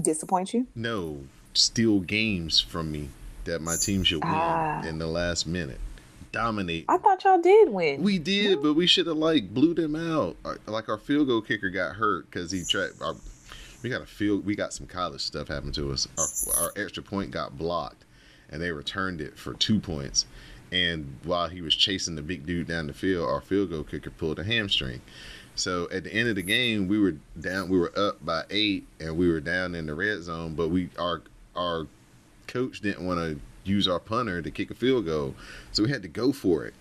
Disappoint 0.00 0.54
you? 0.54 0.66
No, 0.74 1.22
steal 1.54 2.00
games 2.00 2.60
from 2.60 2.92
me 2.92 3.08
that 3.44 3.60
my 3.62 3.76
team 3.76 4.02
should 4.04 4.22
win 4.22 4.32
Ah. 4.32 4.82
in 4.86 4.98
the 4.98 5.06
last 5.06 5.46
minute. 5.46 5.80
Dominate. 6.32 6.84
I 6.88 6.96
thought 6.98 7.24
y'all 7.24 7.40
did 7.40 7.70
win. 7.70 8.02
We 8.02 8.18
did, 8.18 8.62
but 8.62 8.74
we 8.74 8.86
should 8.86 9.06
have 9.08 9.16
like 9.16 9.52
blew 9.52 9.74
them 9.74 9.96
out. 9.96 10.36
Our- 10.44 10.58
Like 10.66 10.88
our 10.88 10.98
field 10.98 11.26
goal 11.26 11.40
kicker 11.42 11.70
got 11.70 11.96
hurt 11.96 12.26
because 12.30 12.50
he 12.52 12.62
tried. 12.64 12.90
Our, 13.00 13.16
we 13.82 13.90
got 13.90 14.02
a 14.02 14.06
field. 14.06 14.44
We 14.46 14.54
got 14.54 14.72
some 14.72 14.86
college 14.86 15.22
stuff 15.22 15.48
happened 15.48 15.74
to 15.74 15.90
us. 15.90 16.06
Our, 16.16 16.62
our 16.64 16.72
extra 16.76 17.02
point 17.02 17.32
got 17.32 17.58
blocked, 17.58 18.04
and 18.48 18.62
they 18.62 18.70
returned 18.70 19.20
it 19.20 19.36
for 19.38 19.54
two 19.54 19.80
points. 19.80 20.26
And 20.70 21.16
while 21.24 21.48
he 21.48 21.62
was 21.62 21.74
chasing 21.74 22.14
the 22.14 22.22
big 22.22 22.46
dude 22.46 22.68
down 22.68 22.86
the 22.86 22.92
field, 22.92 23.28
our 23.28 23.40
field 23.40 23.70
goal 23.70 23.82
kicker 23.82 24.10
pulled 24.10 24.38
a 24.38 24.44
hamstring. 24.44 25.00
So 25.56 25.88
at 25.90 26.04
the 26.04 26.14
end 26.14 26.28
of 26.28 26.36
the 26.36 26.42
game, 26.42 26.86
we 26.86 27.00
were 27.00 27.16
down. 27.40 27.68
We 27.68 27.76
were 27.78 27.92
up 27.98 28.24
by 28.24 28.44
eight, 28.50 28.86
and 29.00 29.16
we 29.16 29.28
were 29.28 29.40
down 29.40 29.74
in 29.74 29.86
the 29.86 29.94
red 29.94 30.22
zone. 30.22 30.54
But 30.54 30.68
we 30.68 30.90
our 30.96 31.22
our 31.56 31.88
coach 32.50 32.80
didn't 32.80 33.06
want 33.06 33.20
to 33.20 33.40
use 33.64 33.86
our 33.86 34.00
punter 34.00 34.42
to 34.42 34.50
kick 34.50 34.70
a 34.70 34.74
field 34.74 35.06
goal, 35.06 35.34
so 35.72 35.82
we 35.84 35.90
had 35.90 36.02
to 36.02 36.08
go 36.08 36.32
for 36.32 36.64
it. 36.64 36.74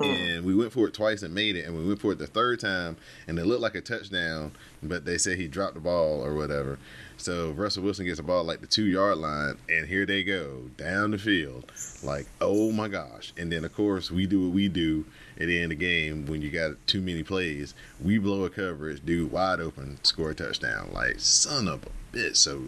And 0.00 0.44
we 0.44 0.56
went 0.56 0.72
for 0.72 0.88
it 0.88 0.94
twice 0.94 1.22
and 1.22 1.32
made 1.32 1.54
it 1.54 1.66
and 1.66 1.76
we 1.76 1.86
went 1.86 2.00
for 2.00 2.10
it 2.10 2.18
the 2.18 2.26
third 2.26 2.58
time 2.58 2.96
and 3.28 3.38
it 3.38 3.46
looked 3.46 3.60
like 3.60 3.76
a 3.76 3.80
touchdown 3.80 4.50
but 4.82 5.04
they 5.04 5.18
said 5.18 5.38
he 5.38 5.46
dropped 5.46 5.74
the 5.74 5.80
ball 5.80 6.24
or 6.24 6.34
whatever. 6.34 6.80
So 7.16 7.52
russell 7.52 7.84
wilson 7.84 8.04
gets 8.04 8.16
the 8.16 8.24
ball 8.24 8.42
like 8.42 8.60
the 8.60 8.66
two 8.66 8.86
yard 8.86 9.18
line 9.18 9.56
and 9.68 9.86
here 9.86 10.04
they 10.04 10.24
go 10.24 10.62
down 10.76 11.12
the 11.12 11.18
field 11.18 11.70
like 12.02 12.26
oh 12.40 12.72
my 12.72 12.88
gosh. 12.88 13.32
And 13.38 13.52
then 13.52 13.64
of 13.64 13.72
course 13.72 14.10
we 14.10 14.26
do 14.26 14.46
what 14.46 14.54
we 14.54 14.68
do 14.68 15.04
at 15.38 15.46
the 15.46 15.62
end 15.62 15.72
of 15.72 15.78
the 15.78 15.84
game 15.86 16.26
when 16.26 16.42
you 16.42 16.50
got 16.50 16.72
too 16.88 17.00
many 17.00 17.22
plays. 17.22 17.72
We 18.02 18.18
blow 18.18 18.44
a 18.44 18.50
coverage 18.50 19.06
dude 19.06 19.30
wide 19.30 19.60
open 19.60 20.02
score 20.02 20.30
a 20.30 20.34
touchdown. 20.34 20.90
Like 20.92 21.20
son 21.20 21.68
of 21.68 21.84
a 21.84 22.16
bitch. 22.16 22.36
So 22.36 22.64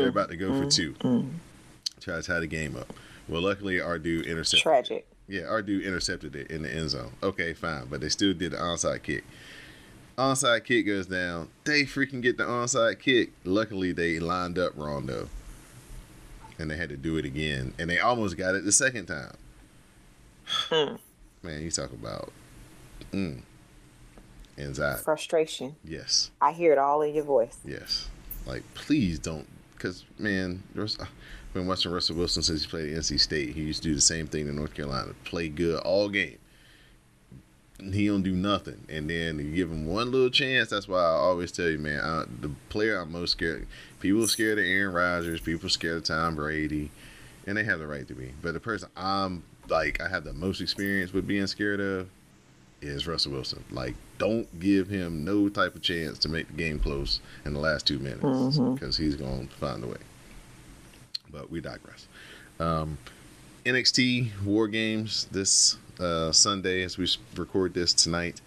they're 0.00 0.08
about 0.08 0.28
to 0.30 0.36
go 0.36 0.52
for 0.60 0.68
two 0.68 0.94
try 2.00 2.16
to 2.16 2.22
tie 2.22 2.40
the 2.40 2.46
game 2.46 2.76
up 2.76 2.92
well 3.28 3.42
luckily 3.42 3.80
our 3.80 3.98
dude 3.98 4.26
intercepted 4.26 4.62
Tragic. 4.62 5.06
yeah, 5.28 5.42
our 5.44 5.62
dude 5.62 5.84
intercepted 5.84 6.34
it 6.34 6.50
in 6.50 6.62
the 6.62 6.74
end 6.74 6.90
zone. 6.90 7.12
Okay, 7.22 7.52
fine, 7.54 7.86
but 7.88 8.00
they 8.00 8.08
still 8.08 8.34
did 8.34 8.50
the 8.52 8.56
onside 8.56 9.02
kick. 9.04 9.22
Onside 10.18 10.64
kick 10.64 10.84
goes 10.86 11.06
down. 11.06 11.48
They 11.64 11.84
freaking 11.84 12.20
get 12.20 12.36
the 12.36 12.44
onside 12.44 12.98
kick. 12.98 13.30
Luckily, 13.44 13.92
they 13.92 14.18
lined 14.18 14.58
up 14.58 14.72
wrong 14.76 15.06
though, 15.06 15.28
and 16.58 16.68
they 16.70 16.76
had 16.76 16.88
to 16.90 16.96
do 16.96 17.16
it 17.16 17.24
again, 17.24 17.72
and 17.78 17.88
they 17.88 17.98
almost 18.00 18.36
got 18.36 18.54
it 18.56 18.64
the 18.64 18.72
second 18.72 19.06
time. 19.06 19.36
Hmm. 20.44 20.96
Man, 21.46 21.62
you 21.62 21.70
talk 21.70 21.92
about. 21.92 22.32
Mm. 23.12 23.42
anxiety. 24.58 25.02
Frustration. 25.02 25.76
Yes, 25.84 26.30
I 26.40 26.52
hear 26.52 26.72
it 26.72 26.78
all 26.78 27.00
in 27.02 27.14
your 27.14 27.24
voice. 27.24 27.56
yes. 27.64 28.08
Like, 28.44 28.62
please 28.74 29.18
don't, 29.20 29.46
because 29.82 30.04
man, 30.18 30.62
there's 30.74 30.96
I've 30.98 31.06
uh, 31.06 31.10
been 31.54 31.66
watching 31.66 31.90
Russell 31.90 32.16
Wilson 32.16 32.42
since 32.42 32.62
he 32.62 32.68
played 32.68 32.92
at 32.92 33.00
NC 33.00 33.18
State. 33.18 33.54
He 33.54 33.62
used 33.62 33.82
to 33.82 33.88
do 33.88 33.94
the 33.94 34.00
same 34.00 34.28
thing 34.28 34.46
in 34.46 34.54
North 34.54 34.74
Carolina, 34.74 35.12
play 35.24 35.48
good 35.48 35.80
all 35.80 36.08
game. 36.08 36.38
He 37.78 38.06
don't 38.06 38.22
do 38.22 38.32
nothing, 38.32 38.84
and 38.88 39.10
then 39.10 39.40
you 39.40 39.56
give 39.56 39.70
him 39.70 39.86
one 39.86 40.12
little 40.12 40.30
chance. 40.30 40.70
That's 40.70 40.86
why 40.86 41.00
I 41.00 41.14
always 41.14 41.50
tell 41.50 41.68
you, 41.68 41.78
man, 41.78 42.00
I, 42.00 42.24
the 42.40 42.52
player 42.68 42.98
I'm 42.98 43.10
most 43.10 43.32
scared. 43.32 43.66
People 43.98 44.22
are 44.22 44.28
scared 44.28 44.58
of 44.58 44.64
Aaron 44.64 44.94
Rodgers. 44.94 45.40
People 45.40 45.66
are 45.66 45.70
scared 45.70 45.96
of 45.96 46.04
Tom 46.04 46.36
Brady, 46.36 46.92
and 47.44 47.56
they 47.56 47.64
have 47.64 47.80
the 47.80 47.88
right 47.88 48.06
to 48.06 48.14
be. 48.14 48.34
But 48.40 48.54
the 48.54 48.60
person 48.60 48.88
I'm 48.96 49.42
like, 49.68 50.00
I 50.00 50.08
have 50.08 50.22
the 50.22 50.32
most 50.32 50.60
experience 50.60 51.12
with 51.12 51.26
being 51.26 51.48
scared 51.48 51.80
of 51.80 52.08
is 52.82 53.06
Russell 53.06 53.32
Wilson. 53.32 53.64
Like, 53.70 53.94
don't 54.18 54.60
give 54.60 54.88
him 54.88 55.24
no 55.24 55.48
type 55.48 55.74
of 55.74 55.82
chance 55.82 56.18
to 56.20 56.28
make 56.28 56.48
the 56.48 56.54
game 56.54 56.78
close 56.78 57.20
in 57.44 57.54
the 57.54 57.60
last 57.60 57.86
two 57.86 57.98
minutes 57.98 58.58
because 58.74 58.96
he's 58.96 59.14
going 59.16 59.48
to 59.48 59.54
find 59.56 59.82
a 59.82 59.86
way. 59.86 59.96
But 61.30 61.50
we 61.50 61.60
digress. 61.60 62.06
Um, 62.60 62.98
NXT 63.64 64.42
War 64.44 64.68
Games 64.68 65.26
this 65.30 65.76
uh, 65.98 66.32
Sunday 66.32 66.82
as 66.82 66.98
we 66.98 67.08
record 67.36 67.74
this 67.74 67.94
tonight. 67.94 68.40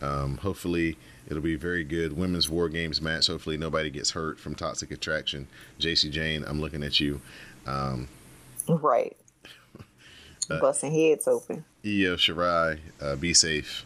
Um, 0.00 0.38
hopefully, 0.38 0.96
it'll 1.28 1.42
be 1.42 1.56
very 1.56 1.84
good 1.84 2.16
women's 2.16 2.48
War 2.48 2.68
Games 2.68 3.02
match. 3.02 3.26
Hopefully, 3.26 3.56
nobody 3.58 3.90
gets 3.90 4.10
hurt 4.12 4.38
from 4.38 4.54
Toxic 4.54 4.90
Attraction. 4.90 5.46
Jacy 5.78 6.08
Jayne, 6.08 6.44
I'm 6.46 6.60
looking 6.60 6.82
at 6.82 7.00
you. 7.00 7.20
Um, 7.66 8.08
Right. 8.68 9.16
Uh, 10.50 10.60
Busting 10.60 10.92
heads 10.92 11.28
open. 11.28 11.64
Io 11.84 12.16
Shirai, 12.16 12.78
uh, 13.00 13.16
be 13.16 13.32
safe 13.34 13.84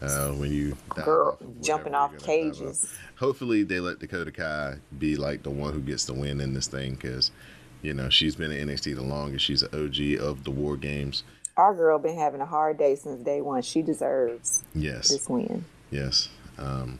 uh, 0.00 0.28
when 0.32 0.52
you 0.52 0.76
Girl, 0.90 1.32
off 1.32 1.40
of 1.40 1.60
jumping 1.62 1.94
off 1.94 2.12
dive 2.12 2.20
off. 2.20 2.26
cages. 2.26 2.94
Hopefully, 3.18 3.62
they 3.62 3.80
let 3.80 3.98
Dakota 3.98 4.30
Kai 4.32 4.76
be 4.98 5.16
like 5.16 5.42
the 5.42 5.50
one 5.50 5.72
who 5.72 5.80
gets 5.80 6.04
the 6.04 6.14
win 6.14 6.40
in 6.40 6.54
this 6.54 6.66
thing 6.66 6.94
because, 6.94 7.30
you 7.82 7.94
know, 7.94 8.08
she's 8.10 8.34
been 8.36 8.50
in 8.52 8.68
NXT 8.68 8.94
the 8.96 9.02
longest. 9.02 9.44
She's 9.44 9.62
an 9.62 9.68
OG 9.72 10.20
of 10.24 10.44
the 10.44 10.50
War 10.50 10.76
Games. 10.76 11.22
Our 11.56 11.74
girl 11.74 11.98
been 12.00 12.18
having 12.18 12.40
a 12.40 12.46
hard 12.46 12.78
day 12.78 12.96
since 12.96 13.22
day 13.22 13.40
one. 13.40 13.62
She 13.62 13.82
deserves 13.82 14.64
Yes, 14.74 15.08
this 15.08 15.28
win. 15.28 15.64
yes. 15.90 16.28
Um, 16.58 16.98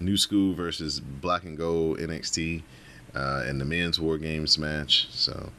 New 0.00 0.16
School 0.16 0.54
versus 0.54 1.00
Black 1.00 1.42
and 1.44 1.56
Gold 1.58 1.98
NXT 1.98 2.62
uh, 3.16 3.44
in 3.48 3.58
the 3.58 3.64
men's 3.64 3.98
War 3.98 4.16
Games 4.18 4.56
match. 4.58 5.08
So, 5.10 5.50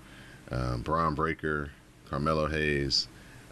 um, 0.52 0.82
Bron 0.82 1.14
Breakker, 1.16 1.72
Carmelo 2.10 2.48
Hayes, 2.48 3.08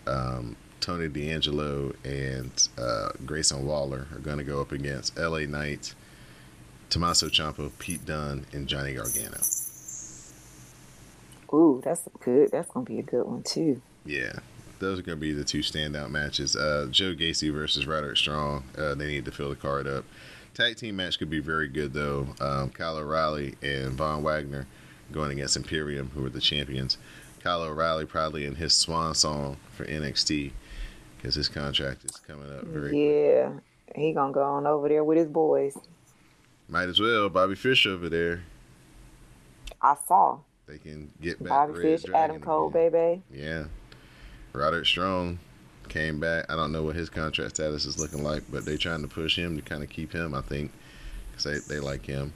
um, 0.05 0.55
Tony 0.79 1.07
D'Angelo, 1.07 1.93
and 2.03 2.67
uh, 2.77 3.09
Grayson 3.25 3.65
Waller 3.65 4.07
are 4.13 4.19
going 4.19 4.37
to 4.37 4.43
go 4.43 4.61
up 4.61 4.71
against 4.71 5.17
LA 5.17 5.39
Knight, 5.39 5.93
Tommaso 6.89 7.27
Ciampa, 7.27 7.71
Pete 7.79 8.05
Dunne, 8.05 8.45
and 8.53 8.67
Johnny 8.67 8.93
Gargano. 8.93 9.37
Ooh, 11.53 11.81
that's 11.83 12.01
good. 12.19 12.51
That's 12.51 12.69
gonna 12.71 12.85
be 12.85 12.99
a 12.99 13.03
good 13.03 13.25
one 13.25 13.43
too. 13.43 13.81
Yeah, 14.05 14.39
those 14.79 14.99
are 14.99 15.01
going 15.01 15.17
to 15.17 15.21
be 15.21 15.33
the 15.33 15.43
two 15.43 15.59
standout 15.59 16.09
matches. 16.09 16.55
Uh, 16.55 16.87
Joe 16.91 17.13
Gacy 17.13 17.51
versus 17.53 17.87
Roderick 17.87 18.17
Strong. 18.17 18.63
Uh, 18.77 18.95
they 18.95 19.07
need 19.07 19.25
to 19.25 19.31
fill 19.31 19.49
the 19.49 19.55
card 19.55 19.87
up. 19.87 20.05
Tag 20.53 20.75
team 20.75 20.95
match 20.95 21.19
could 21.19 21.29
be 21.29 21.39
very 21.39 21.67
good 21.67 21.93
though. 21.93 22.27
Um, 22.41 22.69
Kyle 22.71 22.97
O'Reilly 22.97 23.55
and 23.61 23.93
Von 23.93 24.23
Wagner 24.23 24.65
going 25.11 25.31
against 25.31 25.55
Imperium, 25.55 26.11
who 26.15 26.25
are 26.25 26.29
the 26.29 26.41
champions. 26.41 26.97
Kyle 27.47 27.61
O'Reilly 27.61 28.03
probably 28.05 28.45
in 28.45 28.55
his 28.55 28.75
swan 28.75 29.15
song 29.15 29.55
for 29.71 29.85
NXT 29.85 30.51
because 31.15 31.33
his 31.33 31.47
contract 31.47 32.03
is 32.03 32.11
coming 32.17 32.51
up 32.51 32.65
very. 32.65 32.89
quick. 32.89 32.99
Yeah, 32.99 33.51
he 33.95 34.11
gonna 34.11 34.33
go 34.33 34.43
on 34.43 34.67
over 34.67 34.89
there 34.89 35.05
with 35.05 35.17
his 35.17 35.29
boys. 35.29 35.77
Might 36.67 36.89
as 36.89 36.99
well. 36.99 37.29
Bobby 37.29 37.55
Fish 37.55 37.87
over 37.87 38.09
there. 38.09 38.43
I 39.81 39.95
saw 40.09 40.39
They 40.67 40.77
can 40.77 41.09
get 41.21 41.39
back. 41.39 41.47
Bobby 41.47 41.71
Red 41.73 41.81
Fish, 41.83 42.03
Dragon 42.03 42.31
Adam 42.31 42.41
Cole, 42.41 42.67
again. 42.67 42.91
baby. 42.91 43.21
Yeah. 43.31 43.63
Roderick 44.51 44.85
Strong 44.85 45.39
came 45.87 46.19
back. 46.19 46.51
I 46.51 46.57
don't 46.57 46.73
know 46.73 46.83
what 46.83 46.97
his 46.97 47.09
contract 47.09 47.55
status 47.55 47.85
is 47.85 47.97
looking 47.97 48.25
like, 48.25 48.43
but 48.51 48.65
they're 48.65 48.75
trying 48.75 49.03
to 49.03 49.07
push 49.07 49.37
him 49.37 49.55
to 49.55 49.61
kind 49.61 49.83
of 49.83 49.89
keep 49.89 50.11
him, 50.11 50.33
I 50.33 50.41
think, 50.41 50.73
because 51.31 51.45
they, 51.45 51.75
they 51.75 51.79
like 51.79 52.05
him. 52.05 52.33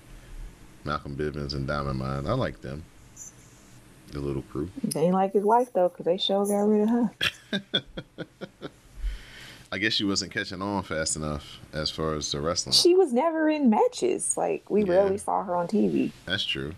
Malcolm 0.86 1.18
Bivens 1.18 1.54
and 1.54 1.68
Diamond 1.68 2.00
Mine. 2.00 2.28
I 2.28 2.32
like 2.32 2.62
them. 2.62 2.86
The 4.12 4.20
little 4.20 4.42
crew. 4.44 4.70
They 4.84 5.02
ain't 5.06 5.14
like 5.14 5.34
his 5.34 5.44
wife 5.44 5.72
though, 5.74 5.90
cause 5.90 6.06
they 6.06 6.18
sure 6.18 6.46
got 6.46 6.64
rid 6.68 6.82
of 6.84 6.90
her. 6.90 7.12
I 9.74 9.78
guess 9.78 9.94
she 9.94 10.04
wasn't 10.04 10.34
catching 10.34 10.62
on 10.62 10.84
fast 10.84 11.16
enough 11.16 11.58
as 11.72 11.90
far 11.90 12.16
as 12.16 12.30
the 12.32 12.42
wrestling. 12.42 12.74
She 12.74 12.94
was 12.94 13.14
never 13.14 13.50
in 13.50 13.70
matches. 13.70 14.36
Like 14.36 14.70
we 14.70 14.84
Yeah. 14.84 14.92
rarely 14.92 15.18
saw 15.18 15.44
her 15.44 15.56
on 15.56 15.68
TV. 15.68 16.12
That's 16.26 16.44
true. 16.44 16.74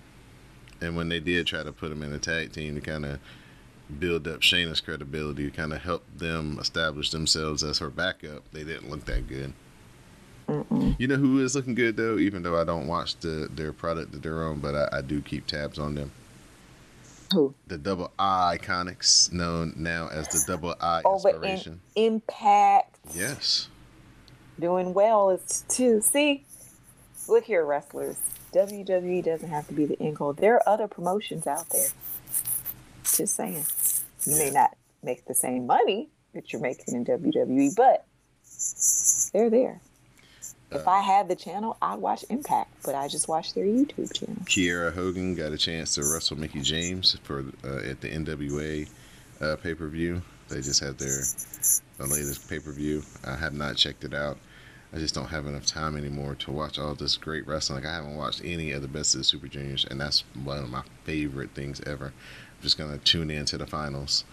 And 0.79 0.95
when 0.95 1.09
they 1.09 1.19
did 1.19 1.47
try 1.47 1.63
to 1.63 1.71
put 1.71 1.91
him 1.91 2.03
in 2.03 2.13
a 2.13 2.19
tag 2.19 2.51
team 2.51 2.75
to 2.75 2.81
kind 2.81 3.05
of 3.05 3.19
build 3.99 4.27
up 4.27 4.41
Shayna's 4.41 4.79
credibility, 4.81 5.49
to 5.49 5.55
kind 5.55 5.73
of 5.73 5.81
help 5.81 6.03
them 6.15 6.57
establish 6.59 7.09
themselves 7.09 7.63
as 7.63 7.79
her 7.79 7.89
backup, 7.89 8.43
they 8.51 8.63
didn't 8.63 8.89
look 8.91 9.05
that 9.05 9.27
good. 9.27 9.53
Mm-mm. 10.47 10.95
You 10.99 11.07
know 11.07 11.15
who 11.15 11.39
is 11.39 11.55
looking 11.55 11.73
good 11.73 11.97
though, 11.97 12.17
even 12.19 12.43
though 12.43 12.59
I 12.61 12.63
don't 12.63 12.85
watch 12.85 13.15
the 13.21 13.49
their 13.55 13.73
product 13.73 14.11
that 14.11 14.21
they're 14.21 14.43
on, 14.43 14.59
but 14.59 14.75
I, 14.75 14.97
I 14.97 15.01
do 15.01 15.19
keep 15.21 15.47
tabs 15.47 15.79
on 15.79 15.95
them. 15.95 16.11
Who? 17.33 17.55
The 17.67 17.77
Double 17.77 18.11
I 18.19 18.57
Iconics, 18.59 19.31
known 19.31 19.73
now 19.75 20.07
as 20.09 20.27
the 20.27 20.43
Double 20.45 20.75
I 20.79 21.01
Oh, 21.03 21.19
but 21.21 21.29
in 21.29 21.35
Inspiration. 21.35 21.81
Impact. 21.95 22.97
Yes. 23.13 23.69
Doing 24.59 24.93
well 24.93 25.31
is 25.31 25.63
too. 25.67 25.99
See, 26.01 26.45
look 27.27 27.43
here, 27.43 27.65
wrestlers. 27.65 28.17
WWE 28.53 29.23
doesn't 29.23 29.49
have 29.49 29.67
to 29.67 29.73
be 29.73 29.85
the 29.85 29.99
end 29.99 30.17
goal. 30.17 30.33
There 30.33 30.55
are 30.55 30.69
other 30.69 30.87
promotions 30.87 31.47
out 31.47 31.69
there. 31.69 31.89
Just 33.03 33.35
saying. 33.35 33.65
You 34.25 34.37
may 34.37 34.51
not 34.51 34.77
make 35.01 35.25
the 35.25 35.33
same 35.33 35.65
money 35.65 36.09
that 36.33 36.53
you're 36.53 36.61
making 36.61 36.93
in 36.95 37.03
WWE, 37.03 37.75
but 37.75 38.05
they're 39.33 39.49
there. 39.49 39.81
If 40.75 40.87
I 40.87 41.01
had 41.01 41.27
the 41.27 41.35
channel, 41.35 41.77
I'd 41.81 41.99
watch 41.99 42.25
Impact, 42.29 42.71
but 42.83 42.95
I 42.95 43.07
just 43.07 43.27
watch 43.27 43.53
their 43.53 43.65
YouTube 43.65 44.13
channel. 44.13 44.41
Kiera 44.45 44.93
Hogan 44.93 45.35
got 45.35 45.51
a 45.51 45.57
chance 45.57 45.95
to 45.95 46.01
wrestle 46.01 46.37
Mickie 46.37 46.61
James 46.61 47.17
for 47.23 47.45
uh, 47.63 47.89
at 47.89 48.01
the 48.01 48.09
NWA 48.09 48.89
uh, 49.41 49.55
pay 49.57 49.73
per 49.73 49.87
view. 49.87 50.21
They 50.49 50.61
just 50.61 50.79
had 50.79 50.97
their 50.97 51.23
the 51.97 52.05
latest 52.05 52.49
pay 52.49 52.59
per 52.59 52.71
view. 52.71 53.03
I 53.25 53.35
have 53.35 53.53
not 53.53 53.75
checked 53.75 54.03
it 54.03 54.13
out. 54.13 54.37
I 54.93 54.97
just 54.97 55.15
don't 55.15 55.27
have 55.27 55.47
enough 55.47 55.65
time 55.65 55.97
anymore 55.97 56.35
to 56.35 56.51
watch 56.51 56.77
all 56.77 56.93
this 56.93 57.17
great 57.17 57.47
wrestling. 57.47 57.79
Like 57.83 57.91
I 57.91 57.95
haven't 57.95 58.15
watched 58.15 58.41
any 58.43 58.71
of 58.73 58.83
the 58.83 58.87
best 58.87 59.15
of 59.15 59.21
the 59.21 59.23
Super 59.25 59.47
Juniors, 59.47 59.85
and 59.89 59.99
that's 59.99 60.23
one 60.43 60.59
of 60.59 60.69
my 60.69 60.83
favorite 61.03 61.51
things 61.55 61.81
ever. 61.87 62.07
I'm 62.07 62.61
just 62.61 62.77
gonna 62.77 62.99
tune 62.99 63.31
in 63.31 63.45
to 63.45 63.57
the 63.57 63.65
finals. 63.65 64.25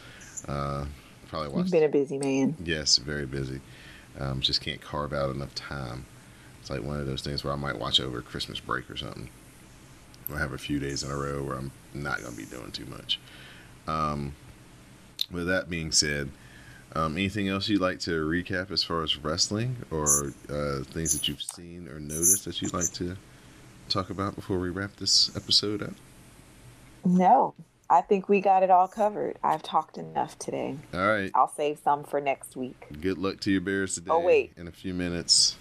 Uh, 0.47 0.85
probably 1.29 1.49
watch. 1.49 1.65
You've 1.65 1.73
been 1.73 1.85
a 1.85 1.89
busy 1.89 2.19
man. 2.19 2.57
Yes, 2.63 2.99
very 2.99 3.27
busy. 3.27 3.61
Um, 4.19 4.41
just 4.41 4.61
can't 4.61 4.81
carve 4.81 5.13
out 5.13 5.35
enough 5.35 5.55
time. 5.55 6.05
It's 6.61 6.71
like 6.71 6.83
one 6.83 7.01
of 7.01 7.07
those 7.07 7.23
things 7.23 7.43
where 7.43 7.53
I 7.53 7.57
might 7.57 7.79
watch 7.79 8.01
over 8.01 8.21
Christmas 8.23 8.61
break 8.61 8.91
or 8.91 8.97
something. 8.97 9.31
I 10.33 10.39
have 10.39 10.53
a 10.53 10.59
few 10.59 10.79
days 10.79 11.03
in 11.03 11.11
a 11.11 11.17
row 11.17 11.43
where 11.43 11.57
I'm 11.57 11.73
not 11.95 12.21
going 12.21 12.33
to 12.33 12.37
be 12.37 12.45
doing 12.45 12.71
too 12.71 12.87
much. 12.87 13.19
Um, 13.89 14.35
with 15.31 15.47
that 15.49 15.69
being 15.69 15.91
said, 15.91 16.31
um, 16.95 17.17
anything 17.17 17.49
else 17.49 17.69
you'd 17.69 17.81
like 17.81 18.01
to 18.01 18.11
recap 18.27 18.71
as 18.71 18.83
far 18.83 19.03
as 19.03 19.17
wrestling 19.17 19.77
or 19.91 20.33
uh, 20.49 20.83
things 20.85 21.13
that 21.13 21.29
you've 21.29 21.43
seen 21.43 21.89
or 21.89 22.01
noticed 22.01 22.45
that 22.45 22.61
you'd 22.61 22.75
like 22.75 22.93
to 22.95 23.17
talk 23.89 24.11
about 24.11 24.35
before 24.35 24.59
we 24.59 24.71
wrap 24.71 24.97
this 24.97 25.35
episode 25.37 25.83
up? 25.83 25.95
No, 27.05 27.55
I 27.89 28.03
think 28.03 28.29
we 28.29 28.41
got 28.41 28.63
it 28.63 28.71
all 28.71 28.89
covered. 28.89 29.37
I've 29.43 29.63
talked 29.63 29.99
enough 29.99 30.39
today. 30.39 30.77
All 30.93 31.07
right. 31.07 31.31
I'll 31.35 31.53
save 31.53 31.79
some 31.83 32.05
for 32.05 32.21
next 32.21 32.57
week. 32.57 32.87
Good 33.01 33.19
luck 33.19 33.41
to 33.41 33.51
your 33.51 33.61
Bears 33.61 33.95
today. 33.95 34.11
Oh, 34.11 34.21
wait. 34.21 34.53
In 34.57 34.69
a 34.69 34.73
few 34.73 34.95
minutes. 34.95 35.57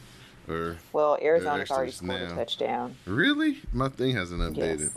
Or 0.50 0.78
Well, 0.94 1.18
Arizona's 1.22 1.70
already 1.70 1.92
scored 1.92 2.22
now. 2.22 2.34
a 2.34 2.36
touchdown. 2.36 2.96
Really? 3.06 3.60
My 3.72 3.90
thing 3.90 4.16
hasn't 4.16 4.42
updated. 4.42 4.80
Yes. 4.80 4.90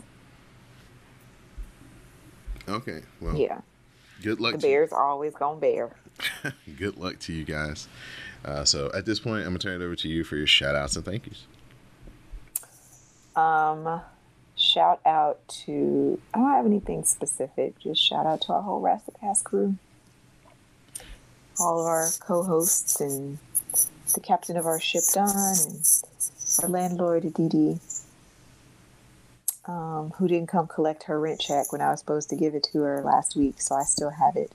Okay. 2.67 3.01
Well, 3.21 3.35
Yeah. 3.35 3.61
good 4.21 4.39
luck. 4.39 4.53
The 4.53 4.57
Bears 4.59 4.91
are 4.91 5.03
always 5.05 5.33
going 5.35 5.57
to 5.57 5.61
bear. 5.61 6.53
good 6.77 6.97
luck 6.97 7.19
to 7.19 7.33
you 7.33 7.43
guys. 7.43 7.87
Uh, 8.45 8.63
so 8.65 8.91
at 8.93 9.05
this 9.05 9.19
point, 9.19 9.39
I'm 9.45 9.49
gonna 9.49 9.59
turn 9.59 9.81
it 9.81 9.85
over 9.85 9.95
to 9.95 10.07
you 10.07 10.23
for 10.23 10.35
your 10.35 10.47
shout 10.47 10.75
outs 10.75 10.95
and 10.95 11.05
thank 11.05 11.25
yous. 11.27 11.45
Um, 13.35 14.01
shout 14.55 14.99
out 15.05 15.39
to, 15.65 16.19
I 16.33 16.37
don't 16.39 16.49
have 16.51 16.65
anything 16.65 17.03
specific, 17.05 17.79
just 17.79 18.01
shout 18.03 18.25
out 18.25 18.41
to 18.41 18.53
our 18.53 18.61
whole 18.61 18.81
WrestleCast 18.81 19.43
crew. 19.45 19.75
All 21.59 21.79
of 21.79 21.85
our 21.87 22.09
co 22.19 22.43
hosts 22.43 22.99
and 22.99 23.37
the 24.13 24.19
captain 24.19 24.57
of 24.57 24.65
our 24.65 24.79
ship, 24.79 25.03
Don, 25.13 25.29
and 25.29 26.03
our 26.63 26.69
landlord, 26.69 27.33
Didi, 27.33 27.79
um, 29.65 30.13
who 30.17 30.27
didn't 30.27 30.49
come 30.49 30.67
collect 30.67 31.03
her 31.03 31.19
rent 31.19 31.39
check 31.39 31.71
when 31.71 31.81
I 31.81 31.89
was 31.91 31.99
supposed 31.99 32.29
to 32.29 32.35
give 32.35 32.55
it 32.55 32.63
to 32.73 32.81
her 32.81 33.01
last 33.01 33.35
week, 33.35 33.61
so 33.61 33.75
I 33.75 33.83
still 33.83 34.11
have 34.11 34.35
it. 34.35 34.51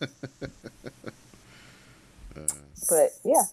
but 2.88 3.10
yeah, 3.24 3.44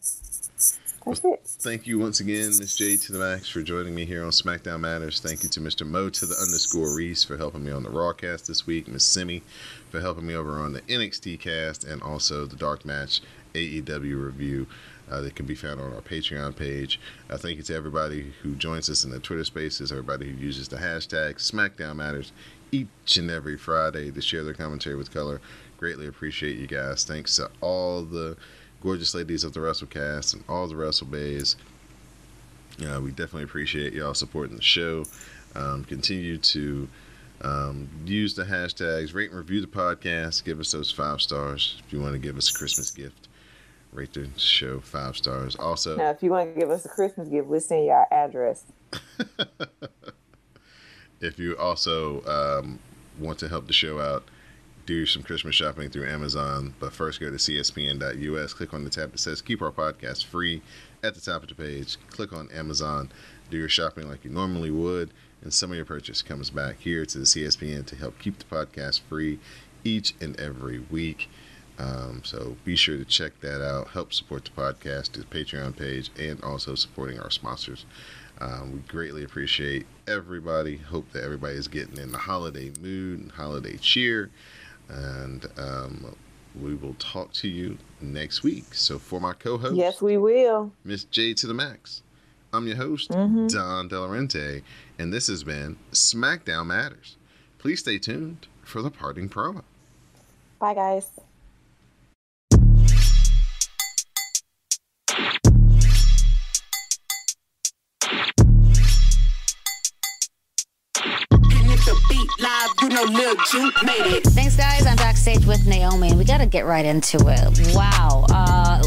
That's 1.05 1.25
it. 1.25 1.41
Thank 1.45 1.87
you 1.87 1.99
once 1.99 2.19
again, 2.19 2.49
Miss 2.59 2.77
J 2.77 2.95
to 2.97 3.11
the 3.11 3.19
Max, 3.19 3.49
for 3.49 3.61
joining 3.63 3.95
me 3.95 4.05
here 4.05 4.23
on 4.23 4.31
SmackDown 4.31 4.81
Matters. 4.81 5.19
Thank 5.19 5.43
you 5.43 5.49
to 5.49 5.59
Mr. 5.59 5.85
Mo 5.85 6.09
to 6.09 6.25
the 6.25 6.35
underscore 6.35 6.95
Reese 6.95 7.23
for 7.23 7.37
helping 7.37 7.65
me 7.65 7.71
on 7.71 7.83
the 7.83 7.89
Rawcast 7.89 8.47
this 8.47 8.67
week. 8.67 8.87
Miss 8.87 9.05
Simi 9.05 9.43
for 9.89 9.99
helping 9.99 10.27
me 10.27 10.35
over 10.35 10.59
on 10.59 10.73
the 10.73 10.81
NXT 10.81 11.39
cast 11.39 11.83
and 11.83 12.01
also 12.03 12.45
the 12.45 12.55
Dark 12.55 12.85
Match 12.85 13.21
AEW 13.55 14.23
review. 14.25 14.67
Uh, 15.11 15.19
that 15.19 15.35
can 15.35 15.45
be 15.45 15.55
found 15.55 15.81
on 15.81 15.93
our 15.93 16.01
Patreon 16.01 16.55
page. 16.55 16.99
Uh, 17.29 17.37
thank 17.37 17.57
you 17.57 17.63
to 17.63 17.75
everybody 17.75 18.31
who 18.41 18.55
joins 18.55 18.89
us 18.89 19.03
in 19.03 19.11
the 19.11 19.19
Twitter 19.19 19.43
spaces, 19.43 19.91
everybody 19.91 20.29
who 20.29 20.37
uses 20.37 20.69
the 20.69 20.77
hashtag 20.77 21.35
SmackDown 21.35 21.97
Matters 21.97 22.31
each 22.71 23.17
and 23.17 23.29
every 23.29 23.57
Friday 23.57 24.09
to 24.11 24.21
share 24.21 24.43
their 24.43 24.53
commentary 24.53 24.95
with 24.95 25.13
color. 25.13 25.41
Greatly 25.77 26.07
appreciate 26.07 26.57
you 26.57 26.67
guys. 26.67 27.03
Thanks 27.03 27.35
to 27.35 27.49
all 27.59 28.03
the 28.03 28.37
gorgeous 28.81 29.13
ladies 29.13 29.43
of 29.43 29.53
the 29.53 29.59
WrestleCast 29.59 30.33
and 30.33 30.43
all 30.47 30.67
the 30.67 30.75
WrestleBays. 30.75 31.55
Uh, 32.81 33.01
we 33.01 33.09
definitely 33.09 33.43
appreciate 33.43 33.93
y'all 33.93 34.13
supporting 34.13 34.55
the 34.55 34.61
show. 34.61 35.03
Um, 35.55 35.83
continue 35.83 36.37
to 36.37 36.87
um, 37.41 37.89
use 38.05 38.33
the 38.33 38.43
hashtags, 38.43 39.13
rate 39.13 39.31
and 39.31 39.39
review 39.39 39.61
the 39.61 39.67
podcast, 39.67 40.45
give 40.45 40.59
us 40.59 40.71
those 40.71 40.91
five 40.91 41.21
stars 41.21 41.81
if 41.85 41.91
you 41.91 41.99
want 41.99 42.13
to 42.13 42.19
give 42.19 42.37
us 42.37 42.49
a 42.49 42.53
Christmas 42.57 42.91
gift. 42.91 43.27
Rate 43.93 44.13
the 44.13 44.29
show 44.37 44.79
five 44.79 45.17
stars. 45.17 45.55
Also, 45.55 45.97
Now, 45.97 46.11
if 46.11 46.23
you 46.23 46.31
want 46.31 46.53
to 46.53 46.59
give 46.59 46.69
us 46.69 46.85
a 46.85 46.89
Christmas 46.89 47.27
gift, 47.27 47.47
we'll 47.47 47.59
send 47.59 47.85
you 47.85 47.91
our 47.91 48.07
address. 48.11 48.63
if 51.19 51.37
you 51.37 51.57
also 51.57 52.23
um, 52.25 52.79
want 53.19 53.39
to 53.39 53.49
help 53.49 53.67
the 53.67 53.73
show 53.73 53.99
out, 53.99 54.23
do 54.85 55.05
some 55.05 55.23
Christmas 55.23 55.55
shopping 55.55 55.89
through 55.89 56.07
Amazon. 56.07 56.73
But 56.79 56.93
first, 56.93 57.19
go 57.19 57.29
to 57.29 57.35
cspn.us, 57.35 58.53
click 58.53 58.73
on 58.73 58.83
the 58.83 58.89
tab 58.89 59.11
that 59.11 59.19
says 59.19 59.41
Keep 59.41 59.61
Our 59.61 59.71
Podcast 59.71 60.25
Free 60.25 60.61
at 61.03 61.15
the 61.15 61.21
top 61.21 61.43
of 61.43 61.49
the 61.49 61.55
page. 61.55 61.97
Click 62.09 62.33
on 62.33 62.49
Amazon, 62.51 63.11
do 63.49 63.57
your 63.57 63.69
shopping 63.69 64.09
like 64.09 64.23
you 64.23 64.31
normally 64.31 64.71
would, 64.71 65.11
and 65.41 65.53
some 65.53 65.71
of 65.71 65.75
your 65.75 65.85
purchase 65.85 66.21
comes 66.21 66.49
back 66.49 66.77
here 66.79 67.05
to 67.05 67.17
the 67.17 67.25
CSPN 67.25 67.85
to 67.87 67.95
help 67.95 68.19
keep 68.19 68.37
the 68.37 68.45
podcast 68.45 69.01
free 69.01 69.39
each 69.83 70.13
and 70.21 70.39
every 70.39 70.79
week. 70.79 71.29
Um, 71.81 72.21
so 72.23 72.55
be 72.63 72.75
sure 72.75 72.97
to 72.97 73.05
check 73.05 73.39
that 73.41 73.65
out. 73.65 73.87
Help 73.89 74.13
support 74.13 74.45
the 74.45 74.51
podcast, 74.51 75.13
the 75.13 75.23
Patreon 75.23 75.75
page, 75.75 76.11
and 76.19 76.41
also 76.43 76.75
supporting 76.75 77.19
our 77.19 77.31
sponsors. 77.31 77.85
Um, 78.39 78.71
we 78.73 78.79
greatly 78.81 79.23
appreciate 79.23 79.85
everybody. 80.07 80.77
Hope 80.77 81.11
that 81.13 81.23
everybody 81.23 81.55
is 81.55 81.67
getting 81.67 81.97
in 81.97 82.11
the 82.11 82.17
holiday 82.17 82.71
mood 82.81 83.19
and 83.19 83.31
holiday 83.31 83.77
cheer. 83.77 84.29
And 84.89 85.45
um, 85.57 86.15
we 86.59 86.75
will 86.75 86.95
talk 86.95 87.31
to 87.33 87.47
you 87.47 87.77
next 87.99 88.43
week. 88.43 88.73
So 88.73 88.99
for 88.99 89.19
my 89.19 89.33
co-host, 89.33 89.75
Yes, 89.75 90.01
we 90.01 90.17
will. 90.17 90.71
Miss 90.83 91.03
J 91.05 91.33
to 91.35 91.47
the 91.47 91.53
Max, 91.53 92.03
I'm 92.53 92.67
your 92.67 92.75
host, 92.77 93.09
Mhm. 93.11 93.49
Don 93.51 93.89
Delarente, 93.89 94.61
and 94.99 95.13
this 95.13 95.27
has 95.27 95.43
been 95.43 95.77
SmackDown 95.91 96.67
Matters. 96.67 97.15
Please 97.57 97.79
stay 97.79 97.97
tuned 97.97 98.47
for 98.63 98.81
the 98.81 98.91
parting 98.91 99.29
promo. 99.29 99.63
Bye, 100.59 100.73
guys. 100.73 101.09
Thanks, 114.23 114.55
guys. 114.55 114.87
I'm 114.87 114.95
backstage 114.95 115.45
with 115.45 115.67
Naomi, 115.67 116.09
and 116.09 116.17
we 116.17 116.25
got 116.25 116.39
to 116.39 116.47
get 116.47 116.65
right 116.65 116.83
into 116.83 117.17
it. 117.27 117.75
Wow. 117.75 118.25
Uh, 118.29 118.81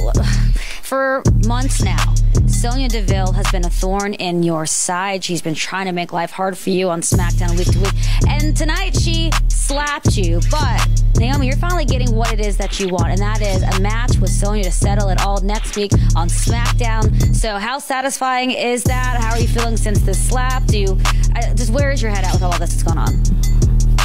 for 0.82 1.22
months 1.46 1.82
now, 1.82 2.14
Sonya 2.48 2.88
Deville 2.88 3.32
has 3.32 3.48
been 3.52 3.64
a 3.64 3.70
thorn 3.70 4.14
in 4.14 4.42
your 4.42 4.66
side. 4.66 5.22
She's 5.22 5.42
been 5.42 5.54
trying 5.54 5.86
to 5.86 5.92
make 5.92 6.12
life 6.12 6.32
hard 6.32 6.58
for 6.58 6.70
you 6.70 6.90
on 6.90 7.02
SmackDown 7.02 7.56
week 7.56 7.70
to 7.70 7.78
week. 7.78 7.94
And 8.28 8.56
tonight 8.56 8.96
she 8.96 9.30
slapped 9.48 10.16
you. 10.16 10.40
But, 10.50 10.88
Naomi, 11.16 11.46
you're 11.46 11.56
finally 11.56 11.84
getting 11.84 12.14
what 12.16 12.32
it 12.32 12.40
is 12.40 12.56
that 12.56 12.80
you 12.80 12.88
want, 12.88 13.10
and 13.10 13.18
that 13.18 13.42
is 13.42 13.62
a 13.62 13.80
match 13.80 14.18
with 14.18 14.30
Sonya 14.30 14.64
to 14.64 14.72
settle 14.72 15.08
it 15.10 15.20
all 15.24 15.40
next 15.40 15.76
week 15.76 15.92
on 16.16 16.28
SmackDown. 16.28 17.34
So, 17.34 17.58
how 17.58 17.78
satisfying 17.78 18.50
is 18.50 18.82
that? 18.84 19.20
How 19.20 19.30
are 19.30 19.38
you 19.38 19.48
feeling 19.48 19.76
since 19.76 20.00
this 20.00 20.28
slap? 20.28 20.64
Do 20.66 20.78
you, 20.78 20.98
uh, 21.36 21.54
just 21.54 21.70
where 21.70 21.92
is 21.92 22.02
your 22.02 22.10
head 22.10 22.24
at 22.24 22.32
with 22.32 22.42
all 22.42 22.58
this 22.58 22.70
that's 22.70 22.82
going 22.82 22.98
on? 22.98 23.53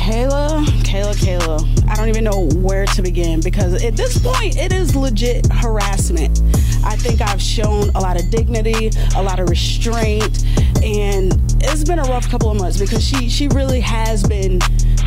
Kayla, 0.10 0.66
Kayla, 0.82 1.14
Kayla. 1.14 1.88
I 1.88 1.94
don't 1.94 2.10
even 2.10 2.24
know 2.24 2.50
where 2.62 2.88
to 2.88 3.02
begin 3.04 3.42
because 3.42 3.84
at 3.84 3.96
this 3.96 4.18
point, 4.18 4.58
it 4.58 4.74
is 4.74 4.96
legit 4.96 5.46
harassment. 5.54 6.42
I 6.84 6.96
think 6.96 7.22
I've 7.22 7.40
shown 7.40 7.90
a 7.90 8.00
lot 8.00 8.20
of 8.20 8.28
dignity, 8.32 8.90
a 9.16 9.22
lot 9.22 9.40
of 9.40 9.52
restraint, 9.52 10.44
and 10.84 11.40
it's 11.62 11.84
been 11.84 12.00
a 12.00 12.04
rough 12.06 12.28
couple 12.28 12.50
of 12.50 12.58
months 12.58 12.80
because 12.80 13.04
she 13.04 13.30
she 13.30 13.50
really 13.50 13.82
has 13.82 14.24
been 14.24 14.60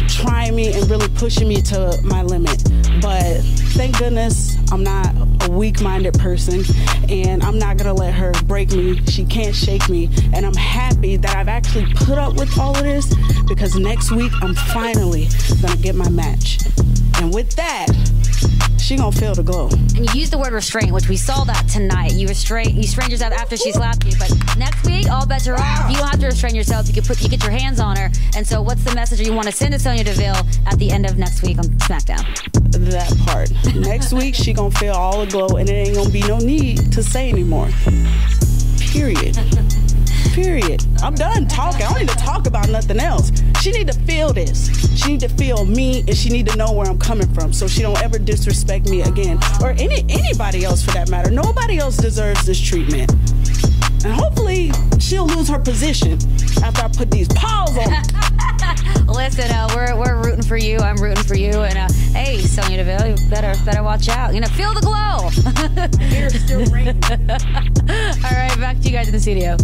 trying 0.07 0.55
me 0.55 0.73
and 0.73 0.89
really 0.89 1.09
pushing 1.09 1.49
me 1.49 1.61
to 1.63 1.99
my 2.05 2.23
limit. 2.23 2.63
But 3.01 3.41
thank 3.75 3.99
goodness 3.99 4.52
I'm 4.71 4.85
not 4.85 5.15
a 5.47 5.51
weak-minded 5.51 6.15
person, 6.15 6.63
and 7.09 7.43
I'm 7.43 7.59
not 7.59 7.77
gonna 7.77 7.95
let 7.95 8.15
her 8.15 8.33
break 8.45 8.73
me. 8.73 9.05
She 9.07 9.25
can't 9.25 9.55
shake 9.55 9.89
me, 9.89 10.09
and 10.35 10.47
I'm 10.47 10.55
happy 10.55 11.17
that 11.17 11.37
I've 11.37 11.49
actually 11.49 11.87
put 11.95 12.19
up 12.19 12.35
with 12.35 12.59
all 12.59 12.77
of 12.77 12.83
this 12.83 13.15
because 13.49 13.77
next 13.77 14.11
week 14.13 14.33
I'm 14.41 14.55
finally 14.55 15.29
gonna 15.61 15.77
get 15.77 15.95
my 15.95 16.09
match. 16.09 16.59
And 17.21 17.33
with 17.33 17.55
that, 17.57 17.89
she 18.93 18.99
gonna 18.99 19.13
feel 19.13 19.35
the 19.35 19.43
glow. 19.43 19.69
And 19.97 20.05
you 20.13 20.21
used 20.21 20.33
the 20.33 20.39
word 20.39 20.53
restraint, 20.53 20.93
which 20.93 21.09
we 21.09 21.17
saw 21.17 21.45
that 21.45 21.67
tonight. 21.67 22.13
You 22.13 22.29
restrain, 22.29 22.77
you 22.77 22.83
restrained 22.83 23.11
yourself 23.11 23.33
after 23.33 23.57
she 23.57 23.73
slapped 23.73 24.05
you. 24.05 24.13
But 24.19 24.31
next 24.59 24.85
week, 24.85 25.09
all 25.09 25.27
bets 25.27 25.49
are 25.49 25.55
off. 25.55 25.91
You 25.91 25.97
don't 25.97 26.09
have 26.09 26.21
to 26.21 26.27
restrain 26.27 26.55
yourself. 26.55 26.89
You 26.89 26.95
can 26.95 27.05
put, 27.05 27.23
you 27.23 27.29
get 27.31 27.43
your 27.43 27.53
hands 27.53 27.81
on 27.81 27.97
her. 27.97 28.11
And 28.37 28.47
so, 28.47 28.61
what's 28.61 28.85
the 28.85 28.95
message 28.95 29.27
you 29.27 29.33
want 29.33 29.47
to 29.47 29.53
send 29.53 29.73
to 29.73 29.79
Sonya 29.79 30.05
Deville 30.05 30.37
at 30.67 30.79
the 30.79 30.91
end 30.91 31.07
of 31.07 31.17
next 31.17 31.43
week 31.43 31.57
on 31.59 31.65
SmackDown? 31.65 32.23
That 32.91 33.17
part. 33.25 33.51
Next 33.75 34.13
week 34.21 34.35
she 34.35 34.53
gonna 34.53 34.71
feel 34.71 34.93
all 34.93 35.25
the 35.25 35.31
glow 35.31 35.57
and 35.57 35.69
it 35.71 35.73
ain't 35.73 35.97
gonna 35.97 36.11
be 36.11 36.23
no 36.29 36.39
need 36.39 36.93
to 36.93 37.03
say 37.03 37.31
anymore. 37.31 37.71
Period. 38.79 39.39
Period. 40.35 40.85
I'm 41.03 41.15
done 41.15 41.49
talking. 41.49 41.87
I 41.87 41.89
don't 41.89 42.01
need 42.01 42.09
to 42.11 42.17
talk 42.17 42.47
about 42.47 42.69
nothing 42.69 43.01
else. 43.01 43.31
She 43.63 43.71
need 43.71 43.87
to 43.87 43.99
feel 44.01 44.33
this. 44.33 44.69
She 44.99 45.13
need 45.13 45.21
to 45.21 45.29
feel 45.29 45.65
me 45.65 46.01
and 46.01 46.17
she 46.17 46.31
need 46.31 46.49
to 46.49 46.57
know 46.57 46.73
where 46.73 46.89
I'm 46.89 46.99
coming 46.99 47.33
from 47.33 47.53
so 47.53 47.69
she 47.69 47.81
don't 47.81 48.03
ever 48.03 48.19
disrespect 48.19 48.91
me 48.91 49.03
again. 49.03 49.39
Or 49.61 49.71
any 49.79 50.05
anybody 50.09 50.65
else 50.65 50.85
for 50.85 50.91
that 50.95 51.11
matter. 51.11 51.31
Nobody 51.31 51.79
else 51.79 51.97
deserves 51.97 52.45
this 52.45 52.61
treatment. 52.61 53.13
And 54.05 54.13
hopefully 54.13 54.73
she'll 54.99 55.29
lose 55.29 55.49
her 55.49 55.61
position 55.61 56.15
after 56.65 56.83
I 56.83 56.89
put 56.89 57.13
these 57.13 57.29
paws 57.29 57.79
on. 57.79 59.07
Listen, 59.07 59.49
uh, 59.53 59.69
we're, 59.77 59.95
we're 59.95 60.25
rooting 60.25 60.43
for 60.43 60.57
you. 60.57 60.79
I'm 60.79 60.97
rooting 60.97 61.23
for 61.23 61.37
you. 61.37 61.53
And 61.53 61.79
uh, 61.79 61.89
hey, 62.19 62.39
Sonya 62.39 62.79
Deville, 62.79 63.11
you 63.11 63.31
better 63.31 63.55
better 63.65 63.85
watch 63.85 64.09
out. 64.09 64.35
You 64.35 64.41
know, 64.41 64.49
feel 64.49 64.75
the 64.75 64.81
glow. 64.81 65.31
Still 66.31 66.63
all 68.25 68.37
right, 68.37 68.59
back 68.59 68.81
to 68.81 68.83
you 68.83 68.91
guys 68.91 69.07
in 69.07 69.13
the 69.13 69.21
studio. 69.21 69.57